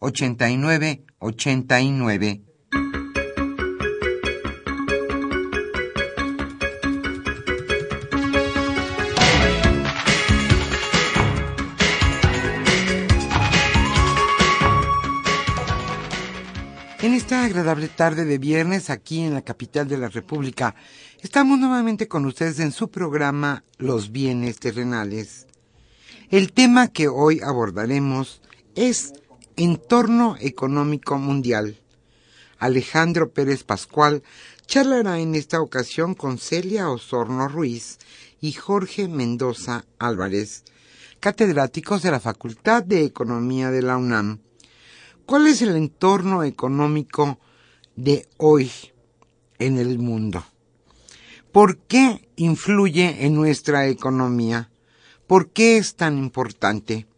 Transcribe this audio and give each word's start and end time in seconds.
89 0.00 1.04
89. 1.18 2.42
En 17.00 17.14
esta 17.14 17.44
agradable 17.44 17.88
tarde 17.88 18.24
de 18.24 18.38
viernes 18.38 18.90
aquí 18.90 19.20
en 19.20 19.34
la 19.34 19.42
capital 19.42 19.88
de 19.88 19.98
la 19.98 20.08
República, 20.08 20.74
estamos 21.22 21.58
nuevamente 21.58 22.06
con 22.06 22.24
ustedes 22.26 22.60
en 22.60 22.70
su 22.70 22.90
programa 22.90 23.64
Los 23.78 24.12
bienes 24.12 24.58
terrenales. 24.58 25.46
El 26.30 26.52
tema 26.52 26.88
que 26.88 27.08
hoy 27.08 27.40
abordaremos 27.42 28.42
es 28.74 29.12
Entorno 29.58 30.36
Económico 30.38 31.18
Mundial. 31.18 31.80
Alejandro 32.58 33.32
Pérez 33.32 33.64
Pascual 33.64 34.22
charlará 34.68 35.18
en 35.18 35.34
esta 35.34 35.60
ocasión 35.60 36.14
con 36.14 36.38
Celia 36.38 36.88
Osorno 36.88 37.48
Ruiz 37.48 37.98
y 38.40 38.52
Jorge 38.52 39.08
Mendoza 39.08 39.84
Álvarez, 39.98 40.62
catedráticos 41.18 42.02
de 42.02 42.12
la 42.12 42.20
Facultad 42.20 42.84
de 42.84 43.02
Economía 43.02 43.72
de 43.72 43.82
la 43.82 43.96
UNAM. 43.96 44.38
¿Cuál 45.26 45.48
es 45.48 45.60
el 45.60 45.74
entorno 45.74 46.44
económico 46.44 47.40
de 47.96 48.28
hoy 48.36 48.70
en 49.58 49.76
el 49.76 49.98
mundo? 49.98 50.44
¿Por 51.50 51.78
qué 51.78 52.28
influye 52.36 53.26
en 53.26 53.34
nuestra 53.34 53.88
economía? 53.88 54.70
¿Por 55.26 55.50
qué 55.50 55.78
es 55.78 55.96
tan 55.96 56.16
importante? 56.16 57.08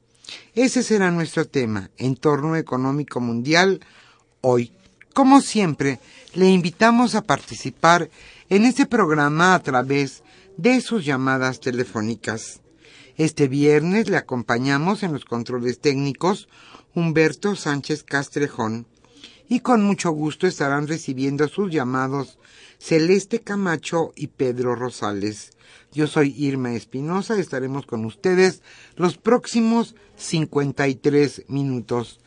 Ese 0.54 0.82
será 0.82 1.10
nuestro 1.10 1.46
tema, 1.46 1.90
entorno 1.96 2.56
económico 2.56 3.20
mundial, 3.20 3.80
hoy. 4.40 4.72
Como 5.14 5.40
siempre, 5.40 5.98
le 6.34 6.48
invitamos 6.48 7.14
a 7.14 7.22
participar 7.22 8.10
en 8.48 8.64
este 8.64 8.86
programa 8.86 9.54
a 9.54 9.62
través 9.62 10.22
de 10.56 10.80
sus 10.80 11.04
llamadas 11.04 11.60
telefónicas. 11.60 12.60
Este 13.16 13.48
viernes 13.48 14.08
le 14.08 14.16
acompañamos 14.16 15.02
en 15.02 15.12
los 15.12 15.24
controles 15.24 15.80
técnicos 15.80 16.48
Humberto 16.94 17.56
Sánchez 17.56 18.02
Castrejón 18.02 18.86
y 19.48 19.60
con 19.60 19.82
mucho 19.82 20.10
gusto 20.10 20.46
estarán 20.46 20.86
recibiendo 20.86 21.48
sus 21.48 21.72
llamados 21.72 22.38
Celeste 22.78 23.40
Camacho 23.40 24.12
y 24.14 24.28
Pedro 24.28 24.74
Rosales. 24.74 25.50
Yo 25.92 26.06
soy 26.06 26.32
Irma 26.38 26.72
Espinosa 26.74 27.36
estaremos 27.36 27.84
con 27.84 28.04
ustedes 28.04 28.62
los 28.94 29.18
próximos 29.18 29.96
53 30.16 31.46
minutos. 31.48 32.20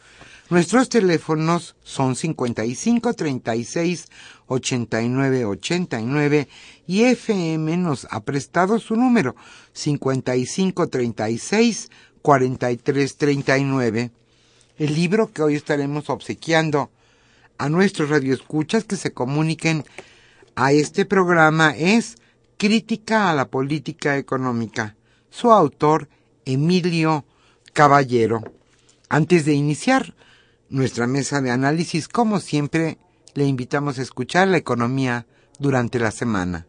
Nuestros 0.49 0.89
teléfonos 0.89 1.77
son 1.81 2.17
55 2.17 3.13
36 3.13 4.09
89 4.47 5.45
89 5.45 6.49
y 6.87 7.03
FM 7.03 7.77
nos 7.77 8.05
ha 8.11 8.19
prestado 8.25 8.79
su 8.79 8.97
número 8.97 9.33
55 9.71 10.87
36 10.89 11.89
43 12.21 13.17
39. 13.17 14.11
El 14.77 14.93
libro 14.93 15.31
que 15.31 15.41
hoy 15.41 15.55
estaremos 15.55 16.09
obsequiando 16.09 16.91
a 17.57 17.69
nuestros 17.69 18.09
radioescuchas 18.09 18.83
que 18.83 18.97
se 18.97 19.13
comuniquen 19.13 19.85
a 20.55 20.73
este 20.73 21.05
programa 21.05 21.73
es 21.77 22.17
Crítica 22.63 23.29
a 23.29 23.33
la 23.33 23.49
Política 23.49 24.15
Económica. 24.15 24.95
Su 25.29 25.51
autor, 25.51 26.07
Emilio 26.45 27.25
Caballero. 27.73 28.41
Antes 29.09 29.43
de 29.43 29.53
iniciar 29.53 30.15
nuestra 30.69 31.05
mesa 31.05 31.41
de 31.41 31.51
análisis, 31.51 32.07
como 32.07 32.39
siempre, 32.39 32.99
le 33.33 33.43
invitamos 33.43 33.99
a 33.99 34.01
escuchar 34.01 34.47
la 34.47 34.55
economía 34.55 35.27
durante 35.59 35.99
la 35.99 36.11
semana. 36.11 36.65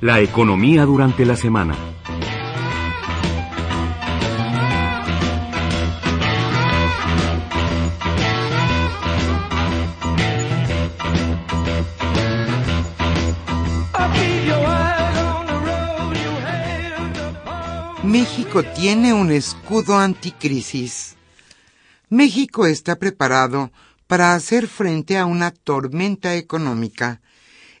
La 0.00 0.20
economía 0.20 0.84
durante 0.84 1.26
la 1.26 1.34
semana. 1.34 1.97
México 18.58 18.74
tiene 18.80 19.12
un 19.12 19.30
escudo 19.30 19.96
anticrisis. 19.96 21.14
México 22.08 22.66
está 22.66 22.96
preparado 22.96 23.70
para 24.08 24.34
hacer 24.34 24.66
frente 24.66 25.16
a 25.16 25.26
una 25.26 25.52
tormenta 25.52 26.34
económica. 26.34 27.20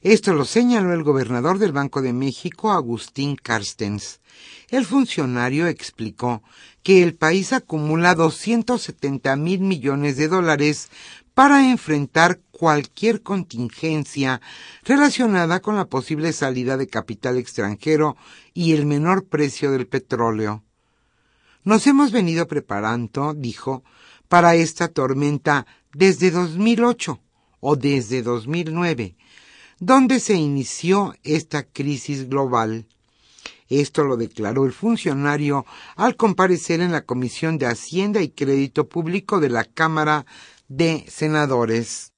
Esto 0.02 0.34
lo 0.34 0.44
señaló 0.44 0.92
el 0.92 1.02
gobernador 1.02 1.58
del 1.58 1.72
Banco 1.72 2.00
de 2.00 2.12
México, 2.12 2.70
Agustín 2.70 3.34
Carstens. 3.34 4.20
El 4.68 4.84
funcionario 4.84 5.66
explicó 5.66 6.44
que 6.84 7.02
el 7.02 7.16
país 7.16 7.52
acumula 7.52 8.14
270 8.14 9.34
mil 9.34 9.58
millones 9.58 10.16
de 10.16 10.28
dólares 10.28 10.90
para 11.34 11.68
enfrentar 11.68 12.38
cualquier 12.52 13.22
contingencia 13.22 14.40
relacionada 14.84 15.58
con 15.58 15.74
la 15.74 15.86
posible 15.86 16.32
salida 16.32 16.76
de 16.76 16.86
capital 16.86 17.36
extranjero 17.36 18.16
y 18.54 18.74
el 18.74 18.86
menor 18.86 19.26
precio 19.26 19.72
del 19.72 19.88
petróleo. 19.88 20.62
Nos 21.64 21.86
hemos 21.86 22.12
venido 22.12 22.46
preparando, 22.46 23.34
dijo, 23.34 23.82
para 24.28 24.54
esta 24.54 24.88
tormenta 24.88 25.66
desde 25.92 26.30
2008 26.30 27.20
o 27.60 27.76
desde 27.76 28.22
2009, 28.22 29.16
donde 29.80 30.20
se 30.20 30.34
inició 30.34 31.14
esta 31.22 31.64
crisis 31.64 32.28
global. 32.28 32.86
Esto 33.68 34.04
lo 34.04 34.16
declaró 34.16 34.64
el 34.64 34.72
funcionario 34.72 35.66
al 35.96 36.16
comparecer 36.16 36.80
en 36.80 36.92
la 36.92 37.04
Comisión 37.04 37.58
de 37.58 37.66
Hacienda 37.66 38.22
y 38.22 38.30
Crédito 38.30 38.88
Público 38.88 39.40
de 39.40 39.50
la 39.50 39.64
Cámara 39.64 40.24
de 40.68 41.04
Senadores. 41.08 42.12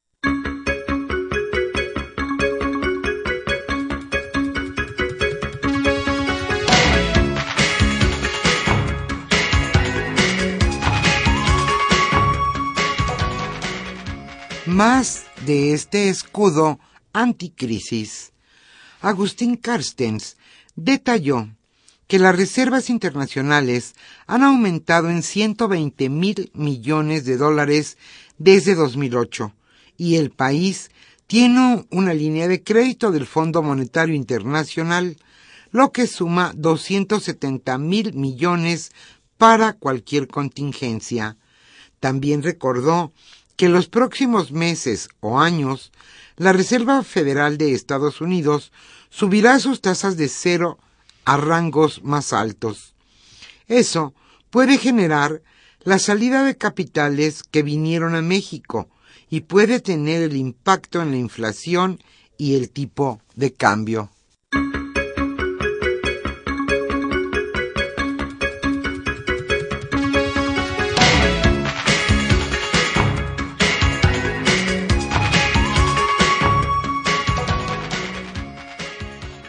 Más 14.80 15.24
de 15.44 15.74
este 15.74 16.08
escudo 16.08 16.80
anticrisis. 17.12 18.32
Agustín 19.02 19.56
Carstens 19.56 20.38
detalló 20.74 21.50
que 22.06 22.18
las 22.18 22.34
reservas 22.34 22.88
internacionales 22.88 23.94
han 24.26 24.42
aumentado 24.42 25.10
en 25.10 25.22
120 25.22 26.08
mil 26.08 26.50
millones 26.54 27.26
de 27.26 27.36
dólares 27.36 27.98
desde 28.38 28.74
2008 28.74 29.52
y 29.98 30.16
el 30.16 30.30
país 30.30 30.90
tiene 31.26 31.84
una 31.90 32.14
línea 32.14 32.48
de 32.48 32.62
crédito 32.62 33.10
del 33.10 33.26
Fondo 33.26 33.62
Monetario 33.62 34.14
Internacional, 34.14 35.18
lo 35.72 35.92
que 35.92 36.06
suma 36.06 36.54
270 36.56 37.76
mil 37.76 38.14
millones 38.14 38.92
para 39.36 39.74
cualquier 39.74 40.26
contingencia. 40.26 41.36
También 42.00 42.42
recordó 42.42 43.12
que 43.60 43.66
en 43.66 43.74
los 43.74 43.88
próximos 43.88 44.52
meses 44.52 45.10
o 45.20 45.38
años 45.38 45.92
la 46.38 46.54
Reserva 46.54 47.02
Federal 47.02 47.58
de 47.58 47.74
Estados 47.74 48.22
Unidos 48.22 48.72
subirá 49.10 49.58
sus 49.58 49.82
tasas 49.82 50.16
de 50.16 50.28
cero 50.28 50.78
a 51.26 51.36
rangos 51.36 52.02
más 52.02 52.32
altos. 52.32 52.94
Eso 53.68 54.14
puede 54.48 54.78
generar 54.78 55.42
la 55.84 55.98
salida 55.98 56.42
de 56.42 56.56
capitales 56.56 57.42
que 57.42 57.62
vinieron 57.62 58.14
a 58.14 58.22
México 58.22 58.88
y 59.28 59.42
puede 59.42 59.78
tener 59.80 60.22
el 60.22 60.36
impacto 60.36 61.02
en 61.02 61.10
la 61.10 61.18
inflación 61.18 62.02
y 62.38 62.54
el 62.54 62.70
tipo 62.70 63.20
de 63.34 63.52
cambio. 63.52 64.10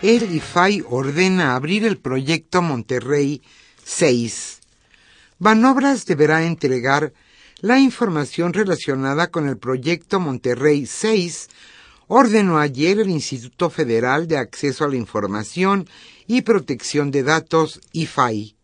El 0.01 0.33
IFAI 0.36 0.83
ordena 0.89 1.56
abrir 1.56 1.86
el 1.86 1.98
proyecto 1.98 2.63
Monterrey 2.63 3.42
6. 3.83 4.59
Banobras 5.38 6.07
deberá 6.07 6.44
entregar 6.44 7.13
la 7.59 7.80
información 7.80 8.53
relacionada 8.53 9.30
con 9.30 9.48
el 9.48 9.59
proyecto 9.59 10.19
Monterrey 10.19 10.88
6, 10.88 11.50
ordenó 12.07 12.57
ayer 12.57 13.00
el 13.00 13.12
Instituto 13.12 13.69
Federal 13.69 14.27
de 14.27 14.38
Acceso 14.38 14.86
a 14.86 14.88
la 14.89 14.95
Información 14.95 15.88
y 16.25 16.42
Protección 16.42 17.12
de 17.12 17.21
Datos, 17.21 17.80
IFAI. 17.92 18.56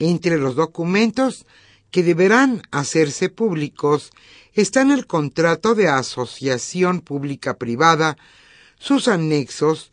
Entre 0.00 0.36
los 0.36 0.56
documentos 0.56 1.46
que 1.92 2.02
deberán 2.02 2.62
hacerse 2.72 3.28
públicos 3.28 4.10
están 4.52 4.90
el 4.90 5.06
contrato 5.06 5.76
de 5.76 5.86
asociación 5.88 7.02
pública-privada, 7.02 8.16
sus 8.78 9.06
anexos, 9.06 9.92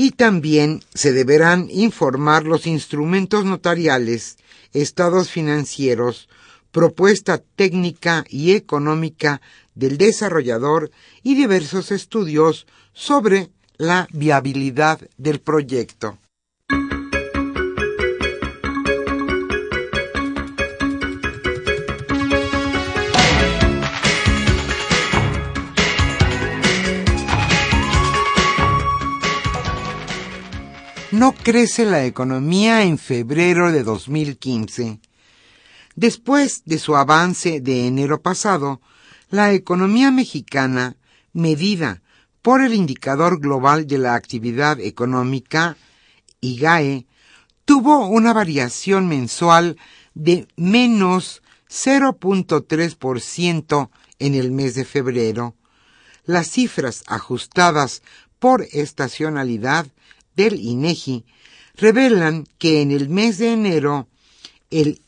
y 0.00 0.12
también 0.12 0.84
se 0.94 1.12
deberán 1.12 1.66
informar 1.72 2.44
los 2.44 2.68
instrumentos 2.68 3.44
notariales, 3.44 4.36
estados 4.72 5.28
financieros, 5.28 6.28
propuesta 6.70 7.42
técnica 7.56 8.24
y 8.28 8.52
económica 8.52 9.40
del 9.74 9.98
desarrollador 9.98 10.92
y 11.24 11.34
diversos 11.34 11.90
estudios 11.90 12.68
sobre 12.92 13.50
la 13.76 14.06
viabilidad 14.12 15.00
del 15.16 15.40
proyecto. 15.40 16.16
No 31.18 31.32
crece 31.32 31.84
la 31.84 32.04
economía 32.04 32.84
en 32.84 32.96
febrero 32.96 33.72
de 33.72 33.82
2015. 33.82 35.00
Después 35.96 36.62
de 36.64 36.78
su 36.78 36.94
avance 36.94 37.60
de 37.60 37.88
enero 37.88 38.22
pasado, 38.22 38.80
la 39.28 39.52
economía 39.52 40.12
mexicana, 40.12 40.96
medida 41.32 42.02
por 42.40 42.62
el 42.62 42.72
Indicador 42.72 43.40
Global 43.40 43.88
de 43.88 43.98
la 43.98 44.14
Actividad 44.14 44.78
Económica, 44.78 45.76
IGAE, 46.40 47.04
tuvo 47.64 48.06
una 48.06 48.32
variación 48.32 49.08
mensual 49.08 49.76
de 50.14 50.46
menos 50.54 51.42
0.3% 51.68 53.90
en 54.20 54.34
el 54.36 54.52
mes 54.52 54.76
de 54.76 54.84
febrero. 54.84 55.56
Las 56.24 56.48
cifras 56.48 57.02
ajustadas 57.08 58.02
por 58.38 58.68
estacionalidad 58.70 59.88
del 60.38 60.58
INEGI 60.60 61.26
revelan 61.74 62.46
que 62.58 62.80
en 62.80 62.92
el 62.92 63.08
mes 63.08 63.38
de 63.38 63.52
enero 63.52 64.06
el 64.70 65.02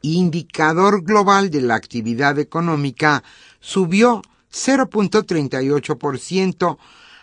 indicador 0.00 1.02
global 1.02 1.50
de 1.50 1.60
la 1.60 1.74
actividad 1.74 2.38
económica 2.38 3.24
subió 3.60 4.22
0.38%, 4.52 6.78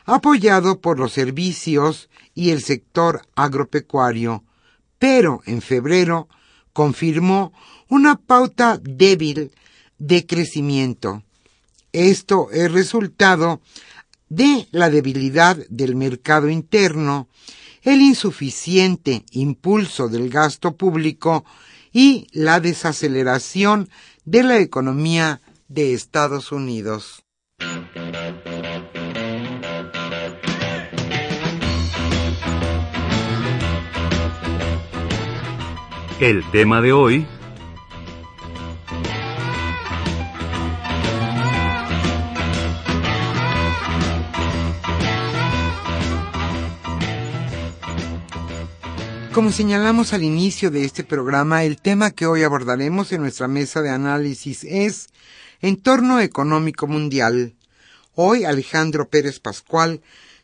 apoyado 0.05 0.81
por 0.81 0.99
los 0.99 1.13
servicios 1.13 2.09
y 2.35 2.49
el 2.49 2.61
sector 2.61 3.21
agropecuario, 3.35 4.43
pero 4.99 5.41
en 5.45 5.61
febrero 5.61 6.27
confirmó 6.73 7.53
una 7.87 8.17
pauta 8.17 8.77
débil 8.77 9.53
de 9.99 10.25
crecimiento. 10.25 11.23
Esto 11.93 12.49
es 12.51 12.69
resultado 12.73 13.61
de 14.27 14.67
la 14.71 14.89
debilidad 14.89 15.55
del 15.69 15.95
mercado 15.95 16.49
interno, 16.49 17.29
el 17.83 18.01
insuficiente 18.01 19.25
impulso 19.31 20.07
del 20.07 20.29
gasto 20.29 20.75
público 20.75 21.45
y 21.91 22.27
la 22.31 22.59
desaceleración 22.59 23.89
de 24.25 24.43
la 24.43 24.57
economía 24.57 25.41
de 25.67 25.93
Estados 25.93 26.51
Unidos. 26.51 27.23
El 36.19 36.49
tema 36.51 36.81
de 36.81 36.93
hoy 36.93 37.27
Como 49.33 49.51
señalamos 49.51 50.13
al 50.13 50.21
inicio 50.21 50.69
de 50.69 50.85
este 50.85 51.03
programa, 51.03 51.63
el 51.63 51.81
tema 51.81 52.11
que 52.11 52.27
hoy 52.27 52.43
abordaremos 52.43 53.11
en 53.11 53.21
nuestra 53.21 53.47
mesa 53.47 53.81
de 53.81 53.89
análisis 53.89 54.63
es 54.63 55.07
Entorno 55.59 56.19
Económico 56.19 56.85
Mundial. 56.85 57.55
Hoy 58.13 58.43
Alejandro 58.43 59.09
Pérez 59.09 59.39
Pascual 59.39 60.01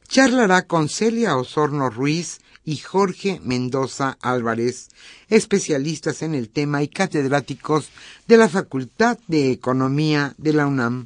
charlará 0.08 0.64
con 0.64 0.90
Celia 0.90 1.38
Osorno 1.38 1.92
Ruiz 1.92 2.40
y 2.66 2.78
Jorge 2.78 3.40
Mendoza 3.44 4.18
Álvarez, 4.24 4.90
especialistas 5.28 6.24
en 6.24 6.34
el 6.34 6.50
tema 6.50 6.82
y 6.82 6.88
catedráticos 6.88 7.92
de 8.28 8.38
la 8.38 8.50
Facultad 8.50 9.20
de 9.28 9.52
Economía 9.52 10.34
de 10.40 10.54
la 10.54 10.66
UNAM. 10.66 11.06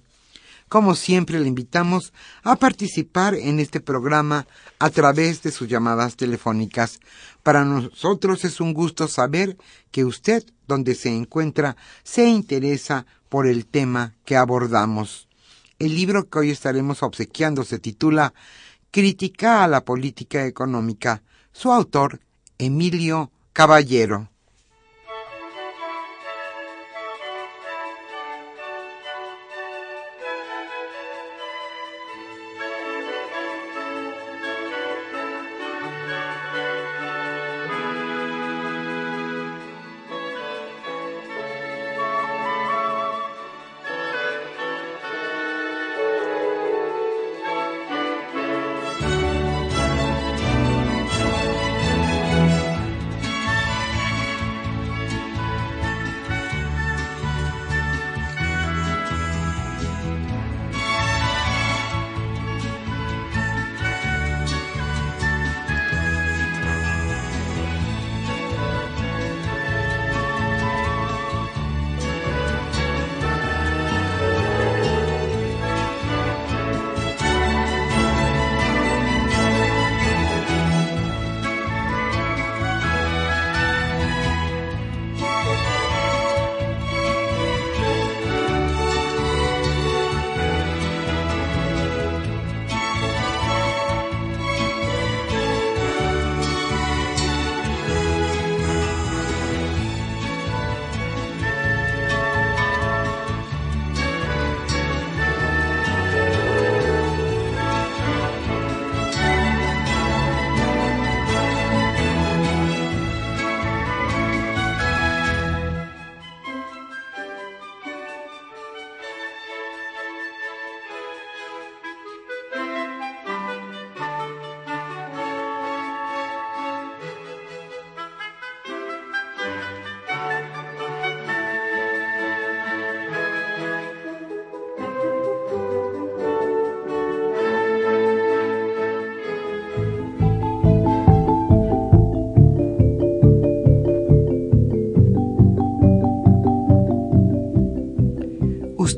Como 0.74 0.96
siempre, 0.96 1.40
le 1.40 1.48
invitamos 1.48 2.14
a 2.42 2.56
participar 2.56 3.36
en 3.36 3.60
este 3.60 3.80
programa 3.80 4.48
a 4.80 4.90
través 4.90 5.44
de 5.44 5.52
sus 5.52 5.68
llamadas 5.68 6.16
telefónicas. 6.16 7.00
Para 7.44 7.66
nosotros 7.66 8.46
es 8.46 8.62
un 8.62 8.74
gusto 8.74 9.10
saber 9.10 9.58
que 9.92 10.06
usted, 10.06 10.46
donde 10.66 10.96
se 10.96 11.10
encuentra, 11.10 11.76
se 12.04 12.28
interesa 12.28 13.06
por 13.28 13.48
el 13.48 13.66
tema 13.66 14.14
que 14.24 14.38
abordamos. 14.38 15.28
El 15.78 15.96
libro 15.96 16.30
que 16.30 16.40
hoy 16.40 16.52
estaremos 16.52 17.04
obsequiando 17.04 17.66
se 17.66 17.80
titula 17.80 18.34
Crítica 18.92 19.64
a 19.64 19.68
la 19.68 19.84
política 19.84 20.46
económica. 20.46 21.22
Su 21.52 21.72
autor, 21.72 22.22
Emilio 22.58 23.30
Caballero. 23.52 24.33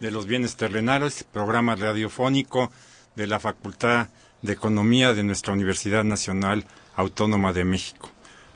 de 0.00 0.10
los 0.10 0.26
bienes 0.26 0.56
terrenales, 0.56 1.24
programa 1.24 1.74
radiofónico 1.74 2.70
de 3.16 3.26
la 3.26 3.40
Facultad 3.40 4.08
de 4.42 4.52
Economía 4.52 5.12
de 5.12 5.24
nuestra 5.24 5.52
Universidad 5.52 6.04
Nacional 6.04 6.64
Autónoma 6.94 7.52
de 7.52 7.64
México. 7.64 8.10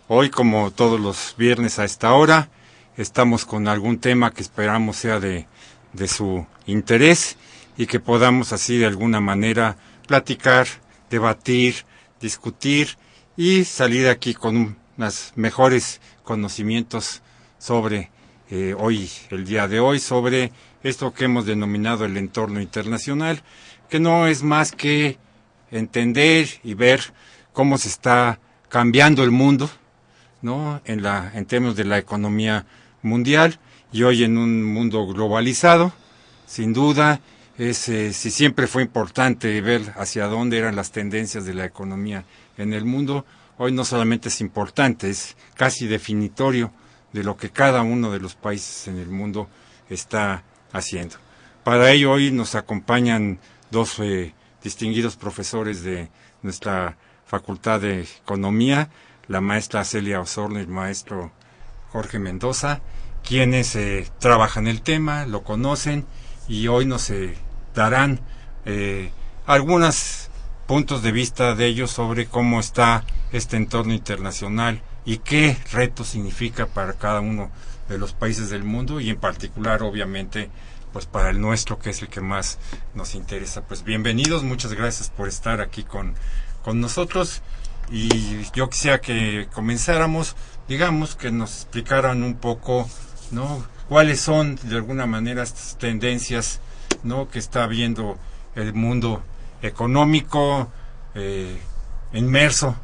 Hoy, 0.08 0.30
como 0.30 0.70
todos 0.70 1.00
los 1.00 1.34
viernes 1.36 1.78
a 1.78 1.84
esta 1.84 2.12
hora, 2.12 2.48
estamos 2.96 3.44
con 3.44 3.66
algún 3.66 3.98
tema 3.98 4.32
que 4.32 4.42
esperamos 4.42 4.96
sea 4.96 5.18
de, 5.18 5.46
de 5.92 6.08
su 6.08 6.46
interés 6.66 7.36
y 7.76 7.86
que 7.86 7.98
podamos 7.98 8.52
así 8.52 8.78
de 8.78 8.86
alguna 8.86 9.20
manera 9.20 9.76
platicar, 10.06 10.66
debatir, 11.10 11.84
discutir 12.20 12.96
y 13.36 13.64
salir 13.64 14.08
aquí 14.08 14.34
con 14.34 14.76
unos 14.96 15.32
mejores 15.34 16.00
conocimientos 16.22 17.22
sobre 17.58 18.10
eh, 18.50 18.74
hoy, 18.78 19.10
el 19.30 19.44
día 19.44 19.66
de 19.66 19.80
hoy, 19.80 19.98
sobre 19.98 20.52
esto 20.82 21.12
que 21.12 21.24
hemos 21.24 21.46
denominado 21.46 22.04
el 22.04 22.16
entorno 22.16 22.60
internacional, 22.60 23.42
que 23.88 24.00
no 24.00 24.26
es 24.26 24.42
más 24.42 24.72
que 24.72 25.18
entender 25.70 26.48
y 26.64 26.74
ver 26.74 27.12
cómo 27.52 27.78
se 27.78 27.88
está 27.88 28.40
cambiando 28.68 29.22
el 29.22 29.30
mundo, 29.30 29.70
¿no? 30.40 30.80
En 30.84 31.02
la, 31.02 31.30
en 31.34 31.46
términos 31.46 31.76
de 31.76 31.84
la 31.84 31.98
economía 31.98 32.66
mundial 33.02 33.58
y 33.92 34.02
hoy 34.02 34.24
en 34.24 34.38
un 34.38 34.64
mundo 34.64 35.06
globalizado, 35.06 35.92
sin 36.46 36.72
duda, 36.72 37.20
es, 37.58 37.88
eh, 37.88 38.12
si 38.12 38.30
siempre 38.30 38.66
fue 38.66 38.82
importante 38.82 39.60
ver 39.60 39.92
hacia 39.96 40.26
dónde 40.26 40.58
eran 40.58 40.74
las 40.74 40.90
tendencias 40.90 41.44
de 41.44 41.54
la 41.54 41.64
economía 41.64 42.24
en 42.56 42.72
el 42.72 42.84
mundo, 42.84 43.26
hoy 43.58 43.72
no 43.72 43.84
solamente 43.84 44.28
es 44.28 44.40
importante, 44.40 45.10
es 45.10 45.36
casi 45.54 45.86
definitorio 45.86 46.72
de 47.12 47.22
lo 47.22 47.36
que 47.36 47.50
cada 47.50 47.82
uno 47.82 48.10
de 48.10 48.20
los 48.20 48.34
países 48.34 48.88
en 48.88 48.98
el 48.98 49.08
mundo 49.08 49.48
está 49.90 50.42
haciendo. 50.72 51.16
Para 51.64 51.90
ello 51.92 52.12
hoy 52.12 52.30
nos 52.32 52.54
acompañan 52.54 53.38
dos 53.70 53.98
eh, 54.00 54.34
distinguidos 54.62 55.16
profesores 55.16 55.82
de 55.82 56.08
nuestra 56.42 56.96
Facultad 57.24 57.80
de 57.80 58.02
Economía, 58.02 58.90
la 59.28 59.40
maestra 59.40 59.84
Celia 59.84 60.20
Osorno 60.20 60.58
y 60.58 60.62
el 60.62 60.68
maestro 60.68 61.32
Jorge 61.92 62.18
Mendoza, 62.18 62.80
quienes 63.26 63.76
eh, 63.76 64.10
trabajan 64.18 64.66
el 64.66 64.82
tema, 64.82 65.24
lo 65.26 65.42
conocen 65.44 66.04
y 66.48 66.66
hoy 66.66 66.84
nos 66.84 67.10
eh, 67.10 67.34
darán 67.74 68.20
algunos 69.46 70.30
puntos 70.66 71.02
de 71.02 71.10
vista 71.10 71.54
de 71.54 71.66
ellos 71.66 71.90
sobre 71.90 72.26
cómo 72.26 72.60
está 72.60 73.04
este 73.32 73.56
entorno 73.56 73.92
internacional 73.92 74.82
y 75.04 75.18
qué 75.18 75.56
reto 75.72 76.04
significa 76.04 76.66
para 76.66 76.92
cada 76.92 77.20
uno 77.20 77.50
de 77.92 77.98
los 77.98 78.12
países 78.12 78.50
del 78.50 78.64
mundo 78.64 79.00
y 79.00 79.10
en 79.10 79.18
particular 79.18 79.82
obviamente 79.82 80.50
pues 80.92 81.06
para 81.06 81.30
el 81.30 81.40
nuestro 81.40 81.78
que 81.78 81.90
es 81.90 82.02
el 82.02 82.08
que 82.08 82.20
más 82.20 82.58
nos 82.94 83.14
interesa. 83.14 83.62
Pues 83.62 83.84
bienvenidos, 83.84 84.42
muchas 84.42 84.72
gracias 84.72 85.10
por 85.10 85.28
estar 85.28 85.60
aquí 85.60 85.84
con, 85.84 86.14
con 86.64 86.80
nosotros 86.80 87.42
y 87.90 88.42
yo 88.54 88.70
quisiera 88.70 89.00
que 89.00 89.48
comenzáramos, 89.52 90.36
digamos, 90.68 91.16
que 91.16 91.30
nos 91.30 91.54
explicaran 91.54 92.22
un 92.22 92.34
poco, 92.34 92.88
¿no? 93.30 93.64
cuáles 93.88 94.20
son 94.20 94.58
de 94.62 94.76
alguna 94.76 95.06
manera 95.06 95.42
estas 95.42 95.78
tendencias, 95.78 96.60
¿no? 97.02 97.28
que 97.28 97.38
está 97.38 97.66
viendo 97.66 98.18
el 98.54 98.74
mundo 98.74 99.22
económico 99.62 100.70
eh, 101.14 101.58
inmerso, 102.12 102.76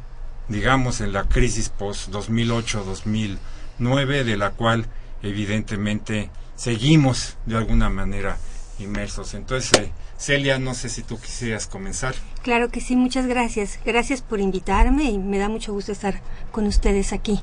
digamos, 0.47 1.01
en 1.01 1.13
la 1.13 1.25
crisis 1.25 1.69
post 1.69 2.09
2008-2009, 2.09 4.23
de 4.23 4.37
la 4.37 4.51
cual 4.51 4.87
evidentemente 5.23 6.29
seguimos 6.55 7.37
de 7.45 7.57
alguna 7.57 7.89
manera 7.89 8.37
inmersos. 8.79 9.33
Entonces, 9.33 9.71
eh, 9.79 9.91
Celia, 10.17 10.59
no 10.59 10.73
sé 10.73 10.89
si 10.89 11.03
tú 11.03 11.19
quisieras 11.19 11.67
comenzar. 11.67 12.15
Claro 12.41 12.69
que 12.69 12.81
sí, 12.81 12.95
muchas 12.95 13.25
gracias. 13.25 13.79
Gracias 13.85 14.21
por 14.21 14.39
invitarme 14.39 15.05
y 15.05 15.17
me 15.17 15.37
da 15.37 15.49
mucho 15.49 15.73
gusto 15.73 15.91
estar 15.91 16.21
con 16.51 16.67
ustedes 16.67 17.13
aquí. 17.13 17.39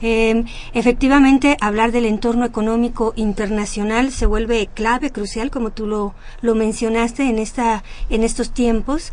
Eh, 0.00 0.44
efectivamente, 0.74 1.56
hablar 1.60 1.92
del 1.92 2.06
entorno 2.06 2.44
económico 2.44 3.12
internacional 3.16 4.12
se 4.12 4.26
vuelve 4.26 4.68
clave, 4.72 5.10
crucial, 5.10 5.50
como 5.50 5.70
tú 5.70 5.86
lo, 5.86 6.14
lo 6.40 6.54
mencionaste 6.54 7.24
en, 7.24 7.38
esta, 7.38 7.82
en 8.10 8.22
estos 8.22 8.52
tiempos. 8.52 9.12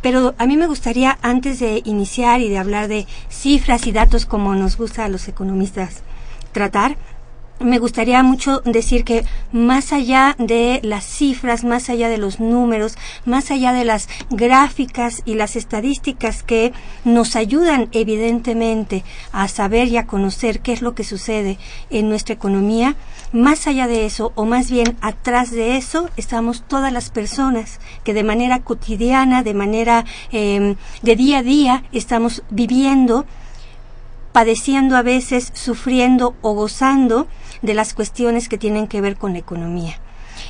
Pero 0.00 0.34
a 0.38 0.46
mí 0.46 0.56
me 0.56 0.68
gustaría, 0.68 1.18
antes 1.22 1.58
de 1.58 1.82
iniciar 1.84 2.40
y 2.40 2.48
de 2.48 2.58
hablar 2.58 2.86
de 2.86 3.06
cifras 3.28 3.86
y 3.88 3.92
datos 3.92 4.26
como 4.26 4.54
nos 4.54 4.76
gusta 4.76 5.04
a 5.04 5.08
los 5.08 5.26
economistas 5.26 6.02
tratar, 6.52 6.96
me 7.60 7.78
gustaría 7.78 8.22
mucho 8.22 8.60
decir 8.64 9.04
que 9.04 9.24
más 9.52 9.92
allá 9.92 10.36
de 10.38 10.80
las 10.82 11.04
cifras, 11.04 11.64
más 11.64 11.90
allá 11.90 12.08
de 12.08 12.18
los 12.18 12.40
números, 12.40 12.96
más 13.24 13.50
allá 13.50 13.72
de 13.72 13.84
las 13.84 14.08
gráficas 14.30 15.22
y 15.24 15.34
las 15.34 15.56
estadísticas 15.56 16.42
que 16.42 16.72
nos 17.04 17.36
ayudan 17.36 17.88
evidentemente 17.92 19.04
a 19.32 19.48
saber 19.48 19.88
y 19.88 19.96
a 19.96 20.06
conocer 20.06 20.60
qué 20.60 20.72
es 20.72 20.82
lo 20.82 20.94
que 20.94 21.04
sucede 21.04 21.58
en 21.90 22.08
nuestra 22.08 22.34
economía, 22.34 22.96
más 23.32 23.66
allá 23.66 23.86
de 23.86 24.06
eso, 24.06 24.32
o 24.36 24.44
más 24.44 24.70
bien 24.70 24.96
atrás 25.00 25.50
de 25.50 25.76
eso, 25.76 26.08
estamos 26.16 26.62
todas 26.66 26.92
las 26.92 27.10
personas 27.10 27.80
que 28.04 28.14
de 28.14 28.24
manera 28.24 28.60
cotidiana, 28.60 29.42
de 29.42 29.54
manera 29.54 30.04
em, 30.32 30.76
de 31.02 31.16
día 31.16 31.38
a 31.38 31.42
día, 31.42 31.84
estamos 31.92 32.42
viviendo 32.50 33.26
padeciendo 34.32 34.96
a 34.96 35.02
veces, 35.02 35.50
sufriendo 35.54 36.36
o 36.42 36.52
gozando 36.52 37.26
de 37.62 37.74
las 37.74 37.94
cuestiones 37.94 38.48
que 38.48 38.58
tienen 38.58 38.86
que 38.86 39.00
ver 39.00 39.16
con 39.16 39.32
la 39.32 39.38
economía. 39.38 39.98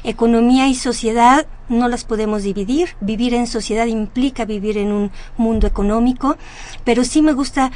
Economía 0.04 0.68
y 0.68 0.74
sociedad 0.74 1.46
no 1.68 1.88
las 1.88 2.04
podemos 2.04 2.42
dividir. 2.42 2.90
Vivir 3.00 3.34
en 3.34 3.46
sociedad 3.46 3.86
implica 3.86 4.44
vivir 4.44 4.78
en 4.78 4.92
un 4.92 5.10
mundo 5.36 5.66
económico, 5.66 6.36
pero 6.84 7.04
sí 7.04 7.22
me 7.22 7.32
gusta 7.32 7.70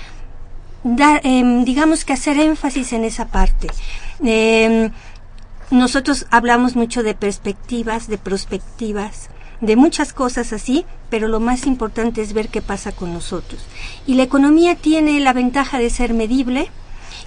dar, 0.84 1.20
em, 1.24 1.64
digamos 1.64 2.04
que 2.04 2.12
hacer 2.12 2.38
énfasis 2.38 2.92
en 2.92 3.04
esa 3.04 3.28
parte. 3.28 3.68
Em, 4.22 4.90
nosotros 5.70 6.26
hablamos 6.30 6.76
mucho 6.76 7.02
de 7.02 7.14
perspectivas, 7.14 8.08
de 8.08 8.18
perspectivas, 8.18 9.30
de 9.60 9.76
muchas 9.76 10.12
cosas 10.12 10.52
así, 10.52 10.84
pero 11.08 11.28
lo 11.28 11.40
más 11.40 11.66
importante 11.66 12.20
es 12.20 12.32
ver 12.32 12.48
qué 12.48 12.60
pasa 12.60 12.92
con 12.92 13.14
nosotros. 13.14 13.64
Y 14.06 14.14
la 14.14 14.24
economía 14.24 14.74
tiene 14.74 15.18
la 15.20 15.32
ventaja 15.32 15.78
de 15.78 15.88
ser 15.88 16.14
medible, 16.14 16.68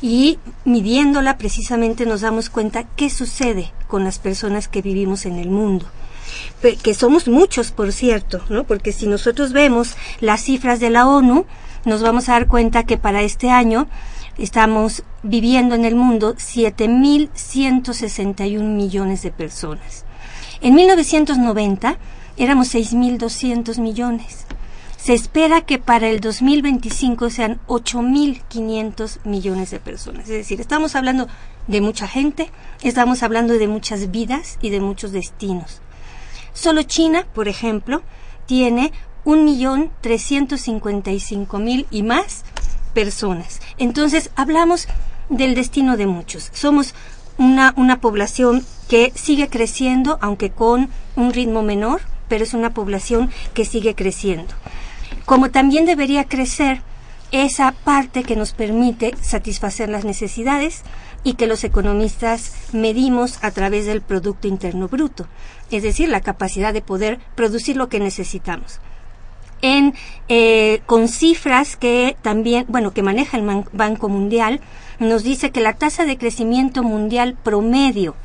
y 0.02 0.40
midiéndola 0.66 1.38
precisamente 1.38 2.06
nos 2.06 2.22
damos 2.22 2.50
cuenta 2.50 2.84
qué 2.96 3.10
sucede 3.10 3.72
con 3.88 4.04
las 4.04 4.20
personas 4.20 4.68
que 4.68 4.82
vivimos 4.82 5.26
en 5.26 5.38
el 5.38 5.50
mundo 5.50 5.86
que 6.82 6.94
somos 6.94 7.28
muchos, 7.28 7.72
por 7.72 7.92
cierto, 7.92 8.42
¿no? 8.50 8.64
Porque 8.64 8.92
si 8.92 9.08
nosotros 9.08 9.54
vemos 9.54 9.96
las 10.20 10.42
cifras 10.42 10.80
de 10.80 10.90
la 10.90 11.08
ONU, 11.08 11.46
nos 11.86 12.02
vamos 12.02 12.28
a 12.28 12.34
dar 12.34 12.48
cuenta 12.48 12.84
que 12.84 12.98
para 12.98 13.22
este 13.22 13.52
año 13.52 13.88
estamos 14.38 15.04
viviendo 15.24 15.76
en 15.76 15.86
el 15.86 15.96
mundo 15.96 16.36
7.161 16.36 18.62
millones 18.62 19.22
de 19.22 19.32
personas. 19.32 20.04
En 20.62 20.74
1990 20.74 21.98
éramos 22.38 22.74
6.200 22.74 23.80
millones. 23.80 24.46
Se 25.06 25.14
espera 25.14 25.62
que 25.62 25.78
para 25.78 26.10
el 26.10 26.20
2025 26.20 27.30
sean 27.30 27.60
8.500 27.68 29.20
millones 29.24 29.70
de 29.70 29.80
personas. 29.80 30.24
Es 30.24 30.30
decir, 30.30 30.60
estamos 30.60 30.96
hablando 30.96 31.28
de 31.68 31.80
mucha 31.80 32.08
gente, 32.08 32.50
estamos 32.82 33.22
hablando 33.22 33.54
de 33.54 33.68
muchas 33.68 34.10
vidas 34.10 34.58
y 34.64 34.72
de 34.72 34.80
muchos 34.80 35.12
destinos. 35.12 35.80
Solo 36.54 36.82
China, 36.82 37.28
por 37.36 37.48
ejemplo, 37.48 38.02
tiene 38.48 38.94
1.355.000 39.26 41.86
y 41.92 42.02
más 42.02 42.44
personas. 42.96 43.62
Entonces, 43.78 44.32
hablamos 44.36 44.88
del 45.30 45.54
destino 45.54 45.98
de 45.98 46.08
muchos. 46.08 46.50
Somos 46.52 46.96
una, 47.38 47.76
una 47.78 48.02
población 48.02 48.66
que 48.90 49.12
sigue 49.14 49.50
creciendo, 49.50 50.18
aunque 50.22 50.50
con 50.50 50.90
un 51.16 51.32
ritmo 51.32 51.62
menor, 51.62 52.02
pero 52.28 52.44
es 52.44 52.56
una 52.56 52.74
población 52.74 53.30
que 53.54 53.66
sigue 53.66 53.94
creciendo 53.94 54.56
como 55.26 55.52
también 55.52 55.86
debería 55.86 56.26
crecer 56.26 56.82
esa 57.32 57.72
parte 57.72 58.24
que 58.24 58.36
nos 58.36 58.54
permite 58.54 59.14
satisfacer 59.22 59.90
las 59.90 60.06
necesidades 60.06 60.84
y 61.24 61.34
que 61.34 61.48
los 61.48 61.64
economistas 61.64 62.54
medimos 62.72 63.40
a 63.42 63.52
través 63.52 63.86
del 63.86 64.02
Producto 64.02 64.48
Interno 64.48 64.88
Bruto, 64.88 65.28
es 65.72 65.84
decir, 65.84 66.08
la 66.10 66.22
capacidad 66.22 66.72
de 66.72 66.82
poder 66.82 67.20
producir 67.36 67.76
lo 67.78 67.90
que 67.90 68.00
necesitamos. 68.00 68.80
En, 69.62 69.96
eh, 70.30 70.82
con 70.86 71.08
cifras 71.08 71.76
que 71.76 72.16
también, 72.22 72.66
bueno, 72.68 72.94
que 72.94 73.02
maneja 73.02 73.38
el 73.38 73.66
Banco 73.74 74.10
Mundial, 74.10 74.62
nos 75.00 75.24
dice 75.24 75.50
que 75.50 75.62
la 75.62 75.74
tasa 75.74 76.06
de 76.06 76.18
crecimiento 76.18 76.84
mundial 76.84 77.36
promedio 77.42 78.16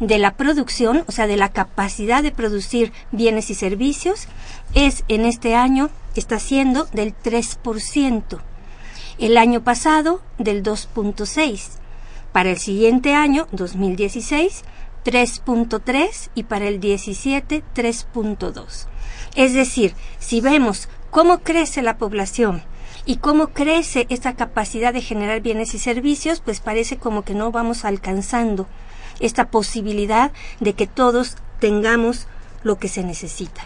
de 0.00 0.18
la 0.18 0.32
producción, 0.32 1.04
o 1.06 1.12
sea, 1.12 1.26
de 1.26 1.36
la 1.36 1.50
capacidad 1.50 2.22
de 2.22 2.32
producir 2.32 2.92
bienes 3.12 3.50
y 3.50 3.54
servicios, 3.54 4.28
es 4.74 5.04
en 5.08 5.24
este 5.24 5.54
año, 5.54 5.90
está 6.20 6.38
siendo 6.38 6.84
del 6.92 7.14
3%. 7.14 8.38
El 9.18 9.36
año 9.36 9.62
pasado, 9.62 10.20
del 10.38 10.62
2.6%. 10.62 11.78
Para 12.32 12.50
el 12.50 12.58
siguiente 12.58 13.14
año, 13.14 13.48
2016, 13.52 14.62
3.3 15.06 16.30
y 16.34 16.42
para 16.42 16.68
el 16.68 16.80
17, 16.80 17.62
3.2. 17.74 18.86
Es 19.36 19.54
decir, 19.54 19.94
si 20.18 20.40
vemos 20.40 20.88
cómo 21.10 21.38
crece 21.38 21.80
la 21.80 21.96
población 21.96 22.62
y 23.06 23.16
cómo 23.16 23.48
crece 23.48 24.06
esta 24.10 24.34
capacidad 24.34 24.92
de 24.92 25.00
generar 25.00 25.40
bienes 25.40 25.74
y 25.74 25.78
servicios, 25.78 26.40
pues 26.44 26.60
parece 26.60 26.98
como 26.98 27.22
que 27.22 27.34
no 27.34 27.52
vamos 27.52 27.84
alcanzando 27.84 28.66
esta 29.20 29.50
posibilidad 29.50 30.32
de 30.60 30.74
que 30.74 30.86
todos 30.86 31.36
tengamos 31.60 32.26
lo 32.62 32.78
que 32.78 32.88
se 32.88 33.02
necesita. 33.02 33.62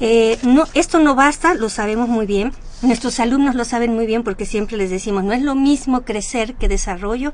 Eh, 0.00 0.38
no, 0.42 0.64
esto 0.74 0.98
no 0.98 1.14
basta, 1.14 1.54
lo 1.54 1.68
sabemos 1.68 2.08
muy 2.08 2.26
bien. 2.26 2.52
Nuestros 2.82 3.18
alumnos 3.20 3.54
lo 3.54 3.64
saben 3.64 3.94
muy 3.94 4.06
bien 4.06 4.22
porque 4.22 4.44
siempre 4.44 4.76
les 4.76 4.90
decimos, 4.90 5.24
no 5.24 5.32
es 5.32 5.42
lo 5.42 5.54
mismo 5.54 6.02
crecer 6.02 6.54
que 6.54 6.68
desarrollo. 6.68 7.32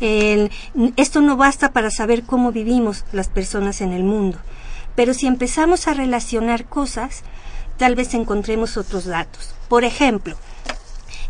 esto 0.00 1.20
no 1.20 1.36
basta 1.36 1.72
para 1.72 1.90
saber 1.90 2.22
cómo 2.22 2.52
vivimos 2.52 3.04
las 3.12 3.28
personas 3.28 3.80
en 3.80 3.92
el 3.92 4.04
mundo. 4.04 4.38
Pero 4.94 5.12
si 5.12 5.26
empezamos 5.26 5.86
a 5.86 5.94
relacionar 5.94 6.64
cosas, 6.64 7.22
tal 7.76 7.94
vez 7.94 8.14
encontremos 8.14 8.76
otros 8.76 9.04
datos. 9.04 9.54
Por 9.68 9.84
ejemplo, 9.84 10.36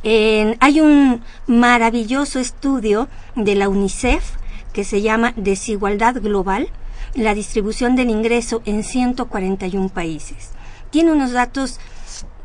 hay 0.05 0.81
un 0.81 1.23
maravilloso 1.49 2.39
estudio 2.39 3.09
de 3.35 3.57
la 3.57 3.69
UNICEF 3.69 4.23
que 4.73 4.85
se 4.85 5.03
llama 5.03 5.33
Desigualdad 5.37 6.21
Global, 6.23 6.69
la 7.15 7.35
distribución 7.35 7.97
del 7.97 8.11
ingreso 8.11 8.63
en 8.65 8.85
141 8.85 9.89
países. 9.89 10.51
Tiene 10.91 11.13
unos 11.13 11.33
datos, 11.33 11.79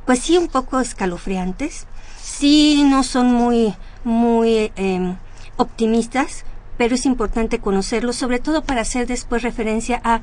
pues 0.05 0.19
sí, 0.19 0.37
un 0.37 0.47
poco 0.47 0.79
escalofriantes, 0.79 1.87
sí 2.21 2.83
no 2.85 3.03
son 3.03 3.33
muy, 3.33 3.73
muy 4.03 4.71
em, 4.75 5.15
optimistas, 5.57 6.45
pero 6.77 6.95
es 6.95 7.05
importante 7.05 7.59
conocerlos, 7.59 8.15
sobre 8.15 8.39
todo 8.39 8.63
para 8.63 8.81
hacer 8.81 9.07
después 9.07 9.43
referencia 9.43 10.01
a 10.03 10.21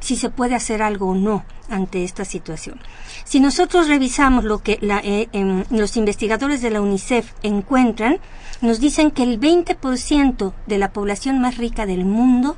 si 0.00 0.16
se 0.16 0.30
puede 0.30 0.54
hacer 0.54 0.82
algo 0.82 1.08
o 1.08 1.14
no 1.14 1.44
ante 1.68 2.04
esta 2.04 2.24
situación. 2.24 2.78
Si 3.24 3.40
nosotros 3.40 3.88
revisamos 3.88 4.44
lo 4.44 4.58
que 4.58 4.78
eh, 4.82 5.28
em, 5.32 5.64
los 5.70 5.96
investigadores 5.96 6.60
de 6.62 6.70
la 6.70 6.80
UNICEF 6.80 7.32
encuentran, 7.42 8.18
nos 8.60 8.80
dicen 8.80 9.10
que 9.10 9.22
el 9.22 9.40
20% 9.40 10.52
de 10.66 10.78
la 10.78 10.92
población 10.92 11.40
más 11.40 11.56
rica 11.56 11.86
del 11.86 12.04
mundo 12.04 12.56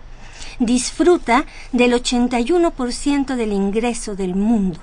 disfruta 0.58 1.44
del 1.72 1.92
81% 1.92 3.36
del 3.36 3.52
ingreso 3.52 4.14
del 4.14 4.34
mundo. 4.34 4.80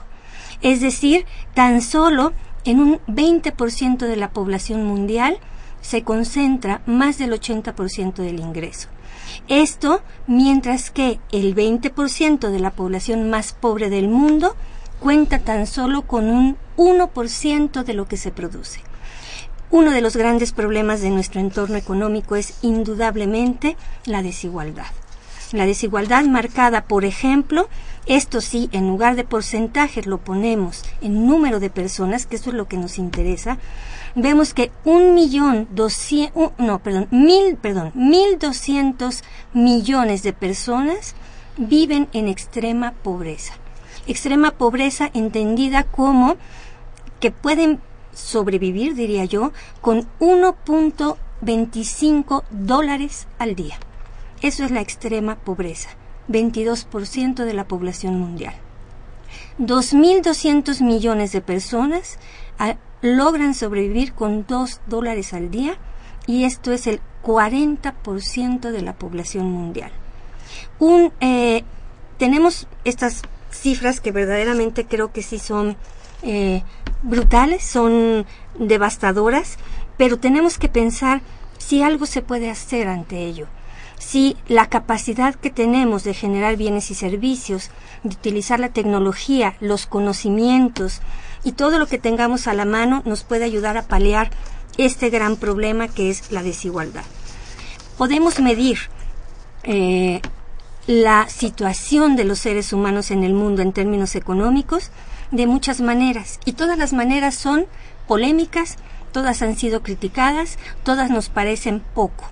Es 0.61 0.81
decir, 0.81 1.25
tan 1.53 1.81
solo 1.81 2.33
en 2.65 2.79
un 2.79 2.99
20% 3.07 3.97
de 3.97 4.15
la 4.15 4.31
población 4.31 4.85
mundial 4.85 5.37
se 5.81 6.03
concentra 6.03 6.81
más 6.85 7.17
del 7.17 7.33
80% 7.33 8.15
del 8.15 8.39
ingreso. 8.39 8.87
Esto 9.47 10.01
mientras 10.27 10.89
que 10.89 11.19
el 11.31 11.55
20% 11.55 12.49
de 12.49 12.59
la 12.59 12.71
población 12.71 13.29
más 13.29 13.53
pobre 13.53 13.89
del 13.89 14.07
mundo 14.07 14.55
cuenta 14.99 15.39
tan 15.39 15.67
solo 15.67 16.03
con 16.03 16.29
un 16.29 16.57
1% 16.77 17.83
de 17.83 17.93
lo 17.93 18.07
que 18.07 18.17
se 18.17 18.31
produce. 18.31 18.79
Uno 19.69 19.91
de 19.91 20.01
los 20.01 20.15
grandes 20.15 20.53
problemas 20.53 21.01
de 21.01 21.09
nuestro 21.09 21.41
entorno 21.41 21.75
económico 21.75 22.35
es 22.35 22.59
indudablemente 22.61 23.75
la 24.05 24.21
desigualdad. 24.21 24.85
La 25.53 25.65
desigualdad 25.67 26.25
marcada, 26.25 26.85
por 26.85 27.05
ejemplo, 27.05 27.69
esto 28.07 28.41
sí, 28.41 28.69
en 28.71 28.87
lugar 28.87 29.15
de 29.15 29.23
porcentajes 29.23 30.07
lo 30.07 30.17
ponemos 30.17 30.81
en 30.99 31.27
número 31.27 31.59
de 31.59 31.69
personas, 31.69 32.25
que 32.25 32.37
eso 32.37 32.49
es 32.49 32.55
lo 32.55 32.67
que 32.67 32.75
nos 32.75 32.97
interesa, 32.97 33.59
vemos 34.15 34.55
que 34.55 34.71
un 34.83 35.13
millón 35.13 35.67
doscientos, 35.69 36.53
no, 36.57 36.79
perdón, 36.79 37.07
mil, 37.11 37.55
perdón, 37.55 37.91
mil 37.93 38.39
doscientos 38.39 39.23
millones 39.53 40.23
de 40.23 40.33
personas 40.33 41.13
viven 41.55 42.07
en 42.13 42.29
extrema 42.29 42.93
pobreza. 43.03 43.53
Extrema 44.07 44.49
pobreza 44.51 45.11
entendida 45.13 45.83
como 45.83 46.35
que 47.19 47.29
pueden 47.29 47.79
sobrevivir, 48.11 48.95
diría 48.95 49.25
yo, 49.25 49.51
con 49.81 50.07
1.25 50.19 52.43
dólares 52.49 53.27
al 53.37 53.53
día. 53.53 53.77
Eso 54.43 54.65
es 54.65 54.71
la 54.71 54.81
extrema 54.81 55.35
pobreza, 55.35 55.89
22% 56.29 57.45
de 57.45 57.53
la 57.53 57.67
población 57.67 58.19
mundial. 58.19 58.53
2.200 59.57 60.81
millones 60.81 61.31
de 61.31 61.39
personas 61.41 62.19
ah, 62.59 62.75
logran 63.01 63.53
sobrevivir 63.53 64.13
con 64.13 64.45
2 64.45 64.81
dólares 64.85 65.33
al 65.33 65.49
día 65.49 65.77
y 66.27 66.43
esto 66.43 66.73
es 66.73 66.87
el 66.87 66.99
40% 67.23 68.71
de 68.71 68.81
la 68.81 68.93
población 68.93 69.49
mundial. 69.49 69.91
Un, 70.77 71.13
eh, 71.21 71.63
tenemos 72.17 72.67
estas 72.83 73.21
cifras 73.49 74.01
que 74.01 74.11
verdaderamente 74.11 74.85
creo 74.85 75.13
que 75.13 75.23
sí 75.23 75.39
son 75.39 75.77
eh, 76.21 76.63
brutales, 77.01 77.63
son 77.63 78.25
devastadoras, 78.59 79.57
pero 79.97 80.19
tenemos 80.19 80.57
que 80.57 80.67
pensar 80.67 81.21
si 81.57 81.81
algo 81.81 82.05
se 82.05 82.21
puede 82.21 82.49
hacer 82.49 82.89
ante 82.89 83.25
ello, 83.25 83.47
si 84.03 84.35
la 84.47 84.67
capacidad 84.67 85.33
que 85.33 85.49
tenemos 85.49 86.03
de 86.03 86.13
generar 86.13 86.57
bienes 86.57 86.91
y 86.91 86.95
servicios, 86.95 87.71
de 88.03 88.15
utilizar 88.15 88.59
la 88.59 88.69
tecnología, 88.69 89.55
los 89.59 89.85
conocimientos 89.85 91.01
y 91.43 91.53
todo 91.53 91.79
lo 91.79 91.87
que 91.87 91.97
tengamos 91.97 92.47
a 92.47 92.53
la 92.53 92.65
mano 92.65 93.01
nos 93.05 93.23
puede 93.23 93.45
ayudar 93.45 93.77
a 93.77 93.87
paliar 93.87 94.29
este 94.77 95.09
gran 95.09 95.37
problema 95.37 95.87
que 95.87 96.09
es 96.09 96.31
la 96.31 96.43
desigualdad. 96.43 97.03
Podemos 97.97 98.39
medir 98.39 98.77
eh, 99.63 100.21
la 100.85 101.29
situación 101.29 102.15
de 102.15 102.25
los 102.25 102.39
seres 102.39 102.73
humanos 102.73 103.09
en 103.09 103.23
el 103.23 103.33
mundo 103.33 103.61
en 103.61 103.71
términos 103.71 104.15
económicos 104.15 104.91
de 105.31 105.47
muchas 105.47 105.79
maneras 105.79 106.39
y 106.45 106.53
todas 106.53 106.77
las 106.77 106.91
maneras 106.91 107.35
son 107.35 107.67
polémicas, 108.07 108.77
todas 109.13 109.41
han 109.41 109.55
sido 109.55 109.81
criticadas, 109.81 110.57
todas 110.83 111.09
nos 111.09 111.29
parecen 111.29 111.81
poco, 111.93 112.25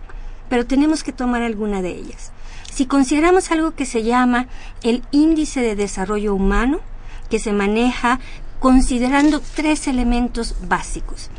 pero 0.51 0.65
tenemos 0.65 1.01
que 1.05 1.13
tomar 1.13 1.43
alguna 1.43 1.81
de 1.81 1.91
ellas. 1.91 2.33
Si 2.69 2.85
consideramos 2.85 3.51
algo 3.51 3.71
que 3.71 3.85
se 3.85 4.03
llama 4.03 4.47
el 4.83 5.01
índice 5.11 5.61
de 5.61 5.77
desarrollo 5.77 6.35
humano, 6.35 6.81
que 7.29 7.39
se 7.39 7.53
maneja 7.53 8.19
considerando 8.59 9.41
tres 9.55 9.87
elementos 9.87 10.55
básicos. 10.67 11.29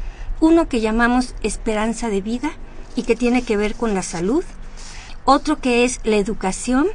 Uno 0.41 0.67
que 0.67 0.81
llamamos 0.81 1.35
esperanza 1.43 2.09
de 2.09 2.23
vida 2.23 2.53
y 2.97 3.03
que 3.03 3.15
tiene 3.15 3.43
que 3.43 3.59
ver 3.59 3.75
con 3.75 3.93
la 3.93 4.01
salud. 4.01 4.45
Otro 5.27 5.61
que 5.61 5.85
es 5.85 6.01
la 6.05 6.17
educación 6.17 6.87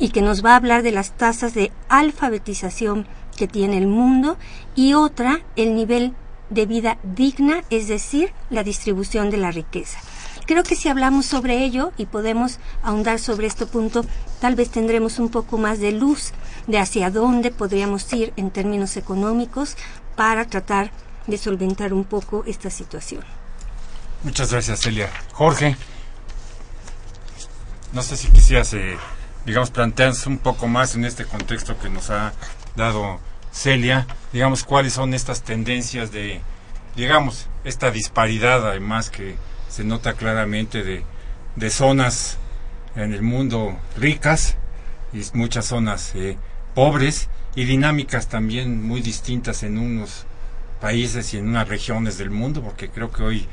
y 0.00 0.08
que 0.08 0.22
nos 0.22 0.44
va 0.44 0.54
a 0.54 0.56
hablar 0.56 0.82
de 0.82 0.90
las 0.90 1.12
tasas 1.12 1.54
de 1.54 1.70
alfabetización 1.88 3.06
que 3.36 3.46
tiene 3.46 3.78
el 3.78 3.86
mundo 3.86 4.38
y 4.74 4.94
otra 4.94 5.42
el 5.54 5.76
nivel 5.76 6.14
de 6.50 6.66
vida 6.66 6.98
digna, 7.04 7.62
es 7.70 7.86
decir, 7.86 8.32
la 8.50 8.64
distribución 8.64 9.30
de 9.30 9.36
la 9.36 9.52
riqueza. 9.52 10.00
Creo 10.46 10.62
que 10.62 10.76
si 10.76 10.88
hablamos 10.88 11.26
sobre 11.26 11.64
ello 11.64 11.92
y 11.96 12.06
podemos 12.06 12.58
ahondar 12.82 13.18
sobre 13.18 13.46
este 13.46 13.66
punto, 13.66 14.04
tal 14.40 14.54
vez 14.54 14.70
tendremos 14.70 15.18
un 15.18 15.30
poco 15.30 15.56
más 15.56 15.78
de 15.78 15.92
luz 15.92 16.32
de 16.66 16.78
hacia 16.78 17.10
dónde 17.10 17.50
podríamos 17.50 18.12
ir 18.12 18.32
en 18.36 18.50
términos 18.50 18.96
económicos 18.96 19.76
para 20.16 20.44
tratar 20.44 20.90
de 21.26 21.38
solventar 21.38 21.92
un 21.92 22.04
poco 22.04 22.44
esta 22.46 22.68
situación. 22.70 23.22
Muchas 24.22 24.52
gracias, 24.52 24.80
Celia. 24.80 25.10
Jorge, 25.32 25.76
no 27.92 28.02
sé 28.02 28.16
si 28.16 28.28
quisieras, 28.28 28.72
eh, 28.74 28.96
digamos, 29.46 29.70
plantearse 29.70 30.28
un 30.28 30.38
poco 30.38 30.66
más 30.66 30.94
en 30.94 31.04
este 31.04 31.24
contexto 31.24 31.78
que 31.78 31.88
nos 31.88 32.10
ha 32.10 32.32
dado 32.76 33.18
Celia, 33.52 34.06
digamos, 34.32 34.64
cuáles 34.64 34.92
son 34.92 35.14
estas 35.14 35.42
tendencias 35.42 36.10
de, 36.10 36.40
digamos, 36.96 37.46
esta 37.64 37.90
disparidad 37.90 38.68
además 38.68 39.10
que 39.10 39.36
se 39.74 39.82
nota 39.82 40.12
claramente 40.12 40.84
de, 40.84 41.02
de 41.56 41.70
zonas 41.70 42.38
en 42.94 43.12
el 43.12 43.22
mundo 43.22 43.76
ricas 43.96 44.56
y 45.12 45.20
muchas 45.36 45.64
zonas 45.64 46.12
eh, 46.14 46.38
pobres 46.76 47.28
y 47.56 47.64
dinámicas 47.64 48.28
también 48.28 48.86
muy 48.86 49.00
distintas 49.00 49.64
en 49.64 49.78
unos 49.78 50.26
países 50.80 51.34
y 51.34 51.38
en 51.38 51.48
unas 51.48 51.66
regiones 51.66 52.18
del 52.18 52.30
mundo, 52.30 52.62
porque 52.62 52.88
creo 52.88 53.10
que 53.10 53.24
hoy 53.24 53.48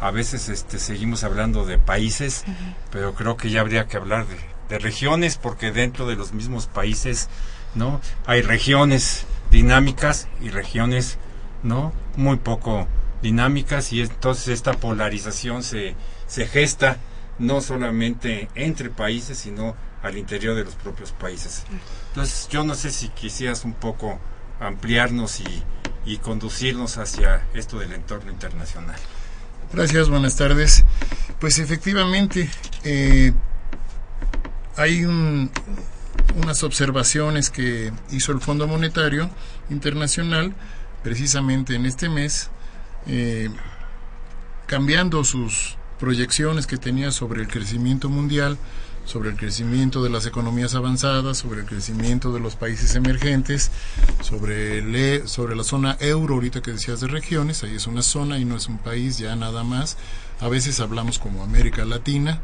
a 0.00 0.10
veces 0.10 0.48
este, 0.48 0.80
seguimos 0.80 1.22
hablando 1.22 1.64
de 1.64 1.78
países, 1.78 2.42
pero 2.90 3.14
creo 3.14 3.36
que 3.36 3.50
ya 3.50 3.60
habría 3.60 3.86
que 3.86 3.96
hablar 3.96 4.26
de, 4.26 4.38
de 4.70 4.78
regiones, 4.80 5.36
porque 5.36 5.70
dentro 5.70 6.04
de 6.08 6.16
los 6.16 6.32
mismos 6.32 6.66
países, 6.66 7.28
¿no? 7.76 8.00
Hay 8.26 8.42
regiones 8.42 9.24
dinámicas 9.52 10.26
y 10.40 10.48
regiones, 10.48 11.16
¿no? 11.62 11.92
Muy 12.16 12.38
poco 12.38 12.88
dinámicas 13.22 13.92
y 13.92 14.00
entonces 14.02 14.48
esta 14.48 14.72
polarización 14.74 15.62
se, 15.62 15.94
se 16.26 16.46
gesta 16.46 16.98
no 17.38 17.60
solamente 17.60 18.48
entre 18.54 18.90
países, 18.90 19.38
sino 19.38 19.74
al 20.02 20.16
interior 20.16 20.54
de 20.54 20.64
los 20.64 20.74
propios 20.74 21.12
países. 21.12 21.64
Entonces, 22.08 22.48
yo 22.50 22.64
no 22.64 22.74
sé 22.74 22.90
si 22.90 23.08
quisieras 23.08 23.64
un 23.64 23.74
poco 23.74 24.18
ampliarnos 24.60 25.40
y, 25.40 25.62
y 26.04 26.18
conducirnos 26.18 26.98
hacia 26.98 27.46
esto 27.54 27.78
del 27.78 27.92
entorno 27.92 28.30
internacional. 28.30 28.96
Gracias, 29.72 30.08
buenas 30.08 30.36
tardes. 30.36 30.84
Pues 31.38 31.58
efectivamente, 31.58 32.50
eh, 32.84 33.32
hay 34.76 35.04
un, 35.04 35.50
unas 36.36 36.62
observaciones 36.62 37.50
que 37.50 37.92
hizo 38.10 38.32
el 38.32 38.40
Fondo 38.40 38.66
Monetario 38.66 39.30
Internacional 39.70 40.54
precisamente 41.02 41.74
en 41.74 41.86
este 41.86 42.08
mes, 42.08 42.50
eh, 43.06 43.50
cambiando 44.66 45.24
sus 45.24 45.76
proyecciones 45.98 46.66
que 46.66 46.76
tenía 46.76 47.10
sobre 47.10 47.42
el 47.42 47.48
crecimiento 47.48 48.08
mundial, 48.08 48.56
sobre 49.04 49.30
el 49.30 49.36
crecimiento 49.36 50.02
de 50.02 50.10
las 50.10 50.26
economías 50.26 50.74
avanzadas, 50.74 51.38
sobre 51.38 51.60
el 51.60 51.66
crecimiento 51.66 52.32
de 52.32 52.40
los 52.40 52.56
países 52.56 52.94
emergentes, 52.94 53.70
sobre, 54.22 54.78
el, 54.78 55.28
sobre 55.28 55.56
la 55.56 55.64
zona 55.64 55.96
euro, 56.00 56.34
ahorita 56.34 56.62
que 56.62 56.72
decías 56.72 57.00
de 57.00 57.08
regiones, 57.08 57.64
ahí 57.64 57.74
es 57.74 57.86
una 57.86 58.02
zona 58.02 58.38
y 58.38 58.44
no 58.44 58.56
es 58.56 58.68
un 58.68 58.78
país 58.78 59.18
ya 59.18 59.34
nada 59.36 59.64
más. 59.64 59.96
A 60.40 60.48
veces 60.48 60.80
hablamos 60.80 61.18
como 61.18 61.42
América 61.42 61.84
Latina 61.84 62.40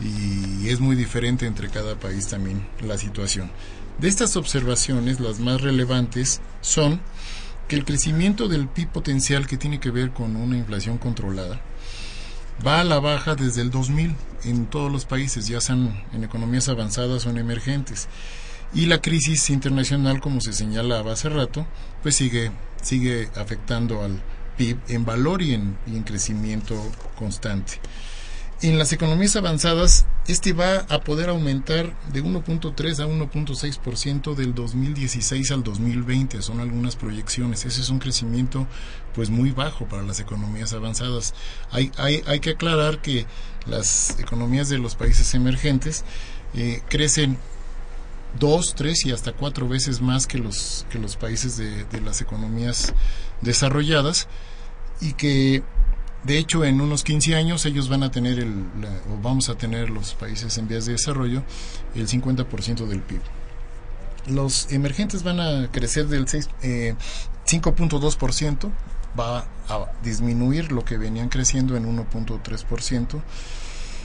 y 0.00 0.68
es 0.68 0.80
muy 0.80 0.96
diferente 0.96 1.46
entre 1.46 1.68
cada 1.68 1.94
país 1.94 2.26
también 2.26 2.66
la 2.80 2.98
situación. 2.98 3.50
De 3.98 4.08
estas 4.08 4.36
observaciones, 4.36 5.20
las 5.20 5.38
más 5.38 5.60
relevantes 5.60 6.40
son 6.60 7.00
que 7.72 7.76
el 7.78 7.86
crecimiento 7.86 8.48
del 8.48 8.68
PIB 8.68 8.88
potencial 8.88 9.46
que 9.46 9.56
tiene 9.56 9.80
que 9.80 9.90
ver 9.90 10.10
con 10.10 10.36
una 10.36 10.58
inflación 10.58 10.98
controlada, 10.98 11.62
va 12.66 12.80
a 12.80 12.84
la 12.84 13.00
baja 13.00 13.34
desde 13.34 13.62
el 13.62 13.70
2000 13.70 14.14
en 14.44 14.66
todos 14.66 14.92
los 14.92 15.06
países, 15.06 15.46
ya 15.48 15.58
sean 15.62 16.04
en 16.12 16.22
economías 16.22 16.68
avanzadas 16.68 17.24
o 17.24 17.30
en 17.30 17.38
emergentes. 17.38 18.08
Y 18.74 18.84
la 18.84 19.00
crisis 19.00 19.48
internacional, 19.48 20.20
como 20.20 20.42
se 20.42 20.52
señalaba 20.52 21.14
hace 21.14 21.30
rato, 21.30 21.66
pues 22.02 22.14
sigue, 22.14 22.52
sigue 22.82 23.30
afectando 23.36 24.04
al 24.04 24.20
PIB 24.58 24.76
en 24.88 25.06
valor 25.06 25.40
y 25.40 25.54
en, 25.54 25.78
y 25.86 25.96
en 25.96 26.02
crecimiento 26.02 26.76
constante. 27.16 27.80
En 28.62 28.78
las 28.78 28.92
economías 28.92 29.34
avanzadas, 29.34 30.06
este 30.28 30.52
va 30.52 30.86
a 30.88 31.00
poder 31.00 31.30
aumentar 31.30 31.98
de 32.12 32.22
1.3 32.22 33.00
a 33.00 33.08
1.6% 33.08 34.36
del 34.36 34.54
2016 34.54 35.50
al 35.50 35.64
2020, 35.64 36.40
son 36.42 36.60
algunas 36.60 36.94
proyecciones. 36.94 37.64
Ese 37.64 37.80
es 37.80 37.90
un 37.90 37.98
crecimiento 37.98 38.68
pues 39.16 39.30
muy 39.30 39.50
bajo 39.50 39.88
para 39.88 40.04
las 40.04 40.20
economías 40.20 40.72
avanzadas. 40.74 41.34
Hay, 41.72 41.90
hay, 41.96 42.22
hay 42.24 42.38
que 42.38 42.50
aclarar 42.50 43.02
que 43.02 43.26
las 43.66 44.16
economías 44.20 44.68
de 44.68 44.78
los 44.78 44.94
países 44.94 45.34
emergentes 45.34 46.04
eh, 46.54 46.82
crecen 46.88 47.38
dos, 48.38 48.76
tres 48.76 49.04
y 49.04 49.10
hasta 49.10 49.32
cuatro 49.32 49.66
veces 49.66 50.00
más 50.00 50.28
que 50.28 50.38
los, 50.38 50.86
que 50.88 51.00
los 51.00 51.16
países 51.16 51.56
de, 51.56 51.82
de 51.86 52.00
las 52.00 52.20
economías 52.20 52.94
desarrolladas 53.40 54.28
y 55.00 55.14
que 55.14 55.64
de 56.24 56.38
hecho, 56.38 56.64
en 56.64 56.80
unos 56.80 57.02
15 57.02 57.34
años 57.34 57.66
ellos 57.66 57.88
van 57.88 58.04
a 58.04 58.10
tener, 58.10 58.38
el, 58.38 58.64
o 59.12 59.20
vamos 59.20 59.48
a 59.48 59.56
tener 59.56 59.90
los 59.90 60.14
países 60.14 60.56
en 60.56 60.68
vías 60.68 60.86
de 60.86 60.92
desarrollo, 60.92 61.42
el 61.94 62.06
50% 62.06 62.86
del 62.86 63.00
PIB. 63.00 63.20
Los 64.28 64.70
emergentes 64.70 65.24
van 65.24 65.40
a 65.40 65.68
crecer 65.72 66.06
del 66.06 66.26
5.2%, 66.26 68.66
eh, 68.66 68.70
va 69.18 69.46
a 69.68 69.90
disminuir 70.04 70.70
lo 70.70 70.84
que 70.84 70.96
venían 70.96 71.28
creciendo 71.28 71.76
en 71.76 71.86
1.3%. 71.86 73.20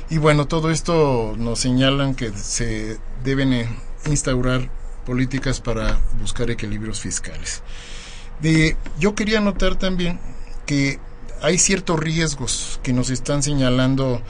Y 0.09 0.17
bueno, 0.17 0.47
todo 0.47 0.71
esto 0.71 1.35
nos 1.37 1.59
señalan 1.59 2.15
que 2.15 2.31
se 2.31 2.97
deben 3.23 3.53
eh, 3.53 3.69
instaurar 4.07 4.71
políticas 5.05 5.61
para 5.61 5.99
buscar 6.19 6.49
equilibrios 6.49 6.99
fiscales. 6.99 7.61
Yo 8.99 9.13
quería 9.13 9.39
notar 9.39 9.75
también 9.75 10.19
que 10.65 10.99
hay 11.41 11.57
ciertos 11.57 11.99
riesgos 11.99 12.79
que 12.83 12.93
nos 12.93 13.09
están 13.09 13.43
señalando 13.43 14.21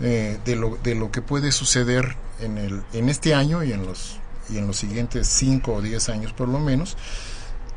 eh, 0.00 0.38
de, 0.44 0.56
lo, 0.56 0.78
de 0.82 0.94
lo 0.94 1.10
que 1.10 1.22
puede 1.22 1.52
suceder 1.52 2.16
en, 2.40 2.58
el, 2.58 2.82
en 2.92 3.08
este 3.08 3.34
año 3.34 3.62
y 3.62 3.72
en 3.72 3.86
los, 3.86 4.18
y 4.50 4.58
en 4.58 4.66
los 4.66 4.76
siguientes 4.76 5.28
5 5.28 5.72
o 5.72 5.82
10 5.82 6.08
años 6.08 6.32
por 6.32 6.48
lo 6.48 6.58
menos, 6.58 6.96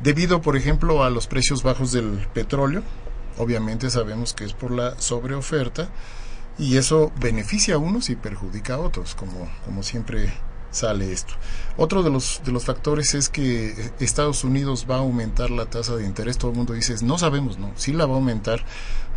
debido 0.00 0.40
por 0.42 0.56
ejemplo 0.56 1.04
a 1.04 1.10
los 1.10 1.26
precios 1.26 1.62
bajos 1.62 1.92
del 1.92 2.26
petróleo, 2.34 2.82
obviamente 3.38 3.90
sabemos 3.90 4.34
que 4.34 4.44
es 4.44 4.52
por 4.52 4.70
la 4.70 4.98
sobreoferta 5.00 5.88
y 6.58 6.76
eso 6.76 7.12
beneficia 7.20 7.74
a 7.74 7.78
unos 7.78 8.08
y 8.10 8.16
perjudica 8.16 8.74
a 8.74 8.78
otros, 8.78 9.14
como, 9.14 9.48
como 9.64 9.82
siempre 9.82 10.32
sale 10.76 11.12
esto. 11.12 11.34
Otro 11.76 12.02
de 12.02 12.10
los, 12.10 12.40
de 12.44 12.52
los 12.52 12.64
factores 12.64 13.14
es 13.14 13.28
que 13.28 13.92
Estados 13.98 14.44
Unidos 14.44 14.86
va 14.88 14.96
a 14.96 14.98
aumentar 14.98 15.50
la 15.50 15.66
tasa 15.66 15.96
de 15.96 16.04
interés. 16.04 16.38
Todo 16.38 16.52
el 16.52 16.56
mundo 16.56 16.72
dice, 16.72 16.94
no 17.02 17.18
sabemos, 17.18 17.58
no, 17.58 17.72
sí 17.76 17.92
la 17.92 18.06
va 18.06 18.14
a 18.14 18.16
aumentar. 18.16 18.64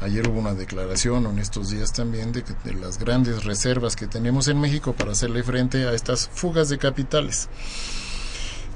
Ayer 0.01 0.27
hubo 0.27 0.39
una 0.39 0.53
declaración 0.53 1.25
en 1.25 1.39
estos 1.39 1.69
días 1.69 1.91
también 1.93 2.31
de, 2.31 2.43
que, 2.43 2.53
de 2.63 2.73
las 2.73 2.97
grandes 2.97 3.43
reservas 3.43 3.95
que 3.95 4.07
tenemos 4.07 4.47
en 4.47 4.59
México 4.59 4.93
para 4.93 5.11
hacerle 5.11 5.43
frente 5.43 5.87
a 5.87 5.93
estas 5.93 6.29
fugas 6.33 6.69
de 6.69 6.77
capitales. 6.77 7.49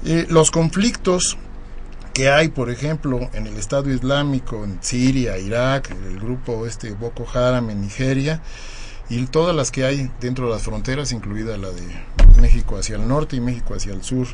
Eh, 0.04 0.26
los 0.28 0.50
conflictos 0.50 1.38
que 2.12 2.28
hay, 2.28 2.48
por 2.48 2.70
ejemplo, 2.70 3.28
en 3.32 3.46
el 3.46 3.56
Estado 3.56 3.90
Islámico, 3.90 4.64
en 4.64 4.78
Siria, 4.82 5.36
Irak, 5.38 5.90
el 5.90 6.20
grupo 6.20 6.66
este 6.66 6.92
Boko 6.92 7.26
Haram 7.32 7.70
en 7.70 7.80
Nigeria, 7.80 8.40
y 9.08 9.26
todas 9.26 9.54
las 9.54 9.70
que 9.70 9.84
hay 9.84 10.10
dentro 10.20 10.46
de 10.46 10.52
las 10.52 10.62
fronteras, 10.62 11.12
incluida 11.12 11.56
la 11.58 11.70
de 11.70 11.82
México 12.40 12.76
hacia 12.76 12.96
el 12.96 13.06
norte 13.06 13.36
y 13.36 13.40
México 13.40 13.74
hacia 13.74 13.92
el 13.92 14.02
sur. 14.02 14.26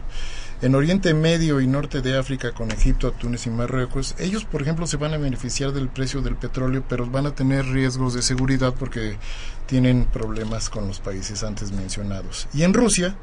En 0.62 0.74
Oriente 0.74 1.14
Medio 1.14 1.61
y 1.61 1.66
Norte 1.66 2.02
de 2.02 2.18
África 2.18 2.52
con 2.52 2.70
Egipto, 2.70 3.12
Túnez 3.12 3.46
y 3.46 3.50
Marruecos, 3.50 4.14
ellos, 4.18 4.44
por 4.44 4.61
ejemplo, 4.61 4.87
se 4.87 4.98
van 4.98 5.14
a 5.14 5.18
beneficiar 5.18 5.72
del 5.72 5.88
precio 5.88 6.20
del 6.20 6.37
petróleo, 6.37 6.85
pero 6.87 7.06
van 7.06 7.26
a 7.26 7.35
tener 7.35 7.64
riesgos 7.64 8.12
de 8.12 8.20
seguridad 8.20 8.74
porque 8.78 9.16
tienen 9.66 10.04
problemas 10.04 10.68
con 10.68 10.87
los 10.87 11.00
países 11.00 11.42
antes 11.44 11.72
mencionados. 11.72 12.46
Y 12.52 12.62
en 12.64 12.74
Rusia 12.74 13.16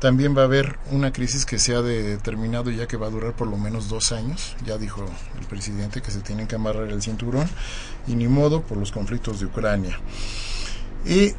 también 0.00 0.36
va 0.36 0.42
a 0.42 0.44
haber 0.44 0.78
una 0.90 1.12
crisis 1.12 1.44
que 1.44 1.58
se 1.58 1.74
ha 1.74 1.82
determinado 1.82 2.70
ya 2.70 2.86
que 2.86 2.96
va 2.96 3.08
a 3.08 3.10
durar 3.10 3.34
por 3.34 3.48
lo 3.48 3.58
menos 3.58 3.88
dos 3.88 4.12
años. 4.12 4.56
Ya 4.66 4.78
dijo 4.78 5.04
el 5.38 5.46
presidente 5.46 6.02
que 6.02 6.10
se 6.10 6.20
tienen 6.20 6.46
que 6.46 6.56
amarrar 6.56 6.88
el 6.88 7.02
cinturón 7.02 7.48
y 8.06 8.14
ni 8.14 8.28
modo 8.28 8.62
por 8.62 8.78
los 8.78 8.90
conflictos 8.90 9.40
de 9.40 9.46
Ucrania. 9.46 9.98
Y 11.04 11.32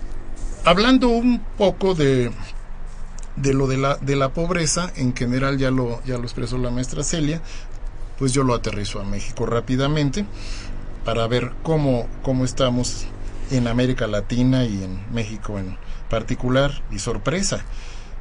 hablando 0.64 1.10
un 1.10 1.40
poco 1.58 1.96
de, 1.96 2.32
de 3.36 3.54
lo 3.54 3.68
de 3.68 3.78
la, 3.78 3.98
de 3.98 4.16
la 4.16 4.30
pobreza, 4.30 4.92
en 4.96 5.16
general 5.16 5.58
ya 5.58 5.72
lo, 5.72 6.04
ya 6.04 6.18
lo 6.18 6.24
expresó 6.24 6.58
la 6.58 6.72
maestra 6.72 7.04
Celia, 7.04 7.42
pues 8.18 8.34
yo 8.34 8.44
lo 8.44 8.54
aterrizo 8.54 9.00
a 9.00 9.04
México 9.04 9.46
rápidamente 9.46 10.26
para 11.04 11.28
ver 11.28 11.52
cómo, 11.64 12.08
cómo 12.24 12.46
estamos 12.46 13.06
en 13.52 13.68
América 13.68 14.08
Latina 14.08 14.66
y 14.66 14.84
en 14.84 15.14
México 15.14 15.60
en 15.60 15.78
particular. 16.10 16.82
Y 16.92 17.00
sorpresa, 17.00 17.66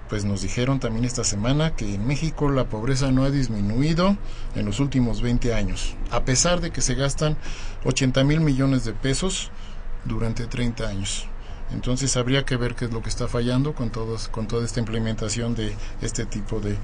pues 0.09 0.25
nos 0.25 0.43
dijeron 0.43 0.81
también 0.81 1.05
esta 1.05 1.25
semana 1.25 1.75
que 1.75 1.95
en 1.95 2.07
México 2.07 2.51
la 2.51 2.69
pobreza 2.69 3.11
no 3.11 3.25
ha 3.25 3.31
disminuido 3.31 4.17
en 4.55 4.67
los 4.67 4.81
últimos 4.81 5.23
20 5.23 5.55
años, 5.55 5.97
a 6.11 6.25
pesar 6.25 6.61
de 6.61 6.71
que 6.71 6.81
se 6.81 6.95
gastan 6.95 7.37
80 7.85 8.25
mil 8.25 8.41
millones 8.41 8.85
de 8.85 8.93
pesos 8.93 9.51
durante 10.05 10.47
30 10.47 10.87
años. 10.87 11.27
Entonces 11.75 12.17
habría 12.17 12.45
que 12.45 12.57
ver 12.57 12.75
qué 12.75 12.87
es 12.87 12.93
lo 12.93 13.03
que 13.03 13.09
está 13.09 13.29
fallando 13.29 13.75
con, 13.75 13.91
todos, 13.91 14.29
con 14.29 14.47
toda 14.47 14.65
esta 14.65 14.81
implementación 14.81 15.55
de 15.55 15.75
este 16.01 16.25
tipo 16.25 16.61
de, 16.61 16.79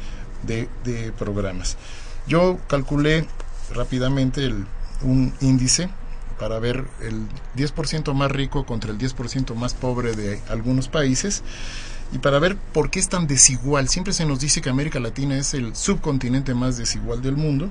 programas. 1.18 1.76
Yo 2.26 2.58
calculé 2.66 3.26
rápidamente 3.74 4.44
el, 4.44 4.66
un 5.02 5.32
índice 5.40 5.88
para 6.38 6.58
ver 6.58 6.86
el 7.00 7.26
10% 7.56 8.12
más 8.14 8.30
rico 8.32 8.66
contra 8.66 8.90
el 8.90 8.98
10% 8.98 9.54
más 9.54 9.74
pobre 9.74 10.14
de 10.14 10.40
algunos 10.48 10.88
países 10.88 11.42
y 12.12 12.18
para 12.18 12.38
ver 12.38 12.56
por 12.56 12.90
qué 12.90 12.98
es 12.98 13.08
tan 13.08 13.26
desigual. 13.26 13.88
Siempre 13.88 14.12
se 14.12 14.26
nos 14.26 14.40
dice 14.40 14.60
que 14.60 14.70
América 14.70 14.98
Latina 14.98 15.36
es 15.36 15.54
el 15.54 15.76
subcontinente 15.76 16.54
más 16.54 16.76
desigual 16.76 17.22
del 17.22 17.36
mundo 17.36 17.70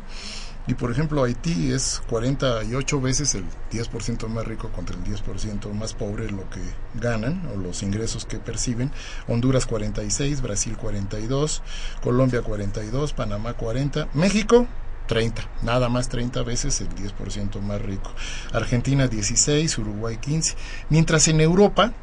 y 0.67 0.75
por 0.75 0.91
ejemplo, 0.91 1.23
Haití 1.23 1.71
es 1.71 2.01
48 2.09 3.01
veces 3.01 3.33
el 3.33 3.43
10% 3.71 4.27
más 4.27 4.45
rico 4.45 4.69
contra 4.69 4.95
el 4.95 5.03
10% 5.03 5.71
más 5.73 5.93
pobre 5.93 6.29
lo 6.29 6.47
que 6.49 6.61
ganan 6.93 7.41
o 7.53 7.57
los 7.57 7.81
ingresos 7.81 8.25
que 8.25 8.37
perciben. 8.37 8.91
Honduras 9.27 9.65
46, 9.65 10.41
Brasil 10.41 10.77
42, 10.77 11.63
Colombia 12.03 12.43
42, 12.43 13.13
Panamá 13.13 13.53
40, 13.53 14.09
México 14.13 14.67
30, 15.07 15.41
nada 15.63 15.89
más 15.89 16.07
30 16.07 16.43
veces 16.43 16.81
el 16.81 16.89
10% 16.89 17.59
más 17.61 17.81
rico. 17.81 18.11
Argentina 18.53 19.07
16, 19.07 19.75
Uruguay 19.79 20.17
15. 20.17 20.55
Mientras 20.89 21.27
en 21.27 21.41
Europa, 21.41 21.93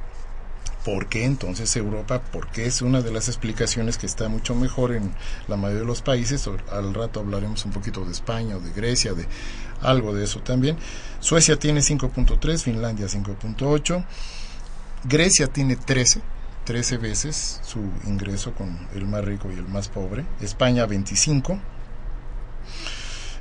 ¿por 0.87 1.09
qué 1.09 1.25
entonces 1.25 1.75
Europa? 1.75 2.23
Porque 2.31 2.65
es 2.65 2.81
una 2.81 3.03
de 3.03 3.11
las 3.11 3.27
explicaciones 3.27 3.99
que 3.99 4.07
está 4.07 4.29
mucho 4.29 4.55
mejor 4.55 4.93
en 4.93 5.13
la 5.49 5.57
mayoría 5.57 5.81
de 5.81 5.87
los 5.87 6.01
países. 6.01 6.49
Al 6.71 6.95
rato 6.95 7.19
hablaremos 7.19 7.65
un 7.65 7.73
poquito 7.73 8.05
de 8.05 8.13
España 8.13 8.57
o 8.57 8.61
de 8.61 8.71
Grecia, 8.71 9.13
de 9.13 9.27
algo 9.83 10.15
de 10.15 10.23
eso 10.23 10.39
también. 10.43 10.77
Suecia 11.19 11.59
tiene 11.59 11.81
5.3, 11.81 12.63
Finlandia 12.63 13.07
5.8, 13.07 14.05
Grecia 15.03 15.49
tiene 15.49 15.75
13, 15.75 16.21
13 16.65 16.99
veces 16.99 17.61
su 17.65 17.81
ingreso 18.07 18.55
con 18.55 18.79
el 18.95 19.09
más 19.09 19.25
rico 19.25 19.51
y 19.51 19.55
el 19.55 19.67
más 19.67 19.89
pobre, 19.89 20.25
España 20.41 20.87
25. 20.87 21.59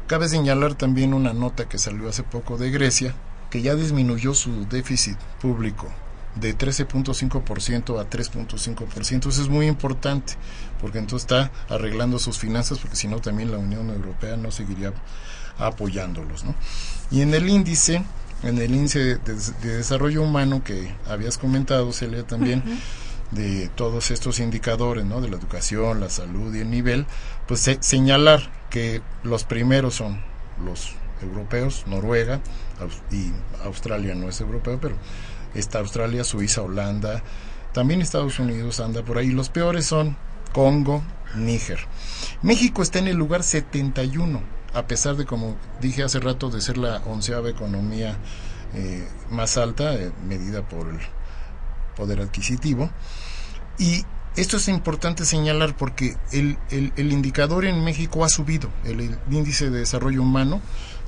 Cabe 0.07 0.29
señalar 0.29 0.73
también 0.73 1.13
una 1.13 1.33
nota 1.33 1.69
que 1.69 1.77
salió 1.77 2.09
hace 2.09 2.23
poco 2.23 2.57
de 2.57 2.71
Grecia, 2.71 3.13
que 3.51 3.61
ya 3.61 3.75
disminuyó 3.75 4.33
su 4.33 4.67
déficit 4.67 5.17
público 5.39 5.93
de 6.35 6.57
13.5% 6.57 7.99
a 7.99 8.09
3.5%. 8.09 9.29
Eso 9.29 9.41
es 9.41 9.49
muy 9.49 9.67
importante, 9.67 10.33
porque 10.81 10.99
entonces 10.99 11.25
está 11.25 11.51
arreglando 11.73 12.19
sus 12.19 12.37
finanzas, 12.37 12.79
porque 12.79 12.95
si 12.95 13.07
no 13.07 13.19
también 13.19 13.51
la 13.51 13.57
Unión 13.57 13.89
Europea 13.89 14.35
no 14.37 14.51
seguiría 14.51 14.93
apoyándolos. 15.57 16.43
¿no? 16.43 16.55
Y 17.11 17.21
en 17.21 17.33
el 17.33 17.49
índice, 17.49 18.03
en 18.43 18.57
el 18.57 18.75
índice 18.75 19.17
de, 19.17 19.35
desarrollo 19.61 20.21
humano 20.23 20.63
que 20.63 20.93
habías 21.07 21.37
comentado, 21.37 21.91
Celia, 21.93 22.23
también, 22.23 22.63
de 23.31 23.69
todos 23.75 24.11
estos 24.11 24.39
indicadores, 24.39 25.05
¿no? 25.05 25.21
de 25.21 25.29
la 25.29 25.37
educación, 25.37 25.99
la 25.99 26.09
salud 26.09 26.53
y 26.53 26.59
el 26.59 26.69
nivel, 26.69 27.05
pues 27.47 27.69
señalar 27.79 28.51
que 28.69 29.01
los 29.23 29.45
primeros 29.45 29.95
son 29.95 30.21
los 30.63 30.91
europeos, 31.21 31.85
Noruega, 31.87 32.41
y 33.11 33.31
Australia 33.63 34.15
no 34.15 34.27
es 34.29 34.41
europeo, 34.41 34.79
pero 34.81 34.95
está 35.55 35.79
Australia, 35.79 36.23
Suiza, 36.23 36.61
Holanda, 36.61 37.23
también 37.73 38.01
Estados 38.01 38.39
Unidos 38.39 38.79
anda 38.79 39.03
por 39.03 39.17
ahí. 39.17 39.31
Los 39.31 39.49
peores 39.49 39.85
son 39.85 40.15
Congo, 40.53 41.03
Níger. 41.35 41.79
México 42.41 42.81
está 42.81 42.99
en 42.99 43.07
el 43.07 43.17
lugar 43.17 43.43
71 43.43 44.55
a 44.75 44.87
pesar 44.87 45.15
de, 45.15 45.25
como 45.25 45.55
dije 45.79 46.03
hace 46.03 46.19
rato, 46.19 46.49
de 46.49 46.59
ser 46.59 46.77
la 46.77 46.97
onceava 47.05 47.49
economía 47.49 48.17
eh, 48.73 49.07
más 49.31 49.57
alta, 49.57 49.95
eh, 49.95 50.11
medida 50.27 50.67
por 50.67 50.89
el 50.89 50.99
poder 51.95 52.19
adquisitivo. 52.19 52.89
Y 53.79 54.03
esto 54.35 54.57
es 54.57 54.67
importante 54.67 55.23
señalar 55.25 55.77
porque 55.77 56.17
el, 56.33 56.57
el, 56.69 57.13
indicador 57.13 57.63
en 57.63 57.85
México 57.85 58.25
ha 58.25 58.29
subido, 58.29 58.69
el, 58.83 59.17
índice 59.31 59.69
de 59.69 59.79
desarrollo 59.79 60.21
humano 60.21 60.61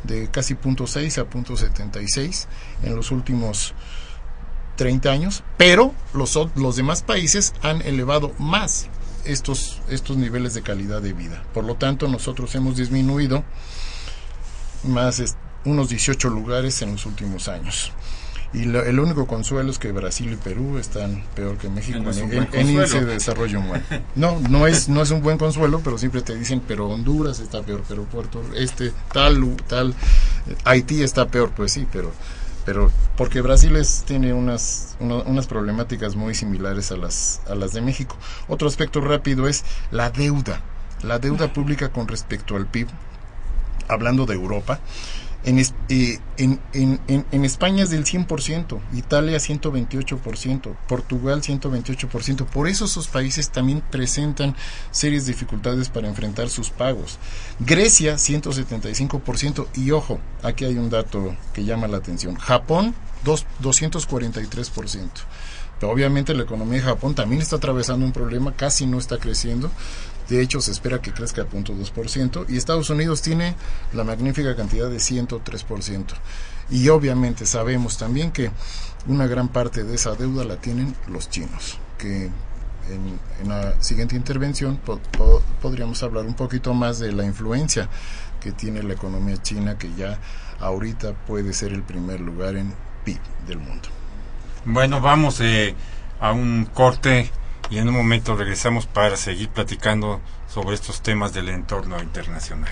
de 0.04 0.32
casi 0.32 0.56
0.6 0.56 1.22
a 1.22 1.30
0.76 1.30 2.48
en 2.84 2.96
los 2.96 3.12
últimos 3.12 3.74
30 4.78 5.12
años, 5.12 5.44
pero 5.58 5.94
los, 6.14 6.40
los 6.56 6.78
demás 6.78 7.02
países 7.02 7.54
han 7.62 7.82
elevado 7.82 8.32
más 8.40 8.88
estos, 9.26 9.82
estos 9.90 10.16
niveles 10.16 10.54
de 10.54 10.62
calidad 10.62 11.02
de 11.02 11.12
vida. 11.12 11.44
Por 11.54 11.66
lo 11.66 11.76
tanto, 11.76 12.08
nosotros 12.08 12.56
hemos 12.56 12.78
disminuido 12.78 13.44
más 14.84 15.36
unos 15.66 15.90
18 15.90 16.30
lugares 16.30 16.82
en 16.82 16.94
los 16.94 17.06
últimos 17.06 17.50
años. 17.50 17.92
Y 18.54 18.64
el 18.64 19.00
único 19.00 19.28
consuelo 19.28 19.70
es 19.70 19.78
que 19.78 19.92
Brasil 19.92 20.32
y 20.32 20.36
Perú 20.38 20.78
están 20.78 21.22
peor 21.36 21.58
que 21.58 21.68
México 21.70 21.98
en, 21.98 22.70
índice 22.70 23.04
de 23.04 23.14
desarrollo 23.14 23.60
humano. 23.60 23.84
No, 24.16 24.40
no 24.40 24.68
es, 24.68 24.88
no 24.88 25.02
es 25.02 25.12
un 25.12 25.22
buen 25.22 25.38
consuelo, 25.38 25.82
pero 25.84 25.98
siempre 25.98 26.22
te 26.22 26.34
dicen, 26.34 26.62
pero 26.66 26.88
Honduras 26.88 27.40
está 27.40 27.62
peor, 27.62 27.84
pero 27.88 28.06
Puerto, 28.06 28.42
este, 28.56 28.94
tal, 29.12 29.58
tal, 29.68 29.94
Haití 30.64 31.04
está 31.04 31.28
peor, 31.28 31.52
pues 31.52 31.74
sí, 31.74 31.86
pero 31.92 32.14
pero 32.68 32.92
porque 33.16 33.40
Brasil 33.40 33.82
tiene 34.06 34.34
unas, 34.34 34.98
unas 35.00 35.48
problemáticas 35.48 36.18
muy 36.18 36.36
similares 36.36 36.92
a 36.92 36.98
las, 36.98 37.40
a 37.48 37.56
las 37.56 37.72
de 37.72 37.80
México. 37.80 38.18
Otro 38.50 38.68
aspecto 38.68 39.00
rápido 39.00 39.48
es 39.48 39.64
la 39.90 40.10
deuda, 40.10 40.60
la 41.02 41.18
deuda 41.18 41.54
pública 41.54 41.94
con 41.94 42.10
respecto 42.10 42.58
al 42.58 42.68
PIB, 42.68 42.90
hablando 43.88 44.26
de 44.26 44.34
Europa. 44.34 44.82
En, 45.44 45.60
en, 45.90 46.60
en, 46.74 47.26
en, 47.32 47.46
España 47.46 47.84
es 47.84 47.90
del 47.90 48.04
100%, 48.04 48.80
Italia 48.94 49.38
128%, 49.38 50.76
Portugal 50.88 51.42
128%. 51.42 52.46
Por 52.46 52.68
eso 52.68 52.86
esos 52.86 53.08
países 53.08 53.50
también 53.50 53.82
presentan 53.90 54.56
serias 54.92 55.26
dificultades 55.26 55.90
para 55.90 56.10
enfrentar 56.10 56.50
sus 56.50 56.70
pagos. 56.70 57.18
Grecia 57.60 58.16
175% 58.16 59.68
y 59.76 59.92
ojo, 59.92 60.20
aquí 60.44 60.66
hay 60.66 60.78
un 60.78 60.90
dato 60.90 61.36
que 61.54 61.64
llama 61.64 61.88
la 61.88 61.98
atención. 61.98 62.36
Japón 62.36 62.94
243%. 63.24 65.10
Pero 65.80 65.92
obviamente 65.92 66.34
la 66.34 66.44
economía 66.44 66.80
de 66.80 66.86
Japón 66.86 67.14
también 67.16 67.42
está 67.42 67.58
atravesando 67.58 68.06
un 68.06 68.12
problema, 68.12 68.54
casi 68.56 68.86
no 68.86 68.98
está 68.98 69.18
creciendo. 69.18 69.72
De 70.30 70.42
hecho, 70.42 70.62
se 70.62 70.72
espera 70.72 71.02
que 71.02 71.14
crezca 71.14 71.44
a 71.44 71.46
0.2%. 71.46 72.46
Y 72.50 72.58
Estados 72.58 72.90
Unidos 72.90 73.22
tiene 73.22 73.56
la 73.94 74.04
magnífica 74.04 74.56
cantidad 74.56 74.90
de 74.90 74.98
103%. 74.98 76.06
Y 76.70 76.90
obviamente 76.90 77.46
sabemos 77.46 77.98
también 77.98 78.32
que 78.32 78.52
una 79.08 79.28
gran 79.28 79.48
parte 79.48 79.84
de 79.84 79.96
esa 79.96 80.16
deuda 80.16 80.44
la 80.44 80.58
tienen 80.58 80.96
los 81.08 81.30
chinos, 81.30 81.80
que 81.98 82.30
en, 82.90 83.48
la 83.48 83.82
siguiente 83.82 84.16
intervención 84.16 84.80
podríamos 85.62 86.04
hablar 86.04 86.26
un 86.26 86.34
poquito 86.34 86.74
más 86.74 87.00
de 87.00 87.12
la 87.12 87.26
influencia 87.26 87.90
que 88.42 88.52
tiene 88.52 88.84
la 88.84 88.94
economía 88.94 89.42
china, 89.42 89.78
que 89.78 89.94
ya 89.96 90.20
ahorita 90.60 91.14
puede 91.14 91.54
ser 91.54 91.74
el 91.74 91.84
primer 91.84 92.20
lugar 92.20 92.56
en 92.56 92.74
PIB 93.06 93.20
del 93.48 93.60
mundo. 93.60 93.90
Bueno, 94.66 95.00
vamos 95.00 95.40
eh, 95.42 95.76
a 96.20 96.34
un 96.34 96.66
corte 96.74 97.30
y 97.70 97.80
en 97.80 97.90
un 97.90 97.96
momento 97.96 98.36
regresamos 98.36 98.86
para 98.86 99.18
seguir 99.18 99.50
platicando 99.50 100.22
sobre 100.48 100.76
estos 100.76 101.02
temas 101.02 101.34
del 101.34 101.50
entorno 101.50 102.02
internacional. 102.02 102.72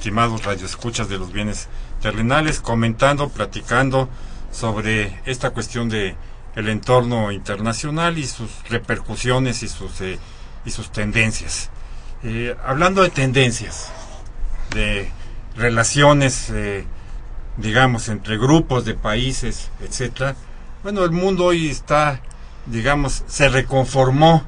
estimados 0.00 0.44
radioescuchas 0.46 1.10
de 1.10 1.18
los 1.18 1.30
bienes 1.30 1.68
terrenales, 2.00 2.60
comentando, 2.60 3.28
platicando 3.28 4.08
sobre 4.50 5.20
esta 5.26 5.50
cuestión 5.50 5.90
de 5.90 6.16
el 6.56 6.70
entorno 6.70 7.30
internacional 7.30 8.16
y 8.16 8.26
sus 8.26 8.50
repercusiones 8.70 9.62
y 9.62 9.68
sus 9.68 10.00
eh, 10.00 10.18
y 10.64 10.70
sus 10.70 10.90
tendencias. 10.90 11.68
Eh, 12.22 12.56
hablando 12.64 13.02
de 13.02 13.10
tendencias, 13.10 13.92
de 14.74 15.12
relaciones, 15.54 16.48
eh, 16.48 16.86
digamos, 17.58 18.08
entre 18.08 18.38
grupos 18.38 18.86
de 18.86 18.94
países, 18.94 19.70
etcétera. 19.80 20.34
Bueno, 20.82 21.04
el 21.04 21.10
mundo 21.10 21.44
hoy 21.44 21.68
está, 21.68 22.22
digamos, 22.64 23.22
se 23.26 23.50
reconformó 23.50 24.44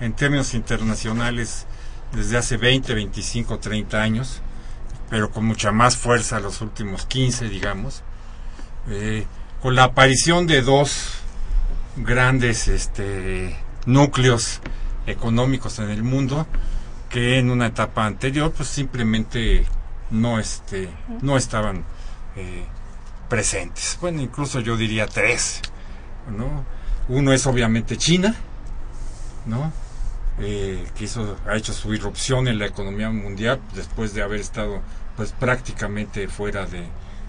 en 0.00 0.14
términos 0.14 0.54
internacionales 0.54 1.66
desde 2.12 2.38
hace 2.38 2.56
20, 2.56 2.94
25, 2.94 3.58
30 3.58 4.00
años, 4.00 4.40
pero 5.14 5.30
con 5.30 5.44
mucha 5.44 5.70
más 5.70 5.96
fuerza 5.96 6.40
los 6.40 6.60
últimos 6.60 7.06
15, 7.06 7.48
digamos, 7.48 8.02
eh, 8.88 9.24
con 9.62 9.76
la 9.76 9.84
aparición 9.84 10.48
de 10.48 10.60
dos 10.60 11.20
grandes 11.94 12.66
este, 12.66 13.56
núcleos 13.86 14.60
económicos 15.06 15.78
en 15.78 15.90
el 15.90 16.02
mundo 16.02 16.48
que 17.10 17.38
en 17.38 17.50
una 17.52 17.68
etapa 17.68 18.06
anterior 18.06 18.50
pues 18.50 18.68
simplemente 18.68 19.64
no 20.10 20.40
este 20.40 20.88
no 21.22 21.36
estaban 21.36 21.84
eh, 22.34 22.64
presentes. 23.28 23.96
Bueno 24.00 24.20
incluso 24.20 24.58
yo 24.58 24.76
diría 24.76 25.06
tres 25.06 25.60
no 26.36 26.64
uno 27.06 27.32
es 27.32 27.46
obviamente 27.46 27.96
China 27.96 28.34
no 29.46 29.72
eh, 30.40 30.84
que 30.96 31.04
hizo, 31.04 31.36
ha 31.46 31.54
hecho 31.56 31.72
su 31.72 31.94
irrupción 31.94 32.48
en 32.48 32.58
la 32.58 32.66
economía 32.66 33.10
mundial 33.10 33.60
después 33.76 34.12
de 34.12 34.22
haber 34.22 34.40
estado 34.40 34.82
pues 35.16 35.32
prácticamente 35.32 36.28
fuera 36.28 36.66
de, 36.66 36.84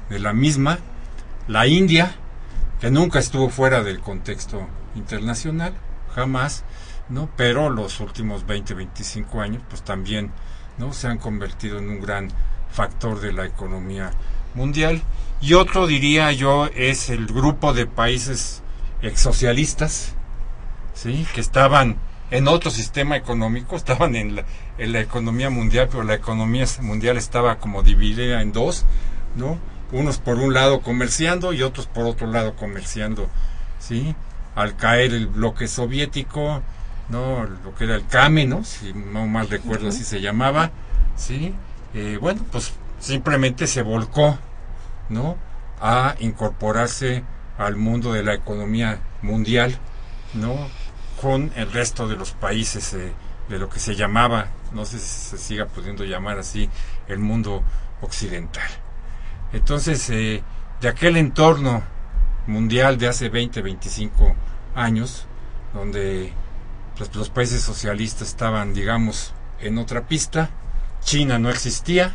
de 0.10 0.19
la 0.19 0.34
misma 0.34 0.80
la 1.48 1.67
India 1.67 2.15
que 2.80 2.91
nunca 2.91 3.19
estuvo 3.19 3.50
fuera 3.50 3.84
del 3.84 4.00
contexto 4.00 4.67
internacional 4.95 5.74
jamás 6.13 6.63
no 7.10 7.30
pero 7.36 7.69
los 7.69 8.00
últimos 8.00 8.45
20 8.45 8.74
25 8.74 9.41
años 9.41 9.63
pues 9.69 9.84
también 9.84 10.32
no 10.78 10.93
se 10.93 11.08
han 11.08 11.17
convertido 11.17 11.78
en 11.78 11.89
un 11.89 12.02
gran 12.02 12.30
factor 12.71 13.21
de 13.21 13.34
la 13.34 13.45
economía 13.45 14.12
mundial. 14.54 15.02
Y 15.41 15.54
otro, 15.54 15.88
diría 15.88 16.32
yo, 16.32 16.67
es 16.76 17.10
el 17.10 17.28
grupo 17.28 17.74
de 17.74 17.86
países 17.86 18.62
exsocialistas, 19.02 20.13
¿sí? 20.93 21.26
que 21.34 21.41
estaban 21.41 21.98
en 22.31 22.47
otro 22.47 22.71
sistema 22.71 23.15
económico, 23.15 23.75
estaban 23.75 24.15
en 24.15 24.35
la, 24.38 24.45
en 24.77 24.91
la 24.91 24.99
economía 25.01 25.49
mundial, 25.49 25.88
pero 25.89 26.03
la 26.03 26.15
economía 26.15 26.65
mundial 26.81 27.17
estaba 27.17 27.57
como 27.57 27.83
dividida 27.83 28.41
en 28.41 28.51
dos, 28.51 28.85
¿no? 29.35 29.57
Unos 29.91 30.17
por 30.17 30.38
un 30.38 30.53
lado 30.53 30.81
comerciando 30.81 31.53
y 31.53 31.61
otros 31.61 31.85
por 31.88 32.05
otro 32.05 32.27
lado 32.27 32.55
comerciando, 32.55 33.29
¿sí? 33.79 34.15
Al 34.55 34.75
caer 34.75 35.13
el 35.13 35.27
bloque 35.27 35.67
soviético, 35.67 36.62
¿no? 37.10 37.45
Lo 37.63 37.75
que 37.75 37.83
era 37.83 37.95
el 37.95 38.08
CAME, 38.08 38.45
¿no? 38.45 38.63
Si 38.63 38.93
no 38.93 39.27
mal 39.27 39.50
recuerdo 39.50 39.89
así 39.89 40.04
se 40.04 40.21
llamaba, 40.21 40.71
¿sí? 41.15 41.54
Eh, 41.93 42.17
bueno, 42.19 42.41
pues 42.52 42.73
simplemente 43.00 43.67
se 43.67 43.83
volcó, 43.83 44.37
¿no? 45.10 45.37
A 45.79 46.15
incorporarse 46.19 47.23
al 47.58 47.75
mundo 47.75 48.12
de 48.13 48.23
la 48.23 48.33
economía 48.33 49.00
mundial, 49.21 49.77
¿no? 50.33 50.56
Con 51.21 51.51
el 51.55 51.71
resto 51.71 52.07
de 52.07 52.15
los 52.15 52.31
países 52.31 52.93
eh, 52.93 53.11
de 53.49 53.59
lo 53.59 53.69
que 53.69 53.79
se 53.79 53.95
llamaba, 53.95 54.47
no 54.73 54.85
sé 54.85 54.99
si 54.99 55.29
se 55.29 55.37
siga 55.37 55.67
pudiendo 55.67 56.03
llamar 56.03 56.39
así, 56.39 56.69
el 57.07 57.19
mundo 57.19 57.63
occidental. 58.01 58.69
Entonces, 59.53 60.09
eh, 60.09 60.43
de 60.81 60.87
aquel 60.87 61.17
entorno 61.17 61.83
mundial 62.47 62.97
de 62.97 63.07
hace 63.07 63.29
20, 63.29 63.61
25 63.61 64.35
años, 64.75 65.25
donde 65.73 66.33
pues, 66.97 67.13
los 67.15 67.29
países 67.29 67.61
socialistas 67.61 68.29
estaban, 68.29 68.73
digamos, 68.73 69.33
en 69.59 69.77
otra 69.77 70.07
pista, 70.07 70.49
China 71.01 71.39
no 71.39 71.49
existía, 71.49 72.13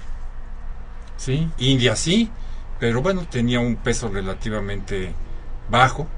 ¿sí? 1.16 1.50
India 1.58 1.96
sí, 1.96 2.30
pero 2.78 3.02
bueno, 3.02 3.26
tenía 3.28 3.60
un 3.60 3.76
peso 3.76 4.08
relativamente 4.08 5.14
bajo, 5.70 6.08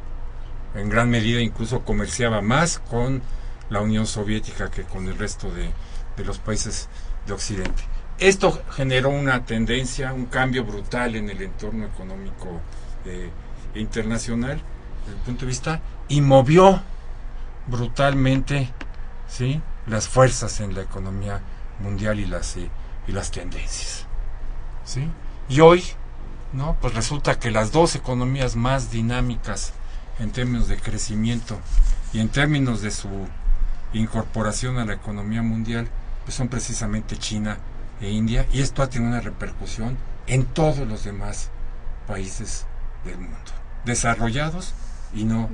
en 0.74 0.88
gran 0.88 1.10
medida 1.10 1.40
incluso 1.40 1.84
comerciaba 1.84 2.40
más 2.40 2.78
con 2.78 3.22
la 3.70 3.80
Unión 3.80 4.06
Soviética 4.06 4.70
que 4.70 4.82
con 4.82 5.08
el 5.08 5.18
resto 5.18 5.50
de, 5.50 5.70
de 6.16 6.24
los 6.24 6.38
países 6.38 6.88
de 7.26 7.32
Occidente. 7.32 7.82
Esto 8.18 8.62
generó 8.70 9.10
una 9.10 9.44
tendencia, 9.44 10.12
un 10.12 10.26
cambio 10.26 10.64
brutal 10.64 11.16
en 11.16 11.30
el 11.30 11.42
entorno 11.42 11.86
económico 11.86 12.60
eh, 13.04 13.30
internacional, 13.74 14.62
desde 15.00 15.18
el 15.18 15.24
punto 15.24 15.40
de 15.40 15.46
vista, 15.46 15.80
y 16.08 16.20
movió 16.20 16.82
brutalmente 17.66 18.70
¿sí? 19.28 19.60
las 19.86 20.08
fuerzas 20.08 20.60
en 20.60 20.74
la 20.74 20.82
economía 20.82 21.40
mundial 21.80 22.20
y 22.20 22.26
las, 22.26 22.56
eh, 22.56 22.70
y 23.08 23.12
las 23.12 23.30
tendencias. 23.30 24.06
¿sí? 24.84 25.08
Y 25.48 25.60
hoy, 25.60 25.82
¿no? 26.52 26.76
Pues 26.80 26.94
resulta 26.94 27.38
que 27.38 27.50
las 27.50 27.72
dos 27.72 27.96
economías 27.96 28.56
más 28.56 28.90
dinámicas 28.90 29.72
en 30.22 30.30
términos 30.30 30.68
de 30.68 30.76
crecimiento 30.76 31.58
y 32.12 32.20
en 32.20 32.28
términos 32.28 32.80
de 32.80 32.90
su 32.90 33.08
incorporación 33.92 34.78
a 34.78 34.84
la 34.84 34.94
economía 34.94 35.42
mundial, 35.42 35.88
pues 36.24 36.36
son 36.36 36.48
precisamente 36.48 37.18
China 37.18 37.58
e 38.00 38.10
India, 38.10 38.46
y 38.52 38.60
esto 38.60 38.82
ha 38.82 38.88
tenido 38.88 39.10
una 39.10 39.20
repercusión 39.20 39.96
en 40.26 40.44
todos 40.44 40.86
los 40.86 41.04
demás 41.04 41.50
países 42.06 42.66
del 43.04 43.18
mundo, 43.18 43.52
desarrollados 43.84 44.74
y 45.14 45.24
no 45.24 45.50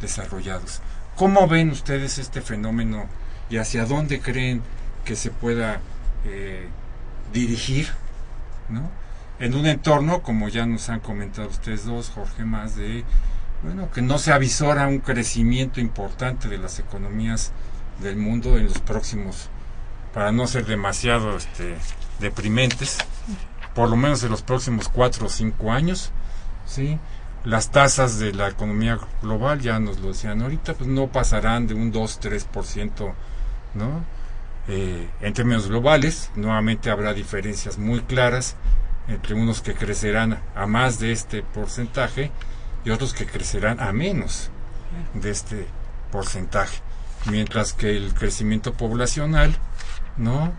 desarrollados. 0.00 0.80
¿Cómo 1.16 1.46
ven 1.48 1.70
ustedes 1.70 2.18
este 2.18 2.40
fenómeno 2.40 3.06
y 3.50 3.58
hacia 3.58 3.84
dónde 3.84 4.20
creen 4.20 4.62
que 5.04 5.16
se 5.16 5.30
pueda 5.30 5.80
eh, 6.24 6.68
dirigir, 7.32 7.88
¿no? 8.68 8.88
En 9.38 9.54
un 9.54 9.66
entorno, 9.66 10.22
como 10.22 10.48
ya 10.48 10.66
nos 10.66 10.88
han 10.88 11.00
comentado 11.00 11.48
ustedes 11.48 11.84
dos, 11.84 12.10
Jorge, 12.10 12.44
más 12.44 12.76
de, 12.76 13.04
bueno, 13.62 13.90
que 13.90 14.02
no 14.02 14.18
se 14.18 14.32
avisora 14.32 14.88
un 14.88 14.98
crecimiento 14.98 15.80
importante 15.80 16.48
de 16.48 16.58
las 16.58 16.78
economías 16.78 17.52
del 18.00 18.16
mundo 18.16 18.56
en 18.58 18.64
los 18.64 18.78
próximos, 18.80 19.48
para 20.12 20.32
no 20.32 20.46
ser 20.46 20.66
demasiado 20.66 21.36
este, 21.36 21.76
deprimentes, 22.18 22.98
por 23.74 23.88
lo 23.88 23.96
menos 23.96 24.22
en 24.24 24.30
los 24.30 24.42
próximos 24.42 24.88
cuatro 24.88 25.26
o 25.26 25.30
cinco 25.30 25.72
años, 25.72 26.10
¿sí? 26.66 26.98
Las 27.44 27.70
tasas 27.70 28.18
de 28.18 28.32
la 28.32 28.48
economía 28.48 28.98
global, 29.20 29.60
ya 29.60 29.78
nos 29.80 29.98
lo 30.00 30.08
decían 30.08 30.42
ahorita, 30.42 30.74
pues 30.74 30.88
no 30.88 31.08
pasarán 31.08 31.66
de 31.66 31.74
un 31.74 31.92
2-3%, 31.92 33.12
¿no? 33.74 34.04
Eh, 34.68 35.08
en 35.20 35.34
términos 35.34 35.68
globales, 35.68 36.30
nuevamente 36.36 36.90
habrá 36.90 37.14
diferencias 37.14 37.78
muy 37.78 38.00
claras 38.00 38.54
entre 39.08 39.34
unos 39.34 39.60
que 39.60 39.74
crecerán 39.74 40.40
a 40.54 40.66
más 40.66 41.00
de 41.00 41.10
este 41.10 41.42
porcentaje 41.42 42.30
y 42.84 42.90
otros 42.90 43.14
que 43.14 43.26
crecerán 43.26 43.80
a 43.80 43.92
menos 43.92 44.50
de 45.14 45.30
este 45.30 45.66
porcentaje. 46.10 46.80
Mientras 47.30 47.72
que 47.72 47.96
el 47.96 48.14
crecimiento 48.14 48.74
poblacional, 48.74 49.56
¿no? 50.16 50.52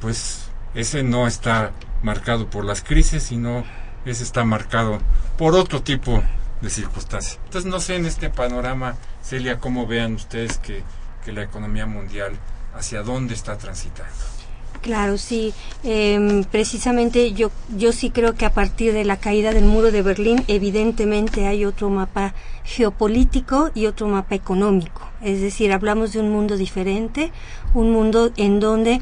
Pues 0.00 0.48
ese 0.74 1.02
no 1.02 1.26
está 1.26 1.72
marcado 2.02 2.50
por 2.50 2.64
las 2.64 2.82
crisis, 2.82 3.22
sino 3.24 3.64
ese 4.04 4.24
está 4.24 4.44
marcado 4.44 4.98
por 5.36 5.54
otro 5.54 5.82
tipo 5.82 6.22
de 6.60 6.70
circunstancias. 6.70 7.38
Entonces 7.44 7.70
no 7.70 7.80
sé 7.80 7.96
en 7.96 8.06
este 8.06 8.30
panorama, 8.30 8.96
Celia, 9.22 9.58
cómo 9.58 9.86
vean 9.86 10.14
ustedes 10.14 10.58
que, 10.58 10.82
que 11.24 11.32
la 11.32 11.42
economía 11.42 11.86
mundial 11.86 12.32
hacia 12.74 13.02
dónde 13.02 13.34
está 13.34 13.56
transitando. 13.58 14.37
Claro, 14.82 15.18
sí. 15.18 15.52
Eh, 15.84 16.44
precisamente 16.50 17.32
yo, 17.32 17.50
yo 17.76 17.92
sí 17.92 18.10
creo 18.10 18.34
que 18.34 18.46
a 18.46 18.52
partir 18.52 18.92
de 18.92 19.04
la 19.04 19.16
caída 19.16 19.52
del 19.52 19.64
muro 19.64 19.90
de 19.90 20.02
Berlín, 20.02 20.44
evidentemente 20.46 21.46
hay 21.46 21.64
otro 21.64 21.90
mapa 21.90 22.34
geopolítico 22.64 23.70
y 23.74 23.86
otro 23.86 24.08
mapa 24.08 24.34
económico. 24.34 25.02
Es 25.20 25.40
decir, 25.40 25.72
hablamos 25.72 26.12
de 26.12 26.20
un 26.20 26.30
mundo 26.30 26.56
diferente, 26.56 27.32
un 27.74 27.90
mundo 27.90 28.30
en 28.36 28.60
donde 28.60 29.00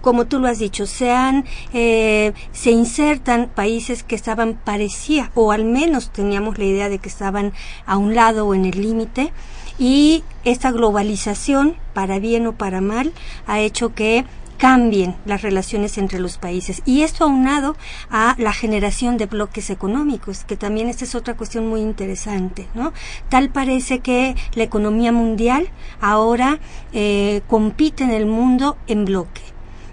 como 0.00 0.26
tú 0.26 0.38
lo 0.38 0.48
has 0.48 0.58
dicho, 0.58 0.84
se 0.84 1.10
han, 1.10 1.46
eh, 1.72 2.34
se 2.52 2.70
insertan 2.70 3.48
países 3.48 4.02
que 4.02 4.14
estaban 4.14 4.60
parecía, 4.62 5.30
o 5.34 5.50
al 5.50 5.64
menos 5.64 6.10
teníamos 6.10 6.58
la 6.58 6.64
idea 6.64 6.90
de 6.90 6.98
que 6.98 7.08
estaban 7.08 7.54
a 7.86 7.96
un 7.96 8.14
lado 8.14 8.46
o 8.46 8.54
en 8.54 8.66
el 8.66 8.82
límite, 8.82 9.32
y 9.78 10.22
esta 10.44 10.70
globalización, 10.70 11.76
para 11.94 12.18
bien 12.18 12.46
o 12.46 12.52
para 12.52 12.82
mal, 12.82 13.14
ha 13.46 13.60
hecho 13.60 13.94
que 13.94 14.26
cambien 14.64 15.14
las 15.26 15.42
relaciones 15.42 15.98
entre 15.98 16.18
los 16.18 16.38
países. 16.38 16.80
Y 16.86 17.02
esto 17.02 17.24
aunado 17.24 17.76
a 18.08 18.34
la 18.38 18.54
generación 18.54 19.18
de 19.18 19.26
bloques 19.26 19.68
económicos, 19.68 20.44
que 20.44 20.56
también 20.56 20.88
esta 20.88 21.04
es 21.04 21.14
otra 21.14 21.36
cuestión 21.36 21.68
muy 21.68 21.82
interesante, 21.82 22.66
¿no? 22.72 22.94
Tal 23.28 23.50
parece 23.50 23.98
que 23.98 24.34
la 24.54 24.64
economía 24.64 25.12
mundial 25.12 25.68
ahora 26.00 26.60
eh, 26.94 27.42
compite 27.46 28.04
en 28.04 28.10
el 28.10 28.24
mundo 28.24 28.78
en 28.86 29.04
bloque. 29.04 29.42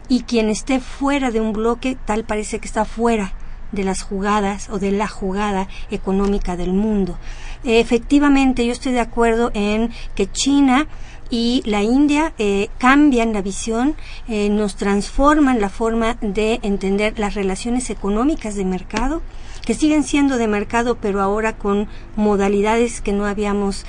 Y 0.08 0.22
quien 0.22 0.48
esté 0.48 0.80
fuera 0.80 1.32
de 1.32 1.42
un 1.42 1.52
bloque, 1.52 1.98
tal 2.06 2.24
parece 2.24 2.60
que 2.60 2.68
está 2.68 2.86
fuera 2.86 3.34
de 3.74 3.84
las 3.84 4.04
jugadas 4.04 4.70
o 4.70 4.80
de 4.80 4.92
la 4.92 5.10
jugada 5.10 5.68
económica 5.90 6.56
del 6.56 6.72
mundo. 6.72 7.18
efectivamente, 7.66 8.66
yo 8.66 8.72
estoy 8.72 8.94
de 8.94 9.02
acuerdo 9.02 9.52
en 9.54 9.92
que 10.16 10.32
China 10.32 10.88
y 11.32 11.64
la 11.66 11.82
India 11.82 12.34
eh, 12.38 12.68
cambian 12.78 13.34
la 13.34 13.42
visión, 13.42 13.96
eh, 14.28 14.50
nos 14.50 14.76
transforman 14.76 15.62
la 15.62 15.70
forma 15.70 16.18
de 16.22 16.60
entender 16.62 17.18
las 17.18 17.34
relaciones 17.34 17.90
económicas 17.90 18.56
de 18.56 18.66
mercado, 18.66 19.22
que 19.66 19.74
siguen 19.74 20.04
siendo 20.04 20.38
de 20.38 20.48
mercado, 20.48 20.98
pero 21.02 21.22
ahora 21.22 21.58
con 21.58 21.88
modalidades 22.18 23.00
que 23.00 23.14
no 23.14 23.26
habíamos 23.26 23.86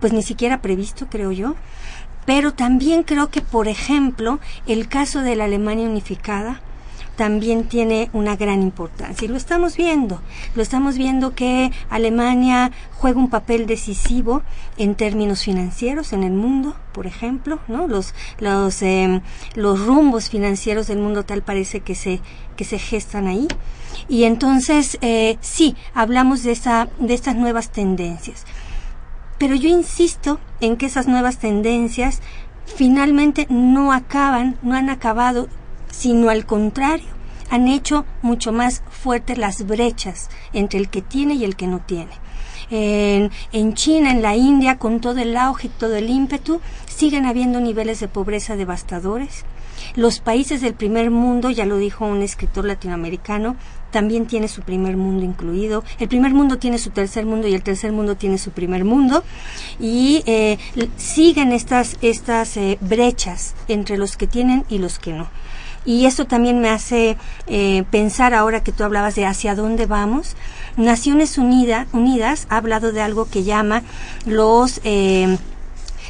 pues 0.00 0.12
ni 0.12 0.22
siquiera 0.22 0.60
previsto, 0.60 1.06
creo 1.10 1.32
yo. 1.32 1.54
Pero 2.26 2.52
también 2.52 3.04
creo 3.04 3.30
que, 3.30 3.40
por 3.40 3.68
ejemplo, 3.68 4.40
el 4.66 4.88
caso 4.88 5.20
de 5.22 5.36
la 5.36 5.44
Alemania 5.44 5.88
unificada, 5.88 6.60
también 7.16 7.64
tiene 7.64 8.10
una 8.12 8.36
gran 8.36 8.62
importancia. 8.62 9.24
Y 9.24 9.28
lo 9.28 9.36
estamos 9.36 9.76
viendo. 9.76 10.20
Lo 10.54 10.62
estamos 10.62 10.96
viendo 10.96 11.34
que 11.34 11.72
Alemania 11.90 12.70
juega 12.94 13.18
un 13.18 13.30
papel 13.30 13.66
decisivo 13.66 14.42
en 14.76 14.94
términos 14.94 15.42
financieros 15.42 16.12
en 16.12 16.22
el 16.22 16.32
mundo, 16.32 16.76
por 16.92 17.06
ejemplo, 17.06 17.58
¿no? 17.68 17.88
Los, 17.88 18.14
los, 18.38 18.82
em, 18.82 19.22
los 19.54 19.84
rumbos 19.84 20.28
financieros 20.28 20.86
del 20.86 20.98
mundo 20.98 21.24
tal 21.24 21.42
parece 21.42 21.80
que 21.80 21.94
se, 21.94 22.20
que 22.56 22.64
se 22.64 22.78
gestan 22.78 23.26
ahí. 23.26 23.48
Y 24.08 24.24
entonces, 24.24 24.98
eh, 25.00 25.38
sí, 25.40 25.74
hablamos 25.94 26.42
de, 26.42 26.52
esa, 26.52 26.88
de 26.98 27.14
estas 27.14 27.34
nuevas 27.34 27.70
tendencias. 27.70 28.44
Pero 29.38 29.54
yo 29.54 29.68
insisto 29.68 30.38
en 30.60 30.76
que 30.76 30.86
esas 30.86 31.08
nuevas 31.08 31.38
tendencias 31.38 32.20
finalmente 32.64 33.46
no 33.48 33.92
acaban, 33.92 34.58
no 34.62 34.74
han 34.74 34.90
acabado 34.90 35.48
sino 35.96 36.28
al 36.28 36.46
contrario, 36.46 37.08
han 37.50 37.68
hecho 37.68 38.04
mucho 38.22 38.52
más 38.52 38.82
fuertes 38.90 39.38
las 39.38 39.66
brechas 39.66 40.28
entre 40.52 40.78
el 40.78 40.88
que 40.88 41.02
tiene 41.02 41.34
y 41.34 41.44
el 41.44 41.56
que 41.56 41.66
no 41.66 41.80
tiene. 41.80 42.12
En, 42.70 43.30
en, 43.52 43.74
China, 43.74 44.10
en 44.10 44.22
la 44.22 44.34
India, 44.34 44.78
con 44.78 45.00
todo 45.00 45.18
el 45.20 45.36
auge 45.36 45.68
y 45.68 45.70
todo 45.70 45.94
el 45.94 46.10
ímpetu, 46.10 46.60
siguen 46.88 47.24
habiendo 47.24 47.60
niveles 47.60 48.00
de 48.00 48.08
pobreza 48.08 48.56
devastadores. 48.56 49.44
Los 49.94 50.20
países 50.20 50.60
del 50.60 50.74
primer 50.74 51.10
mundo, 51.10 51.50
ya 51.50 51.64
lo 51.64 51.76
dijo 51.76 52.06
un 52.06 52.22
escritor 52.22 52.64
latinoamericano, 52.64 53.56
también 53.90 54.26
tiene 54.26 54.48
su 54.48 54.62
primer 54.62 54.96
mundo 54.96 55.24
incluido. 55.24 55.84
El 55.98 56.08
primer 56.08 56.34
mundo 56.34 56.58
tiene 56.58 56.78
su 56.78 56.90
tercer 56.90 57.24
mundo 57.24 57.46
y 57.46 57.54
el 57.54 57.62
tercer 57.62 57.92
mundo 57.92 58.16
tiene 58.16 58.38
su 58.38 58.50
primer 58.50 58.84
mundo. 58.84 59.22
Y 59.78 60.22
eh, 60.26 60.58
siguen 60.96 61.52
estas, 61.52 61.96
estas 62.02 62.56
eh, 62.56 62.78
brechas 62.80 63.54
entre 63.68 63.96
los 63.96 64.16
que 64.16 64.26
tienen 64.26 64.64
y 64.68 64.78
los 64.78 64.98
que 64.98 65.12
no. 65.12 65.28
Y 65.86 66.06
esto 66.06 66.26
también 66.26 66.60
me 66.60 66.68
hace 66.68 67.16
eh, 67.46 67.84
pensar 67.90 68.34
ahora 68.34 68.62
que 68.62 68.72
tú 68.72 68.84
hablabas 68.84 69.14
de 69.14 69.24
hacia 69.24 69.54
dónde 69.54 69.86
vamos. 69.86 70.36
Naciones 70.76 71.38
Unidas 71.38 72.46
ha 72.50 72.56
hablado 72.56 72.92
de 72.92 73.00
algo 73.00 73.30
que 73.30 73.44
llama 73.44 73.82
los, 74.26 74.80
eh, 74.84 75.38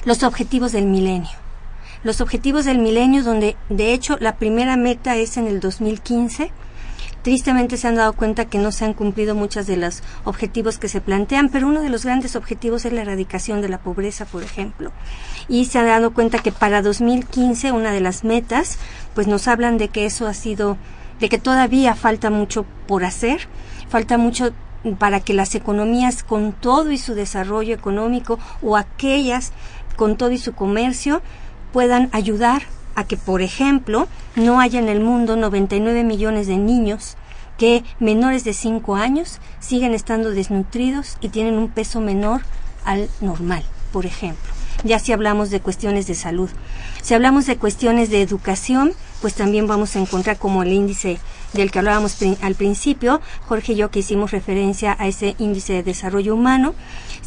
los 0.05 0.22
objetivos 0.22 0.72
del 0.72 0.87
milenio. 0.87 1.31
Los 2.03 2.20
objetivos 2.20 2.64
del 2.64 2.79
milenio 2.79 3.22
donde 3.22 3.57
de 3.68 3.93
hecho 3.93 4.16
la 4.18 4.37
primera 4.37 4.77
meta 4.77 5.16
es 5.16 5.37
en 5.37 5.47
el 5.47 5.61
2015 5.61 6.51
Tristemente 7.27 7.77
se 7.77 7.89
han 7.89 7.97
dado 7.97 8.12
cuenta 8.12 8.45
que 8.45 8.59
no 8.59 8.70
se 8.70 8.85
han 8.85 8.95
cumplido 8.95 9.35
muchos 9.35 9.66
de 9.66 9.77
los 9.77 10.05
objetivos 10.22 10.79
que 10.79 10.87
se 10.87 11.01
plantean, 11.01 11.49
pero 11.49 11.66
uno 11.66 11.83
de 11.83 11.89
los 11.89 12.05
grandes 12.05 12.37
objetivos 12.37 12.85
es 12.85 12.93
la 12.93 13.01
erradicación 13.01 13.61
de 13.61 13.68
la 13.68 13.79
pobreza, 13.79 14.27
por 14.27 14.45
ejemplo. 14.45 14.93
Y 15.49 15.64
se 15.64 15.81
han 15.81 15.87
dado 15.87 16.14
cuenta 16.14 16.39
que 16.39 16.53
para 16.53 16.83
2015 16.83 17.72
una 17.72 17.91
de 17.91 17.99
las 17.99 18.22
metas, 18.22 18.79
pues 19.12 19.27
nos 19.27 19.49
hablan 19.49 19.77
de 19.77 19.89
que 19.89 20.07
eso 20.07 20.29
ha 20.29 20.35
sido, 20.35 20.77
de 21.18 21.29
que 21.29 21.39
todavía 21.39 21.97
falta 21.97 22.31
mucho 22.31 22.64
por 22.87 23.05
hacer, 23.05 23.49
falta 23.89 24.18
mucho 24.18 24.53
para 25.01 25.18
que 25.18 25.35
las 25.35 25.57
economías 25.57 26.22
con 26.22 26.53
todo 26.53 26.93
y 26.93 26.97
su 26.97 27.14
desarrollo 27.14 27.74
económico 27.74 28.39
o 28.62 28.77
aquellas 28.77 29.51
con 29.97 30.16
todo 30.16 30.31
y 30.31 30.39
su 30.39 30.53
comercio 30.53 31.22
puedan 31.72 32.09
ayudar 32.12 32.62
a 32.97 33.05
que, 33.05 33.16
por 33.16 33.42
ejemplo, 33.42 34.09
no 34.34 34.59
haya 34.59 34.80
en 34.80 34.88
el 34.88 35.01
mundo 35.01 35.36
99 35.36 36.03
millones 36.03 36.49
de 36.49 36.57
niños 36.57 37.16
que 37.59 37.84
menores 38.01 38.42
de 38.42 38.53
5 38.53 38.97
años 38.97 39.38
siguen 39.61 39.94
estando 39.94 40.30
desnutridos 40.30 41.16
y 41.20 41.28
tienen 41.28 41.57
un 41.57 41.68
peso 41.68 42.01
menor 42.01 42.42
al 42.84 43.09
normal, 43.20 43.62
por 43.92 44.07
ejemplo. 44.07 44.53
Ya 44.84 44.99
si 44.99 45.12
hablamos 45.12 45.51
de 45.51 45.61
cuestiones 45.61 46.07
de 46.07 46.14
salud. 46.14 46.51
Si 47.03 47.14
hablamos 47.14 47.47
de 47.47 47.57
cuestiones 47.57 48.11
de 48.11 48.20
educación, 48.20 48.92
pues 49.20 49.34
también 49.34 49.66
vamos 49.66 49.97
a 49.97 50.01
encontrar 50.01 50.38
como 50.38 50.62
el 50.62 50.72
índice 50.72 51.18
del 51.53 51.70
que 51.70 51.78
hablábamos 51.78 52.16
al 52.42 52.55
principio, 52.55 53.20
Jorge 53.47 53.72
y 53.72 53.76
yo 53.76 53.90
que 53.90 54.01
hicimos 54.01 54.32
referencia 54.32 54.94
a 54.99 55.07
ese 55.07 55.34
índice 55.38 55.72
de 55.72 55.82
desarrollo 55.82 56.34
humano, 56.34 56.74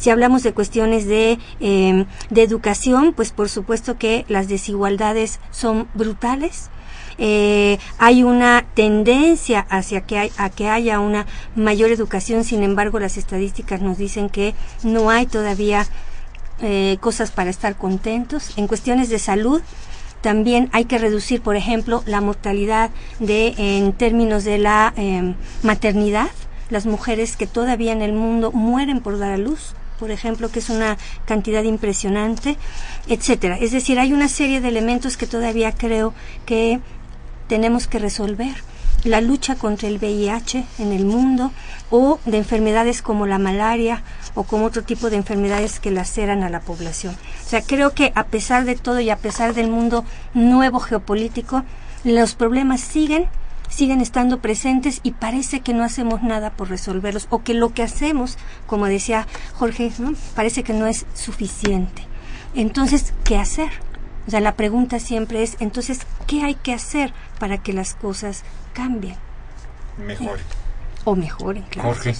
si 0.00 0.08
hablamos 0.08 0.42
de 0.42 0.54
cuestiones 0.54 1.06
de, 1.06 1.38
em, 1.60 2.06
de 2.30 2.42
educación, 2.42 3.12
pues 3.14 3.32
por 3.32 3.50
supuesto 3.50 3.98
que 3.98 4.24
las 4.28 4.48
desigualdades 4.48 5.40
son 5.50 5.88
brutales. 5.94 6.70
Eh, 7.18 7.78
hay 7.98 8.22
una 8.22 8.64
tendencia 8.74 9.66
hacia 9.68 10.00
que, 10.00 10.18
hay, 10.18 10.32
a 10.38 10.48
que 10.48 10.70
haya 10.70 11.00
una 11.00 11.26
mayor 11.54 11.90
educación, 11.90 12.44
sin 12.44 12.62
embargo 12.62 12.98
las 12.98 13.18
estadísticas 13.18 13.82
nos 13.82 13.98
dicen 13.98 14.30
que 14.30 14.54
no 14.82 15.10
hay 15.10 15.26
todavía 15.26 15.86
eh, 16.62 16.96
cosas 17.00 17.30
para 17.30 17.50
estar 17.50 17.76
contentos. 17.76 18.56
En 18.56 18.68
cuestiones 18.68 19.10
de 19.10 19.18
salud, 19.18 19.60
también 20.22 20.70
hay 20.72 20.86
que 20.86 20.96
reducir, 20.96 21.42
por 21.42 21.56
ejemplo, 21.56 22.02
la 22.06 22.22
mortalidad 22.22 22.90
de, 23.18 23.54
en 23.58 23.92
términos 23.92 24.44
de 24.44 24.56
la 24.56 24.94
em, 24.96 25.34
maternidad. 25.62 26.30
Las 26.70 26.86
mujeres 26.86 27.36
que 27.36 27.46
todavía 27.46 27.92
en 27.92 28.00
el 28.00 28.14
mundo 28.14 28.50
mueren 28.50 29.00
por 29.00 29.18
dar 29.18 29.32
a 29.32 29.36
luz 29.36 29.74
por 30.00 30.10
ejemplo, 30.10 30.50
que 30.50 30.60
es 30.60 30.70
una 30.70 30.96
cantidad 31.26 31.62
impresionante, 31.62 32.56
etcétera. 33.06 33.58
Es 33.58 33.70
decir, 33.70 33.98
hay 33.98 34.14
una 34.14 34.28
serie 34.28 34.62
de 34.62 34.68
elementos 34.68 35.18
que 35.18 35.26
todavía 35.26 35.72
creo 35.72 36.14
que 36.46 36.80
tenemos 37.48 37.86
que 37.86 37.98
resolver. 37.98 38.54
La 39.04 39.20
lucha 39.20 39.56
contra 39.56 39.88
el 39.88 39.98
VIH 39.98 40.64
en 40.78 40.92
el 40.92 41.04
mundo 41.04 41.52
o 41.90 42.18
de 42.24 42.38
enfermedades 42.38 43.02
como 43.02 43.26
la 43.26 43.38
malaria 43.38 44.02
o 44.34 44.44
como 44.44 44.64
otro 44.64 44.82
tipo 44.82 45.10
de 45.10 45.16
enfermedades 45.16 45.80
que 45.80 45.90
laceran 45.90 46.42
a 46.42 46.50
la 46.50 46.60
población. 46.60 47.14
O 47.14 47.48
sea, 47.48 47.62
creo 47.62 47.92
que 47.92 48.12
a 48.14 48.24
pesar 48.24 48.64
de 48.64 48.76
todo 48.76 49.00
y 49.00 49.10
a 49.10 49.16
pesar 49.16 49.52
del 49.54 49.68
mundo 49.68 50.04
nuevo 50.32 50.80
geopolítico, 50.80 51.62
los 52.04 52.34
problemas 52.34 52.80
siguen 52.80 53.28
siguen 53.70 54.00
estando 54.00 54.40
presentes 54.40 55.00
y 55.02 55.12
parece 55.12 55.60
que 55.60 55.72
no 55.72 55.84
hacemos 55.84 56.22
nada 56.22 56.50
por 56.50 56.68
resolverlos 56.68 57.26
o 57.30 57.42
que 57.42 57.54
lo 57.54 57.72
que 57.72 57.82
hacemos, 57.82 58.36
como 58.66 58.86
decía 58.86 59.26
Jorge, 59.54 59.90
parece 60.34 60.62
que 60.62 60.74
no 60.74 60.86
es 60.86 61.06
suficiente. 61.14 62.06
Entonces, 62.54 63.14
¿qué 63.24 63.38
hacer? 63.38 63.70
O 64.26 64.30
sea, 64.30 64.40
la 64.40 64.56
pregunta 64.56 64.98
siempre 64.98 65.42
es, 65.42 65.56
entonces, 65.60 66.00
¿qué 66.26 66.42
hay 66.42 66.56
que 66.56 66.74
hacer 66.74 67.14
para 67.38 67.58
que 67.58 67.72
las 67.72 67.94
cosas 67.94 68.42
cambien? 68.74 69.16
Mejoren. 69.96 70.44
O 71.04 71.16
mejoren, 71.16 71.62
claro. 71.64 71.88
Jorge. 71.88 72.14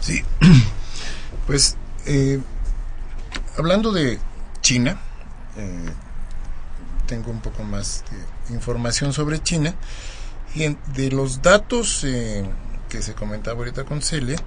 Sí, 0.00 0.22
pues 1.46 1.76
eh, 2.06 2.40
hablando 3.56 3.92
de 3.92 4.18
China, 4.60 4.98
eh, 5.56 5.90
tengo 7.06 7.30
un 7.30 7.40
poco 7.40 7.62
más 7.62 8.04
de 8.48 8.54
información 8.54 9.12
sobre 9.12 9.42
China 9.42 9.74
de 10.56 11.10
los 11.10 11.42
datos 11.42 12.02
eh, 12.04 12.44
que 12.88 13.02
se 13.02 13.14
comentaba 13.14 13.58
ahorita 13.58 13.84
con 13.84 14.00
Celia, 14.00 14.38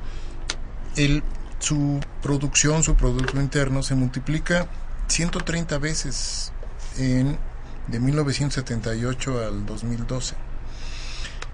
el, 0.95 1.23
su 1.59 1.99
producción, 2.23 2.83
su 2.83 2.95
Producto 2.95 3.39
Interno 3.39 3.83
se 3.83 3.93
multiplica 3.93 4.67
130 5.07 5.77
veces 5.77 6.51
de 6.95 7.99
1978 7.99 9.45
al 9.45 9.65
2012. 9.65 10.35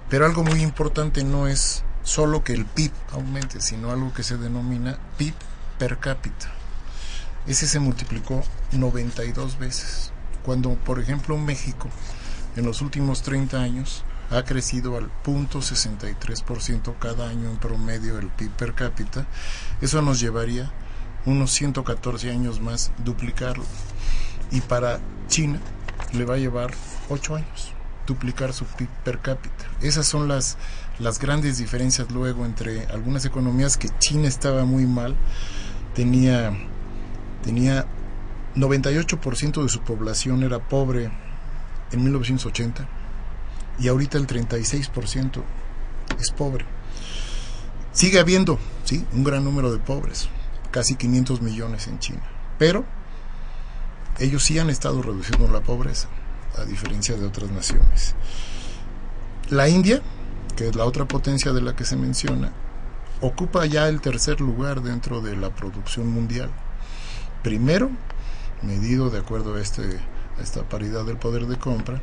Pero 0.09 0.25
algo 0.25 0.43
muy 0.43 0.61
importante 0.61 1.23
no 1.23 1.47
es 1.47 1.83
solo 2.03 2.43
que 2.43 2.53
el 2.53 2.65
PIB 2.65 2.91
aumente, 3.11 3.59
sino 3.59 3.91
algo 3.91 4.13
que 4.13 4.23
se 4.23 4.37
denomina 4.37 4.97
PIB 5.17 5.33
per 5.77 5.97
cápita. 5.97 6.51
Ese 7.45 7.67
se 7.67 7.79
multiplicó 7.79 8.43
92 8.71 9.59
veces. 9.59 10.11
Cuando, 10.43 10.75
por 10.75 10.99
ejemplo, 10.99 11.37
México 11.37 11.89
en 12.55 12.65
los 12.65 12.81
últimos 12.81 13.21
30 13.21 13.59
años 13.59 14.05
ha 14.31 14.43
crecido 14.43 14.97
al 14.97 15.09
0.63% 15.23 16.95
cada 16.99 17.29
año 17.29 17.49
en 17.49 17.57
promedio 17.57 18.17
el 18.17 18.27
PIB 18.27 18.51
per 18.51 18.73
cápita, 18.73 19.25
eso 19.81 20.01
nos 20.01 20.19
llevaría 20.19 20.71
unos 21.25 21.51
114 21.51 22.31
años 22.31 22.59
más 22.59 22.91
duplicarlo. 23.03 23.65
Y 24.51 24.61
para 24.61 24.99
China 25.27 25.59
le 26.13 26.25
va 26.25 26.35
a 26.35 26.37
llevar 26.37 26.71
8 27.09 27.35
años 27.35 27.71
duplicar 28.05 28.53
su 28.53 28.65
PIB 28.65 28.89
per 29.03 29.19
cápita. 29.19 29.65
Esas 29.81 30.05
son 30.05 30.27
las, 30.27 30.57
las 30.99 31.19
grandes 31.19 31.57
diferencias 31.57 32.11
luego 32.11 32.45
entre 32.45 32.85
algunas 32.87 33.25
economías 33.25 33.77
que 33.77 33.89
China 33.99 34.27
estaba 34.27 34.63
muy 34.65 34.85
mal, 34.85 35.15
tenía, 35.95 36.53
tenía 37.43 37.87
98% 38.55 39.63
de 39.63 39.69
su 39.69 39.81
población 39.81 40.43
era 40.43 40.59
pobre 40.59 41.09
en 41.91 42.03
1980 42.03 42.87
y 43.79 43.87
ahorita 43.87 44.17
el 44.17 44.27
36% 44.27 45.43
es 46.19 46.31
pobre. 46.31 46.65
Sigue 47.91 48.19
habiendo, 48.19 48.59
sí, 48.83 49.05
un 49.13 49.23
gran 49.23 49.43
número 49.43 49.71
de 49.71 49.79
pobres, 49.79 50.27
casi 50.71 50.95
500 50.95 51.41
millones 51.41 51.87
en 51.87 51.99
China, 51.99 52.21
pero 52.57 52.85
ellos 54.19 54.43
sí 54.43 54.59
han 54.59 54.69
estado 54.69 55.01
reduciendo 55.01 55.47
la 55.47 55.61
pobreza, 55.61 56.07
a 56.57 56.65
diferencia 56.65 57.15
de 57.15 57.25
otras 57.25 57.51
naciones. 57.51 58.15
La 59.49 59.69
India, 59.69 60.01
que 60.55 60.67
es 60.69 60.75
la 60.75 60.85
otra 60.85 61.05
potencia 61.05 61.53
de 61.53 61.61
la 61.61 61.75
que 61.75 61.85
se 61.85 61.95
menciona, 61.95 62.51
ocupa 63.21 63.65
ya 63.65 63.87
el 63.87 64.01
tercer 64.01 64.41
lugar 64.41 64.81
dentro 64.81 65.21
de 65.21 65.35
la 65.35 65.53
producción 65.53 66.07
mundial. 66.07 66.49
Primero, 67.43 67.91
medido 68.61 69.09
de 69.09 69.19
acuerdo 69.19 69.55
a, 69.55 69.61
este, 69.61 69.99
a 70.37 70.41
esta 70.41 70.63
paridad 70.63 71.05
del 71.05 71.17
poder 71.17 71.47
de 71.47 71.57
compra, 71.57 72.01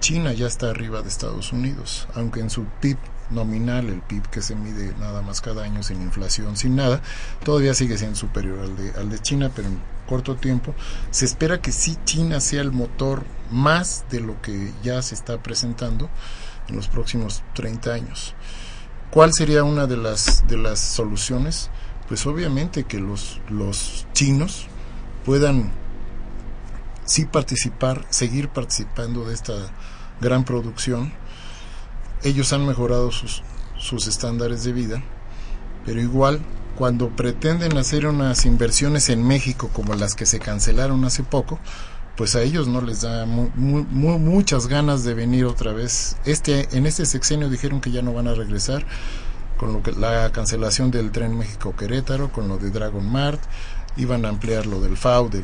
China 0.00 0.32
ya 0.32 0.46
está 0.46 0.70
arriba 0.70 1.02
de 1.02 1.08
Estados 1.08 1.52
Unidos, 1.52 2.08
aunque 2.14 2.40
en 2.40 2.50
su 2.50 2.64
PIB 2.80 2.98
nominal, 3.30 3.88
el 3.88 4.02
PIB 4.02 4.28
que 4.28 4.42
se 4.42 4.54
mide 4.54 4.94
nada 4.98 5.22
más 5.22 5.40
cada 5.40 5.64
año 5.64 5.82
sin 5.82 6.00
inflación, 6.02 6.56
sin 6.56 6.76
nada, 6.76 7.02
todavía 7.44 7.74
sigue 7.74 7.98
siendo 7.98 8.16
superior 8.16 8.60
al 8.60 8.76
de, 8.76 8.92
al 8.98 9.10
de 9.10 9.18
China, 9.18 9.50
pero 9.54 9.68
en 9.68 9.80
corto 10.06 10.36
tiempo. 10.36 10.74
Se 11.10 11.24
espera 11.24 11.60
que 11.60 11.72
sí 11.72 11.96
China 12.04 12.40
sea 12.40 12.62
el 12.62 12.72
motor 12.72 13.24
más 13.50 14.04
de 14.10 14.20
lo 14.20 14.40
que 14.42 14.72
ya 14.82 15.02
se 15.02 15.14
está 15.14 15.42
presentando 15.42 16.08
en 16.68 16.76
los 16.76 16.88
próximos 16.88 17.42
30 17.54 17.92
años. 17.92 18.34
¿Cuál 19.10 19.32
sería 19.32 19.64
una 19.64 19.86
de 19.86 19.96
las, 19.96 20.46
de 20.46 20.56
las 20.56 20.78
soluciones? 20.78 21.70
Pues 22.08 22.26
obviamente 22.26 22.84
que 22.84 23.00
los, 23.00 23.40
los 23.48 24.06
chinos 24.12 24.66
puedan 25.24 25.72
sí 27.06 27.24
participar, 27.24 28.04
seguir 28.10 28.50
participando 28.50 29.24
de 29.24 29.34
esta 29.34 29.54
gran 30.20 30.44
producción. 30.44 31.12
Ellos 32.22 32.52
han 32.52 32.66
mejorado 32.66 33.10
sus, 33.10 33.42
sus 33.78 34.06
estándares 34.06 34.64
de 34.64 34.72
vida, 34.72 35.02
pero 35.84 36.00
igual 36.00 36.40
cuando 36.76 37.08
pretenden 37.08 37.78
hacer 37.78 38.06
unas 38.06 38.44
inversiones 38.44 39.08
en 39.08 39.26
México 39.26 39.70
como 39.72 39.94
las 39.94 40.14
que 40.14 40.26
se 40.26 40.38
cancelaron 40.38 41.04
hace 41.04 41.22
poco, 41.22 41.58
pues 42.16 42.34
a 42.34 42.42
ellos 42.42 42.68
no 42.68 42.80
les 42.80 43.02
da 43.02 43.26
muchas 43.26 44.66
ganas 44.66 45.04
de 45.04 45.14
venir 45.14 45.44
otra 45.46 45.72
vez. 45.72 46.16
Este, 46.24 46.68
en 46.76 46.86
este 46.86 47.06
sexenio 47.06 47.48
dijeron 47.48 47.80
que 47.80 47.90
ya 47.90 48.02
no 48.02 48.12
van 48.12 48.28
a 48.28 48.34
regresar 48.34 48.86
con 49.56 49.72
lo 49.72 49.82
que, 49.82 49.92
la 49.92 50.30
cancelación 50.32 50.90
del 50.90 51.10
tren 51.12 51.36
México-Querétaro, 51.36 52.30
con 52.30 52.48
lo 52.48 52.58
de 52.58 52.70
Dragon 52.70 53.04
Mart, 53.10 53.40
iban 53.96 54.24
a 54.24 54.28
ampliar 54.28 54.66
lo 54.66 54.80
del 54.80 54.96
FAO, 54.96 55.28
de, 55.28 55.42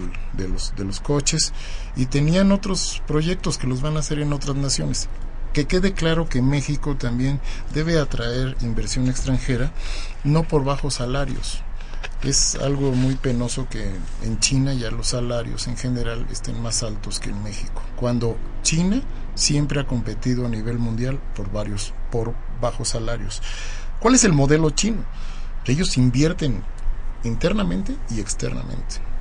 los, 0.48 0.74
de 0.76 0.84
los 0.84 1.00
coches, 1.00 1.52
y 1.96 2.06
tenían 2.06 2.52
otros 2.52 3.02
proyectos 3.06 3.58
que 3.58 3.66
los 3.66 3.82
van 3.82 3.96
a 3.96 4.00
hacer 4.00 4.18
en 4.18 4.32
otras 4.32 4.56
naciones. 4.56 5.08
Que 5.52 5.66
quede 5.66 5.92
claro 5.92 6.28
que 6.28 6.40
México 6.40 6.96
también 6.96 7.40
debe 7.74 7.98
atraer 7.98 8.56
inversión 8.62 9.08
extranjera, 9.08 9.72
no 10.24 10.44
por 10.44 10.64
bajos 10.64 10.94
salarios. 10.94 11.60
Es 12.22 12.54
algo 12.54 12.92
muy 12.92 13.16
penoso 13.16 13.68
que 13.68 13.90
en 14.22 14.38
China 14.38 14.72
ya 14.74 14.90
los 14.90 15.08
salarios 15.08 15.66
en 15.66 15.76
general 15.76 16.26
estén 16.30 16.60
más 16.62 16.82
altos 16.82 17.18
que 17.18 17.30
en 17.30 17.42
México, 17.42 17.82
cuando 17.96 18.36
China 18.62 19.02
siempre 19.34 19.80
ha 19.80 19.86
competido 19.86 20.46
a 20.46 20.48
nivel 20.48 20.78
mundial 20.78 21.20
por 21.34 21.50
varios, 21.50 21.92
por 22.10 22.34
bajos 22.60 22.90
salarios. 22.90 23.42
¿Cuál 23.98 24.14
es 24.14 24.24
el 24.24 24.32
modelo 24.32 24.70
chino? 24.70 25.04
Ellos 25.66 25.96
invierten 25.96 26.64
internamente 27.24 27.96
y 28.10 28.20
externamente. 28.20 29.12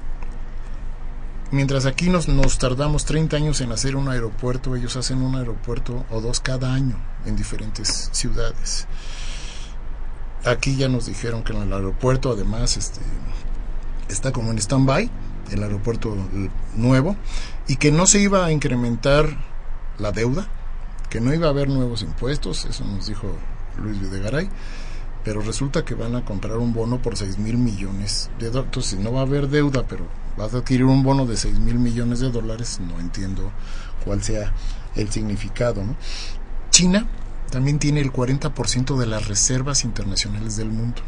Mientras 1.51 1.85
aquí 1.85 2.09
nos, 2.09 2.27
tardamos 2.57 3.03
30 3.03 3.35
años 3.35 3.59
en 3.59 3.73
hacer 3.73 3.97
un 3.97 4.07
aeropuerto, 4.07 4.77
ellos 4.77 4.95
hacen 4.95 5.21
un 5.21 5.35
aeropuerto 5.35 6.05
o 6.09 6.21
dos 6.21 6.39
cada 6.39 6.73
año 6.73 6.95
en 7.25 7.35
diferentes 7.35 8.09
ciudades. 8.13 8.87
Aquí 10.45 10.77
ya 10.77 10.87
nos 10.87 11.07
dijeron 11.07 11.43
que 11.43 11.51
en 11.51 11.63
el 11.63 11.73
aeropuerto 11.73 12.31
además 12.31 12.77
este, 12.77 13.01
está 14.07 14.31
como 14.31 14.51
en 14.51 14.59
stand-by, 14.59 15.11
el 15.51 15.63
aeropuerto 15.63 16.15
nuevo, 16.77 17.17
y 17.67 17.75
que 17.75 17.91
no 17.91 18.07
se 18.07 18.21
iba 18.21 18.45
a 18.45 18.51
incrementar 18.53 19.37
la 19.97 20.13
deuda, 20.13 20.47
que 21.09 21.19
no 21.19 21.33
iba 21.33 21.47
a 21.47 21.49
haber 21.49 21.67
nuevos 21.67 22.01
impuestos, 22.01 22.63
eso 22.63 22.85
nos 22.85 23.07
dijo 23.07 23.27
Luis 23.77 23.99
Videgaray, 23.99 24.49
pero 25.23 25.41
resulta 25.41 25.85
que 25.85 25.95
van 25.95 26.15
a 26.15 26.25
comprar 26.25 26.57
un 26.57 26.73
bono 26.73 27.01
por 27.01 27.17
6 27.17 27.37
mil 27.37 27.57
millones 27.57 28.29
de 28.39 28.47
dólares. 28.47 28.65
Entonces, 28.67 28.91
si 28.91 28.97
no 28.97 29.11
va 29.11 29.19
a 29.19 29.23
haber 29.23 29.47
deuda, 29.49 29.85
pero 29.87 30.07
vas 30.37 30.53
a 30.53 30.59
adquirir 30.59 30.85
un 30.85 31.03
bono 31.03 31.25
de 31.25 31.37
6 31.37 31.59
mil 31.59 31.79
millones 31.79 32.19
de 32.19 32.31
dólares, 32.31 32.79
no 32.79 32.99
entiendo 32.99 33.51
cuál 34.03 34.23
sea 34.23 34.53
el 34.95 35.11
significado. 35.11 35.83
¿no? 35.83 35.95
China 36.69 37.07
también 37.51 37.79
tiene 37.79 37.99
el 37.99 38.11
40% 38.11 38.97
de 38.97 39.05
las 39.05 39.27
reservas 39.27 39.83
internacionales 39.83 40.55
del 40.57 40.69
mundo. 40.69 41.01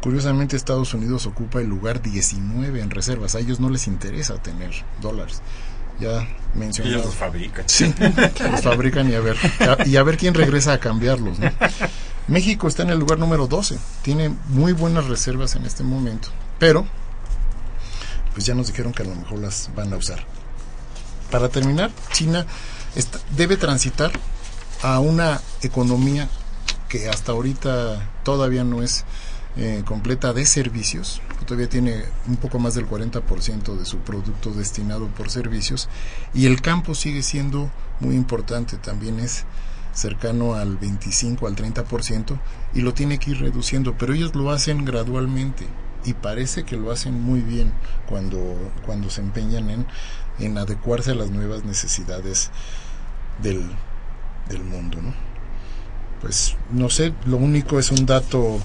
Curiosamente, 0.00 0.56
Estados 0.56 0.94
Unidos 0.94 1.26
ocupa 1.26 1.60
el 1.60 1.68
lugar 1.68 2.02
19 2.02 2.80
en 2.80 2.90
reservas. 2.90 3.36
A 3.36 3.38
ellos 3.38 3.60
no 3.60 3.70
les 3.70 3.86
interesa 3.86 4.34
tener 4.42 4.72
dólares. 5.00 5.42
Ya 6.00 6.26
mencioné. 6.54 6.90
Ellos 6.90 7.04
los 7.04 7.14
fabrican. 7.14 7.68
Sí, 7.68 7.94
los 8.50 8.62
fabrican 8.62 9.08
y 9.08 9.14
a 9.14 9.20
ver, 9.20 9.36
y 9.86 9.94
a 9.94 10.02
ver 10.02 10.16
quién 10.16 10.34
regresa 10.34 10.72
a 10.72 10.80
cambiarlos. 10.80 11.38
¿no? 11.38 11.50
México 12.28 12.68
está 12.68 12.82
en 12.82 12.90
el 12.90 12.98
lugar 12.98 13.18
número 13.18 13.46
12, 13.46 13.78
tiene 14.02 14.34
muy 14.48 14.72
buenas 14.72 15.06
reservas 15.06 15.56
en 15.56 15.66
este 15.66 15.82
momento, 15.82 16.28
pero 16.58 16.86
pues 18.32 18.46
ya 18.46 18.54
nos 18.54 18.68
dijeron 18.68 18.92
que 18.92 19.02
a 19.02 19.06
lo 19.06 19.14
mejor 19.14 19.38
las 19.38 19.70
van 19.74 19.92
a 19.92 19.96
usar. 19.96 20.24
Para 21.30 21.48
terminar, 21.48 21.90
China 22.12 22.46
debe 23.36 23.56
transitar 23.56 24.12
a 24.82 25.00
una 25.00 25.40
economía 25.62 26.28
que 26.88 27.08
hasta 27.08 27.32
ahorita 27.32 28.10
todavía 28.22 28.64
no 28.64 28.82
es 28.82 29.04
eh, 29.56 29.82
completa 29.84 30.32
de 30.32 30.46
servicios, 30.46 31.20
todavía 31.46 31.68
tiene 31.68 32.04
un 32.26 32.36
poco 32.36 32.58
más 32.58 32.74
del 32.74 32.88
40% 32.88 33.76
de 33.76 33.84
su 33.84 33.98
producto 33.98 34.50
destinado 34.50 35.08
por 35.08 35.30
servicios 35.30 35.88
y 36.32 36.46
el 36.46 36.62
campo 36.62 36.94
sigue 36.94 37.22
siendo 37.22 37.70
muy 38.00 38.14
importante, 38.14 38.76
también 38.76 39.20
es 39.20 39.44
cercano 39.92 40.54
al 40.54 40.76
25 40.76 41.46
al 41.46 41.56
30% 41.56 42.38
y 42.74 42.80
lo 42.80 42.94
tiene 42.94 43.18
que 43.18 43.32
ir 43.32 43.40
reduciendo, 43.40 43.96
pero 43.96 44.14
ellos 44.14 44.34
lo 44.34 44.50
hacen 44.50 44.84
gradualmente 44.84 45.66
y 46.04 46.14
parece 46.14 46.64
que 46.64 46.76
lo 46.76 46.90
hacen 46.90 47.20
muy 47.20 47.40
bien 47.40 47.72
cuando, 48.08 48.38
cuando 48.86 49.10
se 49.10 49.20
empeñan 49.20 49.70
en, 49.70 49.86
en 50.38 50.58
adecuarse 50.58 51.12
a 51.12 51.14
las 51.14 51.30
nuevas 51.30 51.64
necesidades 51.64 52.50
del, 53.42 53.70
del 54.48 54.64
mundo. 54.64 55.00
¿no? 55.00 55.14
Pues 56.20 56.56
no 56.70 56.88
sé, 56.88 57.14
lo 57.26 57.36
único 57.36 57.78
es 57.78 57.90
un 57.90 58.06
dato, 58.06 58.58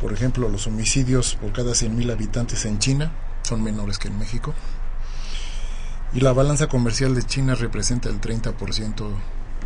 por 0.00 0.12
ejemplo, 0.12 0.48
los 0.48 0.66
homicidios 0.66 1.36
por 1.36 1.52
cada 1.52 1.72
100.000 1.72 2.12
habitantes 2.12 2.64
en 2.64 2.78
China 2.78 3.12
son 3.42 3.62
menores 3.62 3.98
que 3.98 4.08
en 4.08 4.18
México. 4.18 4.54
Y 6.12 6.20
la 6.20 6.32
balanza 6.32 6.68
comercial 6.68 7.14
de 7.14 7.22
China 7.22 7.54
representa 7.54 8.08
el 8.08 8.20
30% 8.20 9.10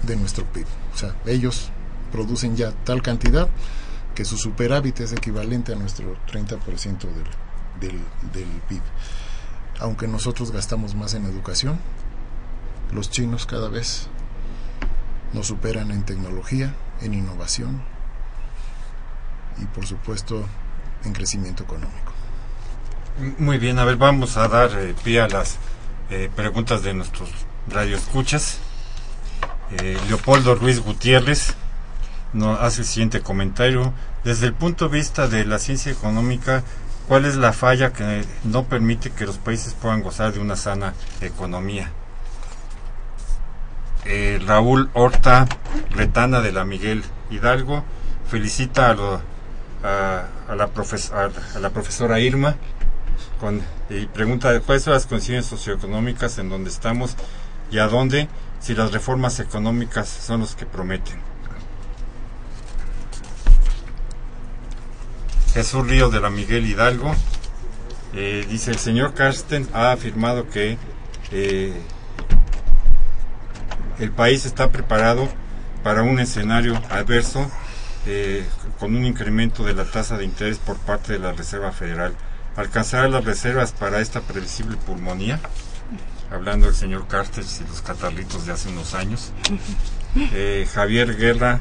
de 0.03 0.17
nuestro 0.17 0.45
PIB. 0.45 0.67
O 0.95 0.97
sea, 0.97 1.15
ellos 1.27 1.71
producen 2.13 2.57
ya 2.57 2.73
tal 2.85 3.03
cantidad 3.03 3.49
que 4.15 4.25
su 4.25 4.37
superávit 4.37 5.01
es 5.01 5.13
equivalente 5.13 5.73
a 5.73 5.77
nuestro 5.77 6.17
30% 6.27 6.99
del, 7.01 7.25
del, 7.81 8.01
del 8.33 8.49
PIB. 8.69 8.83
Aunque 9.79 10.09
nosotros 10.09 10.51
gastamos 10.51 10.95
más 10.95 11.15
en 11.15 11.25
educación, 11.25 11.79
los 12.93 13.11
chinos 13.11 13.47
cada 13.47 13.69
vez 13.69 14.09
nos 15.33 15.47
superan 15.47 15.91
en 15.91 16.03
tecnología, 16.05 16.75
en 17.01 17.15
innovación 17.15 17.83
y 19.59 19.65
por 19.67 19.87
supuesto 19.87 20.45
en 21.05 21.13
crecimiento 21.13 21.63
económico. 21.63 22.13
Muy 23.39 23.59
bien, 23.59 23.79
a 23.79 23.85
ver, 23.85 23.97
vamos 23.97 24.37
a 24.37 24.49
dar 24.49 24.71
eh, 24.79 24.95
pie 25.05 25.21
a 25.21 25.29
las 25.29 25.59
eh, 26.11 26.31
preguntas 26.35 26.83
de 26.83 26.95
nuestros 26.95 27.31
radioescuchas. 27.69 28.59
Eh, 29.79 29.97
Leopoldo 30.09 30.55
Ruiz 30.55 30.81
Gutiérrez 30.81 31.55
nos 32.33 32.61
hace 32.61 32.83
el 32.83 32.87
siguiente 32.87 33.21
comentario. 33.21 33.93
Desde 34.25 34.47
el 34.47 34.55
punto 34.55 34.89
de 34.89 34.99
vista 34.99 35.29
de 35.29 35.45
la 35.45 35.59
ciencia 35.59 35.93
económica, 35.93 36.63
¿cuál 37.09 37.25
es 37.25 37.37
la 37.37 37.53
falla 37.53 37.93
que 37.93 38.25
no 38.45 38.65
permite 38.65 39.11
que 39.11 39.27
los 39.27 39.39
países 39.39 39.75
puedan 39.75 40.03
gozar 40.03 40.33
de 40.33 40.41
una 40.41 40.57
sana 40.57 40.95
economía? 41.21 41.91
eh, 44.07 44.41
Raúl 44.47 44.89
Horta 44.95 45.47
Retana 45.91 46.41
de 46.41 46.53
la 46.53 46.65
Miguel 46.65 47.05
Hidalgo 47.31 47.85
felicita 48.31 48.97
a, 49.85 50.27
la 50.55 51.71
profesora 51.71 52.19
Irma 52.19 52.57
con- 53.39 53.61
y 53.91 54.07
pregunta 54.07 54.59
cuáles 54.61 54.85
son 54.85 54.95
las 54.95 55.05
condiciones 55.05 55.45
socioeconómicas 55.45 56.39
en 56.39 56.49
donde 56.49 56.71
estamos 56.71 57.15
y 57.71 57.79
a 57.79 57.89
dónde 57.89 58.27
si 58.61 58.75
las 58.75 58.93
reformas 58.93 59.41
económicas 59.41 60.09
son 60.09 60.41
los 60.41 60.55
que 60.55 60.67
prometen. 60.67 61.19
Jesús 65.53 65.87
Ríos 65.87 66.13
de 66.13 66.21
la 66.21 66.31
Miguel 66.31 66.67
Hidalgo 66.67 67.13
eh, 68.13 68.47
dice 68.49 68.71
el 68.71 68.79
señor 68.79 69.15
Carsten 69.15 69.69
ha 69.73 69.93
afirmado 69.93 70.49
que 70.49 70.79
eh, 71.33 71.73
el 73.99 74.13
país 74.13 74.47
está 74.47 74.71
preparado 74.71 75.29
para 75.83 76.03
un 76.03 76.21
escenario 76.21 76.77
adverso 76.91 77.51
eh, 78.07 78.47
con 78.79 78.97
un 78.97 79.05
incremento 79.05 79.65
de 79.65 79.75
la 79.75 79.85
tasa 79.85 80.17
de 80.17 80.25
interés 80.25 80.59
por 80.59 80.77
parte 80.77 81.13
de 81.13 81.19
la 81.19 81.33
Reserva 81.33 81.73
Federal. 81.73 82.15
¿Alcanzará 82.57 83.09
las 83.09 83.25
reservas 83.25 83.73
para 83.73 84.01
esta 84.01 84.21
previsible 84.21 84.77
pulmonía? 84.77 85.39
Hablando 86.31 86.67
del 86.67 86.75
señor 86.75 87.07
Cartes 87.09 87.61
y 87.61 87.69
los 87.69 87.83
catarritos 87.83 88.47
de 88.47 88.53
hace 88.53 88.69
unos 88.69 88.95
años. 88.95 89.33
Eh, 90.17 90.69
Javier 90.73 91.17
Guerra 91.17 91.61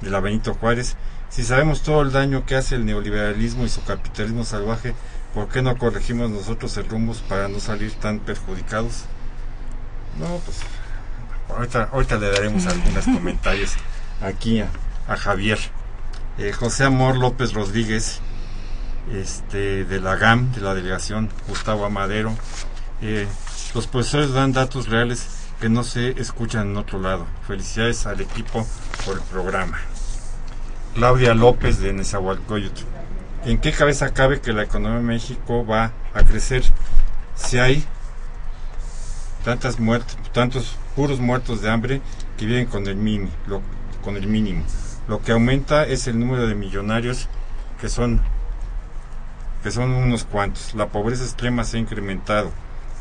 de 0.00 0.10
la 0.10 0.20
Benito 0.20 0.54
Juárez. 0.54 0.96
Si 1.30 1.44
sabemos 1.44 1.82
todo 1.82 2.02
el 2.02 2.12
daño 2.12 2.44
que 2.44 2.56
hace 2.56 2.74
el 2.74 2.84
neoliberalismo 2.84 3.64
y 3.64 3.68
su 3.68 3.82
capitalismo 3.84 4.44
salvaje, 4.44 4.94
¿por 5.32 5.48
qué 5.48 5.62
no 5.62 5.76
corregimos 5.78 6.30
nosotros 6.30 6.76
el 6.76 6.88
rumbo 6.88 7.14
para 7.28 7.48
no 7.48 7.60
salir 7.60 7.92
tan 7.92 8.18
perjudicados? 8.18 9.04
No, 10.18 10.40
pues 10.44 10.58
ahorita, 11.48 11.88
ahorita 11.92 12.18
le 12.18 12.30
daremos 12.30 12.66
algunos 12.66 13.04
comentarios 13.04 13.74
aquí 14.20 14.60
a, 14.60 14.68
a 15.08 15.16
Javier. 15.16 15.58
Eh, 16.38 16.52
José 16.52 16.84
Amor 16.84 17.16
López 17.16 17.52
Rodríguez, 17.52 18.20
este, 19.12 19.84
de 19.84 20.00
la 20.00 20.16
GAM, 20.16 20.52
de 20.52 20.60
la 20.60 20.74
delegación 20.74 21.30
Gustavo 21.48 21.84
Amadero. 21.84 22.34
Eh, 23.02 23.26
los 23.74 23.86
profesores 23.86 24.32
dan 24.32 24.52
datos 24.52 24.88
reales 24.88 25.26
que 25.60 25.68
no 25.68 25.84
se 25.84 26.20
escuchan 26.20 26.70
en 26.70 26.76
otro 26.76 27.00
lado. 27.00 27.26
Felicidades 27.46 28.06
al 28.06 28.20
equipo 28.20 28.66
por 29.04 29.16
el 29.16 29.22
programa. 29.22 29.78
Claudia 30.94 31.34
López 31.34 31.78
de 31.78 31.92
Nezahualcóyotl. 31.92 32.82
¿En 33.44 33.58
qué 33.58 33.72
cabeza 33.72 34.12
cabe 34.12 34.40
que 34.40 34.52
la 34.52 34.64
economía 34.64 34.98
de 34.98 35.04
México 35.04 35.64
va 35.64 35.92
a 36.14 36.22
crecer 36.24 36.62
si 37.36 37.58
hay 37.58 37.84
tantas 39.44 39.78
muertes, 39.78 40.16
tantos 40.32 40.76
puros 40.96 41.20
muertos 41.20 41.62
de 41.62 41.70
hambre 41.70 42.02
que 42.36 42.46
viven 42.46 42.66
con 42.66 42.86
el 42.86 43.28
con 44.02 44.16
el 44.16 44.26
mínimo? 44.26 44.64
Lo 45.08 45.22
que 45.22 45.32
aumenta 45.32 45.84
es 45.86 46.06
el 46.06 46.18
número 46.18 46.46
de 46.46 46.54
millonarios 46.54 47.28
que 47.80 47.88
son 47.88 48.20
que 49.62 49.70
son 49.70 49.90
unos 49.90 50.24
cuantos. 50.24 50.74
La 50.74 50.88
pobreza 50.88 51.22
extrema 51.22 51.64
se 51.64 51.76
ha 51.76 51.80
incrementado. 51.80 52.50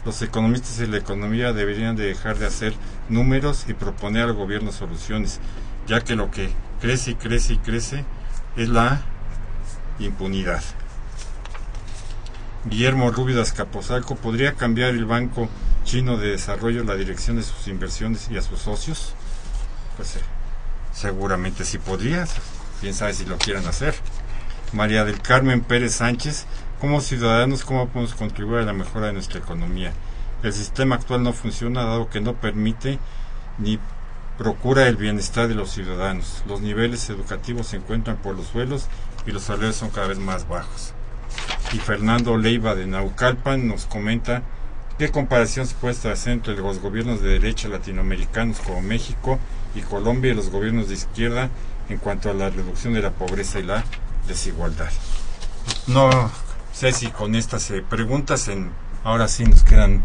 Los 0.05 0.21
economistas 0.21 0.79
y 0.79 0.87
la 0.87 0.97
economía 0.97 1.51
deberían 1.51 1.95
de 1.95 2.05
dejar 2.05 2.37
de 2.37 2.45
hacer 2.45 2.73
números 3.09 3.65
y 3.67 3.73
proponer 3.73 4.23
al 4.23 4.33
gobierno 4.33 4.71
soluciones, 4.71 5.39
ya 5.87 6.01
que 6.01 6.15
lo 6.15 6.31
que 6.31 6.51
crece 6.79 7.11
y 7.11 7.15
crece 7.15 7.53
y 7.53 7.57
crece 7.57 8.05
es 8.55 8.69
la 8.69 9.01
impunidad. 9.99 10.63
Guillermo 12.65 13.11
Rubio 13.11 13.35
de 13.35 13.41
Azcapotzalco, 13.41 14.15
¿podría 14.15 14.53
cambiar 14.53 14.89
el 14.89 15.05
Banco 15.05 15.49
Chino 15.83 16.17
de 16.17 16.31
Desarrollo 16.31 16.83
la 16.83 16.95
dirección 16.95 17.37
de 17.37 17.43
sus 17.43 17.67
inversiones 17.67 18.29
y 18.29 18.37
a 18.37 18.41
sus 18.41 18.59
socios? 18.59 19.13
Pues 19.97 20.17
eh, 20.17 20.21
seguramente 20.93 21.65
sí 21.65 21.77
podría, 21.77 22.25
quién 22.81 22.93
sabe 22.93 23.13
si 23.13 23.25
lo 23.25 23.37
quieran 23.37 23.65
hacer. 23.65 23.95
María 24.73 25.03
del 25.03 25.21
Carmen 25.21 25.61
Pérez 25.61 25.95
Sánchez, 25.95 26.45
como 26.79 27.01
ciudadanos, 27.01 27.65
¿cómo 27.65 27.87
podemos 27.87 28.15
contribuir 28.15 28.61
a 28.61 28.65
la 28.65 28.73
mejora 28.73 29.07
de 29.07 29.13
nuestra 29.13 29.39
economía? 29.39 29.91
El 30.43 30.53
sistema 30.53 30.95
actual 30.95 31.23
no 31.23 31.33
funciona 31.33 31.83
dado 31.83 32.09
que 32.09 32.21
no 32.21 32.35
permite 32.35 32.99
ni 33.57 33.79
procura 34.37 34.87
el 34.87 34.95
bienestar 34.95 35.49
de 35.49 35.55
los 35.55 35.71
ciudadanos. 35.71 36.43
Los 36.47 36.61
niveles 36.61 37.09
educativos 37.09 37.67
se 37.67 37.77
encuentran 37.77 38.15
por 38.17 38.35
los 38.35 38.47
suelos 38.47 38.87
y 39.27 39.31
los 39.31 39.43
salarios 39.43 39.75
son 39.75 39.89
cada 39.89 40.07
vez 40.07 40.19
más 40.19 40.47
bajos. 40.47 40.93
Y 41.73 41.77
Fernando 41.79 42.37
Leiva 42.37 42.73
de 42.75 42.87
Naucalpan 42.87 43.67
nos 43.67 43.85
comenta 43.85 44.43
qué 44.97 45.11
comparación 45.11 45.67
se 45.67 45.75
puede 45.75 46.09
hacer 46.09 46.31
entre 46.31 46.55
los 46.55 46.79
gobiernos 46.79 47.21
de 47.21 47.31
derecha 47.31 47.67
latinoamericanos 47.67 48.59
como 48.61 48.81
México 48.81 49.37
y 49.75 49.81
Colombia 49.81 50.31
y 50.31 50.35
los 50.35 50.49
gobiernos 50.49 50.87
de 50.87 50.93
izquierda 50.93 51.49
en 51.89 51.97
cuanto 51.97 52.29
a 52.29 52.33
la 52.33 52.49
reducción 52.49 52.93
de 52.93 53.01
la 53.01 53.11
pobreza 53.11 53.59
y 53.59 53.63
la 53.63 53.83
desigualdad. 54.27 54.89
No 55.87 56.09
si 56.79 57.07
con 57.07 57.35
estas 57.35 57.69
eh, 57.71 57.83
preguntas, 57.87 58.47
en, 58.47 58.71
ahora 59.03 59.27
sí 59.27 59.43
nos 59.43 59.63
quedan 59.63 60.01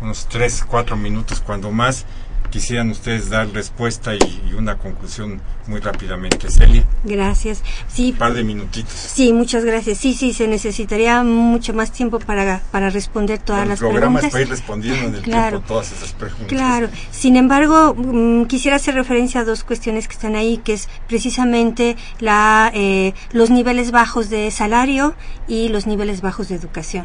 unos 0.00 0.26
3, 0.26 0.64
4 0.68 0.96
minutos 0.96 1.40
cuando 1.40 1.70
más. 1.70 2.04
Quisieran 2.50 2.90
ustedes 2.90 3.30
dar 3.30 3.48
respuesta 3.50 4.14
y, 4.14 4.18
y 4.50 4.54
una 4.54 4.76
conclusión 4.76 5.40
muy 5.68 5.78
rápidamente. 5.80 6.50
Celia, 6.50 6.84
Gracias. 7.04 7.62
Sí, 7.88 8.10
un 8.10 8.16
par 8.18 8.34
de 8.34 8.42
minutitos. 8.42 8.92
sí, 8.92 9.32
muchas 9.32 9.64
gracias. 9.64 9.98
Sí, 9.98 10.14
sí, 10.14 10.32
se 10.32 10.48
necesitaría 10.48 11.22
mucho 11.22 11.72
más 11.74 11.92
tiempo 11.92 12.18
para, 12.18 12.60
para 12.72 12.90
responder 12.90 13.38
todas 13.38 13.62
el 13.62 13.68
las 13.70 13.78
programa 13.78 14.18
es 14.18 14.26
preguntas. 14.26 14.32
para 14.32 14.42
ir 14.42 14.48
respondiendo 14.50 15.06
en 15.08 15.14
el 15.14 15.22
Claro. 15.22 15.48
tiempo 15.58 15.68
todas 15.68 15.92
esas 15.92 16.12
preguntas. 16.12 16.48
Claro, 16.48 16.88
sin 17.12 17.36
embargo, 17.36 17.94
mm, 17.96 18.46
quisiera 18.46 18.76
hacer 18.76 18.94
referencia 18.96 19.42
a 19.42 19.44
dos 19.44 19.62
cuestiones 19.62 20.08
que 20.08 20.14
están 20.14 20.34
ahí, 20.34 20.58
que 20.58 20.72
es 20.72 20.88
precisamente 21.06 21.96
la, 22.18 22.72
eh, 22.74 23.14
los 23.32 23.50
niveles 23.50 23.92
bajos 23.92 24.28
de 24.28 24.50
salario 24.50 25.14
y 25.46 25.68
los 25.68 25.86
niveles 25.86 26.20
bajos 26.20 26.48
de 26.48 26.56
educación. 26.56 27.04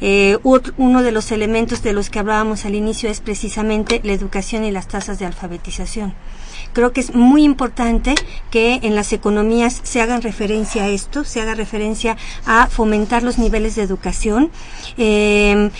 Eh, 0.00 0.38
uno 0.42 1.02
de 1.02 1.12
los 1.12 1.32
elementos 1.32 1.82
de 1.82 1.92
los 1.92 2.10
que 2.10 2.18
hablábamos 2.18 2.64
al 2.64 2.74
inicio 2.74 3.10
es 3.10 3.20
precisamente 3.20 4.00
la 4.04 4.12
educación 4.12 4.64
y 4.64 4.70
las 4.70 4.88
tasas 4.88 5.18
de 5.18 5.26
alfabetización. 5.26 6.14
Creo 6.72 6.92
que 6.92 7.00
es 7.00 7.14
muy 7.14 7.44
importante 7.44 8.14
que 8.50 8.80
en 8.82 8.94
las 8.94 9.12
economías 9.12 9.80
se 9.84 10.00
hagan 10.00 10.22
referencia 10.22 10.84
a 10.84 10.88
esto, 10.88 11.24
se 11.24 11.40
haga 11.40 11.54
referencia 11.54 12.16
a 12.46 12.66
fomentar 12.66 13.22
los 13.22 13.38
niveles 13.38 13.76
de 13.76 13.82
educación. 13.82 14.50
Eh, 14.98 15.70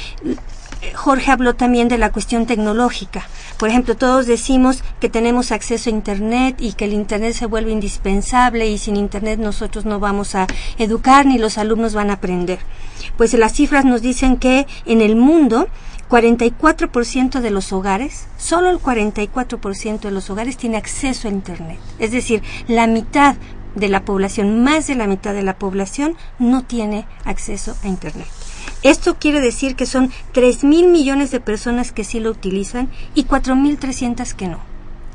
Jorge 0.95 1.31
habló 1.31 1.55
también 1.55 1.89
de 1.89 1.99
la 1.99 2.13
cuestión 2.13 2.47
tecnológica. 2.47 3.27
Por 3.59 3.69
ejemplo, 3.69 3.97
todos 3.97 4.27
decimos 4.27 4.83
que 5.01 5.09
tenemos 5.09 5.53
acceso 5.53 5.89
a 5.89 5.93
Internet 5.93 6.57
y 6.59 6.73
que 6.73 6.85
el 6.85 6.93
Internet 6.93 7.35
se 7.35 7.47
vuelve 7.47 7.73
indispensable 7.73 8.69
y 8.69 8.79
sin 8.79 8.97
Internet 8.97 9.39
nosotros 9.39 9.85
no 9.85 10.01
vamos 10.01 10.35
a 10.35 10.47
educar 10.79 11.27
ni 11.27 11.39
los 11.39 11.59
alumnos 11.59 11.95
van 11.95 12.11
a 12.11 12.15
aprender. 12.15 12.59
Pues 13.17 13.33
las 13.35 13.53
cifras 13.53 13.85
nos 13.85 14.03
dicen 14.03 14.37
que 14.37 14.67
en 14.87 15.01
el 15.01 15.17
mundo 15.17 15.69
44% 16.09 17.41
de 17.41 17.51
los 17.51 17.73
hogares, 17.73 18.27
solo 18.37 18.71
el 18.71 18.79
44% 18.79 20.01
de 20.01 20.11
los 20.11 20.31
hogares 20.31 20.57
tiene 20.57 20.77
acceso 20.77 21.29
a 21.29 21.31
Internet. 21.31 21.79
Es 21.99 22.13
decir, 22.13 22.43
la 22.69 22.87
mitad 22.87 23.37
de 23.75 23.89
la 23.89 24.05
población, 24.05 24.63
más 24.63 24.87
de 24.87 24.95
la 24.95 25.07
mitad 25.07 25.35
de 25.35 25.43
la 25.43 25.59
población, 25.59 26.17
no 26.39 26.63
tiene 26.63 27.07
acceso 27.25 27.77
a 27.83 27.89
Internet. 27.89 28.29
Esto 28.83 29.17
quiere 29.19 29.41
decir 29.41 29.77
que 29.77 29.87
son 29.87 30.11
3 30.33 30.65
mil 30.65 30.89
millones 30.89 31.31
de 31.31 31.41
personas 31.41 31.93
que 31.93 32.05
sí 32.05 32.21
lo 32.21 32.31
utilizan 32.31 32.89
y 33.15 33.25
4.300 33.25 34.33
que 34.35 34.49
no. 34.49 34.61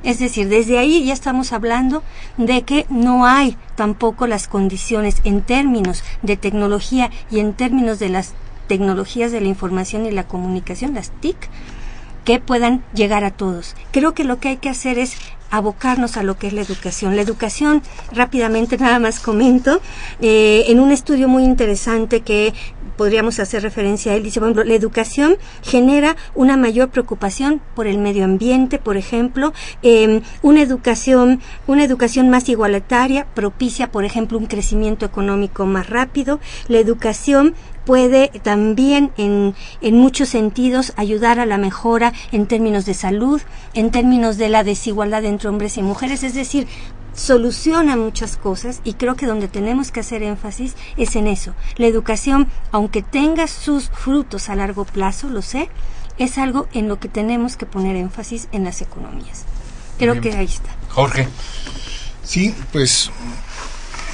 Es 0.03 0.19
decir, 0.19 0.47
desde 0.47 0.77
ahí 0.77 1.03
ya 1.03 1.13
estamos 1.13 1.51
hablando 1.51 2.03
de 2.37 2.61
que 2.61 2.85
no 2.89 3.25
hay 3.25 3.57
tampoco 3.75 4.27
las 4.27 4.47
condiciones 4.47 5.17
en 5.23 5.41
términos 5.41 6.03
de 6.21 6.37
tecnología 6.37 7.11
y 7.29 7.39
en 7.39 7.53
términos 7.53 7.99
de 7.99 8.09
las 8.09 8.33
tecnologías 8.67 9.31
de 9.31 9.41
la 9.41 9.47
información 9.47 10.05
y 10.05 10.11
la 10.11 10.27
comunicación, 10.27 10.93
las 10.93 11.11
TIC, 11.19 11.35
que 12.23 12.39
puedan 12.39 12.83
llegar 12.93 13.25
a 13.25 13.31
todos. 13.31 13.75
Creo 13.91 14.13
que 14.13 14.23
lo 14.23 14.39
que 14.39 14.49
hay 14.49 14.57
que 14.57 14.69
hacer 14.69 14.99
es 14.99 15.15
abocarnos 15.51 16.17
a 16.17 16.23
lo 16.23 16.37
que 16.37 16.47
es 16.47 16.53
la 16.53 16.61
educación. 16.61 17.15
La 17.15 17.21
educación, 17.21 17.81
rápidamente 18.11 18.77
nada 18.77 18.99
más 18.99 19.19
comento, 19.19 19.81
eh, 20.21 20.65
en 20.67 20.79
un 20.79 20.91
estudio 20.91 21.27
muy 21.27 21.43
interesante 21.43 22.21
que 22.21 22.53
podríamos 22.97 23.39
hacer 23.39 23.63
referencia 23.63 24.11
a 24.11 24.15
él, 24.15 24.23
dice, 24.23 24.39
por 24.39 24.49
ejemplo, 24.49 24.63
la 24.65 24.73
educación 24.73 25.37
genera 25.61 26.17
una 26.35 26.57
mayor 26.57 26.89
preocupación 26.89 27.61
por 27.73 27.87
el 27.87 27.97
medio 27.97 28.25
ambiente, 28.25 28.77
por 28.77 28.97
ejemplo, 28.97 29.53
eh, 29.83 30.21
una 30.41 30.61
educación, 30.61 31.41
una 31.65 31.85
educación 31.85 32.29
más 32.29 32.49
igualitaria 32.49 33.25
propicia, 33.33 33.89
por 33.89 34.03
ejemplo, 34.03 34.37
un 34.37 34.47
crecimiento 34.47 35.05
económico 35.05 35.65
más 35.65 35.89
rápido. 35.89 36.39
La 36.67 36.79
educación 36.79 37.55
puede 37.89 38.27
también 38.43 39.11
en, 39.17 39.55
en 39.81 39.95
muchos 39.95 40.29
sentidos 40.29 40.93
ayudar 40.95 41.39
a 41.39 41.47
la 41.47 41.57
mejora 41.57 42.13
en 42.31 42.45
términos 42.45 42.85
de 42.85 42.93
salud, 42.93 43.41
en 43.73 43.89
términos 43.89 44.37
de 44.37 44.47
la 44.47 44.63
desigualdad 44.63 45.25
entre 45.25 45.49
hombres 45.49 45.75
y 45.75 45.81
mujeres, 45.81 46.21
es 46.21 46.35
decir, 46.35 46.67
soluciona 47.15 47.97
muchas 47.97 48.37
cosas 48.37 48.81
y 48.83 48.93
creo 48.93 49.15
que 49.15 49.25
donde 49.25 49.47
tenemos 49.47 49.89
que 49.89 50.01
hacer 50.01 50.21
énfasis 50.21 50.75
es 50.97 51.15
en 51.15 51.25
eso. 51.25 51.55
La 51.77 51.87
educación, 51.87 52.47
aunque 52.71 53.01
tenga 53.01 53.47
sus 53.47 53.89
frutos 53.89 54.49
a 54.49 54.55
largo 54.55 54.85
plazo, 54.85 55.27
lo 55.27 55.41
sé, 55.41 55.67
es 56.19 56.37
algo 56.37 56.67
en 56.73 56.89
lo 56.89 56.99
que 56.99 57.09
tenemos 57.09 57.57
que 57.57 57.65
poner 57.65 57.95
énfasis 57.95 58.49
en 58.51 58.65
las 58.65 58.83
economías. 58.83 59.45
Creo 59.97 60.21
que 60.21 60.31
ahí 60.33 60.45
está. 60.45 60.69
Jorge. 60.89 61.27
Sí, 62.23 62.53
pues 62.71 63.09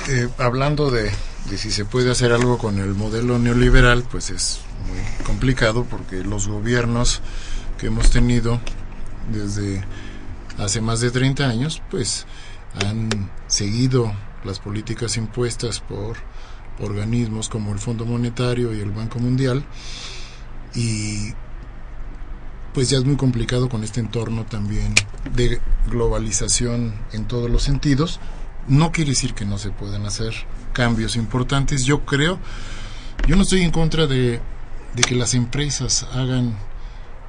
eh, 0.08 0.30
hablando 0.38 0.92
de, 0.92 1.12
de 1.50 1.58
si 1.58 1.72
se 1.72 1.86
puede 1.86 2.12
hacer 2.12 2.32
algo 2.32 2.58
con 2.58 2.80
el 2.80 2.96
modelo 2.96 3.38
neoliberal, 3.38 4.04
pues 4.04 4.30
es 4.32 4.60
muy 4.88 5.26
complicado 5.26 5.86
porque 5.86 6.24
los 6.24 6.48
gobiernos 6.48 7.22
que 7.78 7.88
hemos 7.88 8.10
tenido 8.10 8.60
desde 9.32 9.84
hace 10.58 10.82
más 10.82 11.02
de 11.02 11.12
30 11.12 11.48
años, 11.48 11.82
pues 11.92 12.26
han 12.86 13.30
seguido 13.48 14.12
las 14.44 14.60
políticas 14.60 15.18
impuestas 15.18 15.80
por 15.80 16.18
organismos 16.80 17.50
como 17.50 17.72
el 17.72 17.80
Fondo 17.80 18.06
Monetario 18.06 18.74
y 18.76 18.82
el 18.82 18.92
Banco 18.92 19.20
Mundial 19.20 19.64
y 20.74 21.34
pues 22.74 22.90
ya 22.90 22.98
es 22.98 23.06
muy 23.06 23.16
complicado 23.16 23.70
con 23.70 23.84
este 23.84 24.02
entorno 24.02 24.46
también 24.46 24.94
de 25.34 25.62
globalización 25.90 26.94
en 27.14 27.26
todos 27.26 27.50
los 27.50 27.64
sentidos. 27.64 28.20
No 28.68 28.92
quiere 28.92 29.12
decir 29.12 29.34
que 29.34 29.46
no 29.46 29.58
se 29.58 29.70
puedan 29.70 30.06
hacer 30.06 30.34
cambios 30.76 31.16
importantes. 31.16 31.86
Yo 31.86 32.06
creo, 32.06 32.38
yo 33.28 33.36
no 33.36 33.42
estoy 33.42 33.62
en 33.62 33.72
contra 33.72 34.06
de, 34.06 34.42
que 35.08 35.16
las 35.16 35.34
empresas 35.34 36.06
hagan 36.14 36.56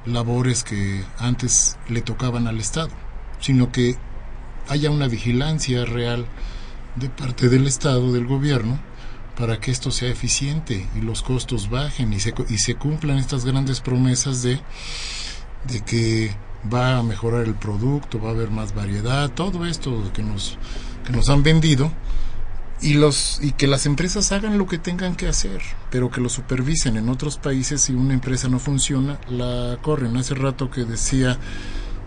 labores 0.05 0.63
que 0.63 1.03
antes 1.17 1.77
le 1.89 2.01
tocaban 2.01 2.47
al 2.47 2.59
Estado, 2.59 2.89
sino 3.39 3.71
que 3.71 3.95
haya 4.67 4.91
una 4.91 5.07
vigilancia 5.07 5.85
real 5.85 6.27
de 6.95 7.09
parte 7.09 7.49
del 7.49 7.65
Estado, 7.65 8.11
del 8.11 8.27
gobierno, 8.27 8.79
para 9.37 9.59
que 9.59 9.71
esto 9.71 9.91
sea 9.91 10.09
eficiente 10.09 10.87
y 10.95 11.01
los 11.01 11.23
costos 11.23 11.69
bajen 11.69 12.11
y 12.11 12.19
se, 12.19 12.33
y 12.49 12.57
se 12.57 12.75
cumplan 12.75 13.17
estas 13.17 13.45
grandes 13.45 13.81
promesas 13.81 14.43
de, 14.43 14.59
que 15.85 16.35
va 16.73 16.97
a 16.97 17.03
mejorar 17.03 17.45
el 17.45 17.53
producto, 17.53 18.19
va 18.19 18.29
a 18.29 18.33
haber 18.33 18.49
más 18.49 18.73
variedad, 18.73 19.29
todo 19.31 19.65
esto 19.65 20.11
que 20.13 20.23
nos 20.23 21.29
han 21.29 21.43
vendido 21.43 21.91
y 22.81 22.93
los 22.93 23.39
y 23.41 23.51
que 23.51 23.67
las 23.67 23.85
empresas 23.85 24.31
hagan 24.31 24.57
lo 24.57 24.67
que 24.67 24.77
tengan 24.77 25.15
que 25.15 25.27
hacer, 25.27 25.61
pero 25.89 26.11
que 26.11 26.21
lo 26.21 26.29
supervisen. 26.29 26.97
En 26.97 27.09
otros 27.09 27.37
países 27.37 27.81
si 27.81 27.93
una 27.93 28.13
empresa 28.13 28.47
no 28.49 28.59
funciona, 28.59 29.19
la 29.29 29.77
corren. 29.81 30.17
Hace 30.17 30.35
rato 30.35 30.69
que 30.69 30.85
decía 30.85 31.37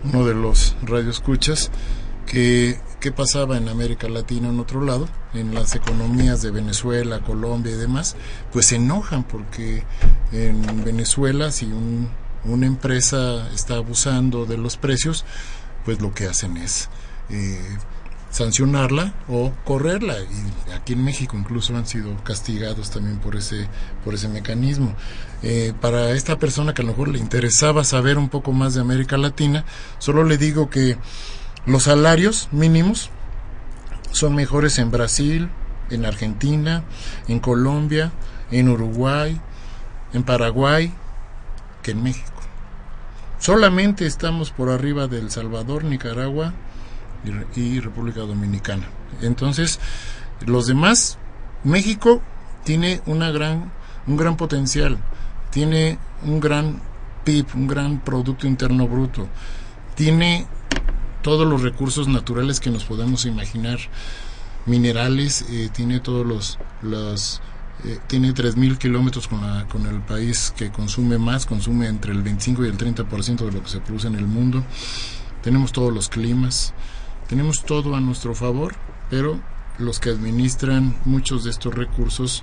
uno 0.05 0.25
de 0.25 0.35
los 0.35 0.77
radioescuchas 0.83 1.71
que 2.27 2.79
qué 3.01 3.11
pasaba 3.11 3.57
en 3.57 3.69
América 3.69 4.09
Latina 4.09 4.49
en 4.49 4.61
otro 4.61 4.85
lado, 4.85 5.09
en 5.35 5.55
las 5.55 5.75
economías 5.75 6.43
de 6.43 6.51
Venezuela, 6.51 7.21
Colombia 7.21 7.73
y 7.73 7.77
demás, 7.77 8.15
pues 8.53 8.67
se 8.67 8.77
enojan 8.77 9.25
porque 9.25 9.83
en 10.31 10.85
Venezuela 10.85 11.51
si 11.51 11.67
un, 11.67 12.09
una 12.45 12.67
empresa 12.67 13.49
está 13.53 13.77
abusando 13.77 14.47
de 14.47 14.59
los 14.59 14.77
precios, 14.77 15.25
pues 15.85 16.01
lo 16.01 16.15
que 16.15 16.27
hacen 16.27 16.57
es 16.59 16.89
eh, 17.31 17.59
sancionarla 18.31 19.13
o 19.29 19.53
correrla 19.65 20.15
y 20.21 20.73
aquí 20.73 20.93
en 20.93 21.05
México 21.05 21.37
incluso 21.37 21.77
han 21.77 21.87
sido 21.87 22.17
castigados 22.23 22.91
también 22.91 23.19
por 23.19 23.35
ese 23.35 23.69
por 24.05 24.15
ese 24.15 24.29
mecanismo 24.29 24.95
eh, 25.43 25.73
para 25.81 26.13
esta 26.13 26.39
persona 26.39 26.73
que 26.73 26.83
a 26.83 26.85
lo 26.85 26.93
mejor 26.93 27.09
le 27.09 27.19
interesaba 27.19 27.83
saber 27.83 28.19
un 28.19 28.29
poco 28.29 28.53
más 28.53 28.75
de 28.75 28.81
América 28.81 29.17
Latina 29.17 29.65
solo 29.99 30.23
le 30.23 30.39
digo 30.39 30.71
que 30.71 30.97
los 31.67 31.85
salarios 31.85 32.49
mínimos 32.53 33.11
son 34.13 34.35
mejores 34.35 34.79
en 34.79 34.91
Brasil, 34.91 35.51
en 35.91 36.05
Argentina, 36.05 36.85
en 37.29 37.39
Colombia, 37.39 38.13
en 38.51 38.69
Uruguay, 38.69 39.41
en 40.13 40.23
Paraguay 40.23 40.93
que 41.83 41.93
en 41.93 42.03
México. 42.03 42.27
Solamente 43.39 44.07
estamos 44.07 44.51
por 44.51 44.69
arriba 44.69 45.07
de 45.07 45.19
El 45.19 45.31
Salvador, 45.31 45.85
Nicaragua 45.85 46.53
y, 47.57 47.81
República 47.81 48.21
Dominicana. 48.21 48.89
Entonces, 49.21 49.79
los 50.47 50.67
demás, 50.67 51.19
México 51.65 52.23
tiene 52.65 53.01
una 53.07 53.31
gran, 53.31 53.73
un 54.07 54.17
gran 54.17 54.37
potencial, 54.37 54.99
tiene 55.51 55.99
un 56.25 56.41
gran 56.41 56.81
PIB, 57.25 57.47
un 57.55 57.67
gran 57.67 58.01
Producto 58.01 58.47
Interno 58.47 58.89
Bruto, 58.89 59.29
tiene 59.95 60.47
todos 61.23 61.47
los 61.47 61.63
recursos 61.63 62.09
naturales 62.09 62.61
que 62.61 62.71
nos 62.71 62.85
podemos 62.85 63.27
imaginar, 63.27 63.79
minerales, 64.67 65.45
eh, 65.51 65.69
tiene 65.73 66.01
todos 66.01 66.27
los, 66.27 66.59
los 66.83 67.43
eh, 67.85 67.99
tiene 68.07 68.35
3.000 68.35 68.77
kilómetros 68.77 69.27
con, 69.27 69.41
con 69.69 69.87
el 69.87 70.01
país 70.01 70.53
que 70.57 70.71
consume 70.71 71.19
más, 71.19 71.47
consume 71.47 71.89
entre 71.89 72.13
el 72.13 72.23
25 72.23 72.65
y 72.65 72.69
el 72.69 72.77
30% 72.77 73.37
de 73.47 73.53
lo 73.53 73.63
que 73.63 73.69
se 73.69 73.81
produce 73.81 74.07
en 74.07 74.17
el 74.17 74.27
mundo, 74.27 74.63
tenemos 75.43 75.73
todos 75.73 75.93
los 75.93 76.09
climas, 76.09 76.75
tenemos 77.31 77.63
todo 77.63 77.95
a 77.95 78.01
nuestro 78.01 78.35
favor, 78.35 78.75
pero 79.09 79.39
los 79.79 80.01
que 80.01 80.11
administran 80.11 80.97
muchos 81.05 81.45
de 81.45 81.51
estos 81.51 81.73
recursos, 81.73 82.43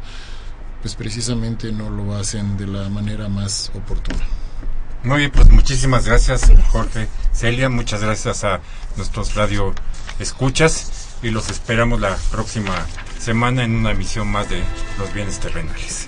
pues 0.82 0.96
precisamente 0.96 1.74
no 1.74 1.90
lo 1.90 2.16
hacen 2.16 2.56
de 2.56 2.68
la 2.68 2.88
manera 2.88 3.28
más 3.28 3.70
oportuna. 3.76 4.24
Muy 5.04 5.20
bien, 5.20 5.32
pues 5.32 5.50
muchísimas 5.50 6.06
gracias, 6.06 6.50
Jorge. 6.72 7.10
Celia, 7.34 7.70
muchas 7.70 8.02
gracias 8.02 8.46
a 8.46 8.62
nuestros 8.96 9.36
radio 9.36 9.76
escuchas 10.20 11.18
y 11.22 11.32
los 11.32 11.50
esperamos 11.50 12.00
la 12.00 12.16
próxima 12.32 12.74
semana 13.20 13.66
en 13.66 13.76
una 13.76 13.92
emisión 13.92 14.30
más 14.30 14.50
de 14.50 14.64
Los 14.98 15.14
Bienes 15.14 15.38
Terrenales. 15.40 16.08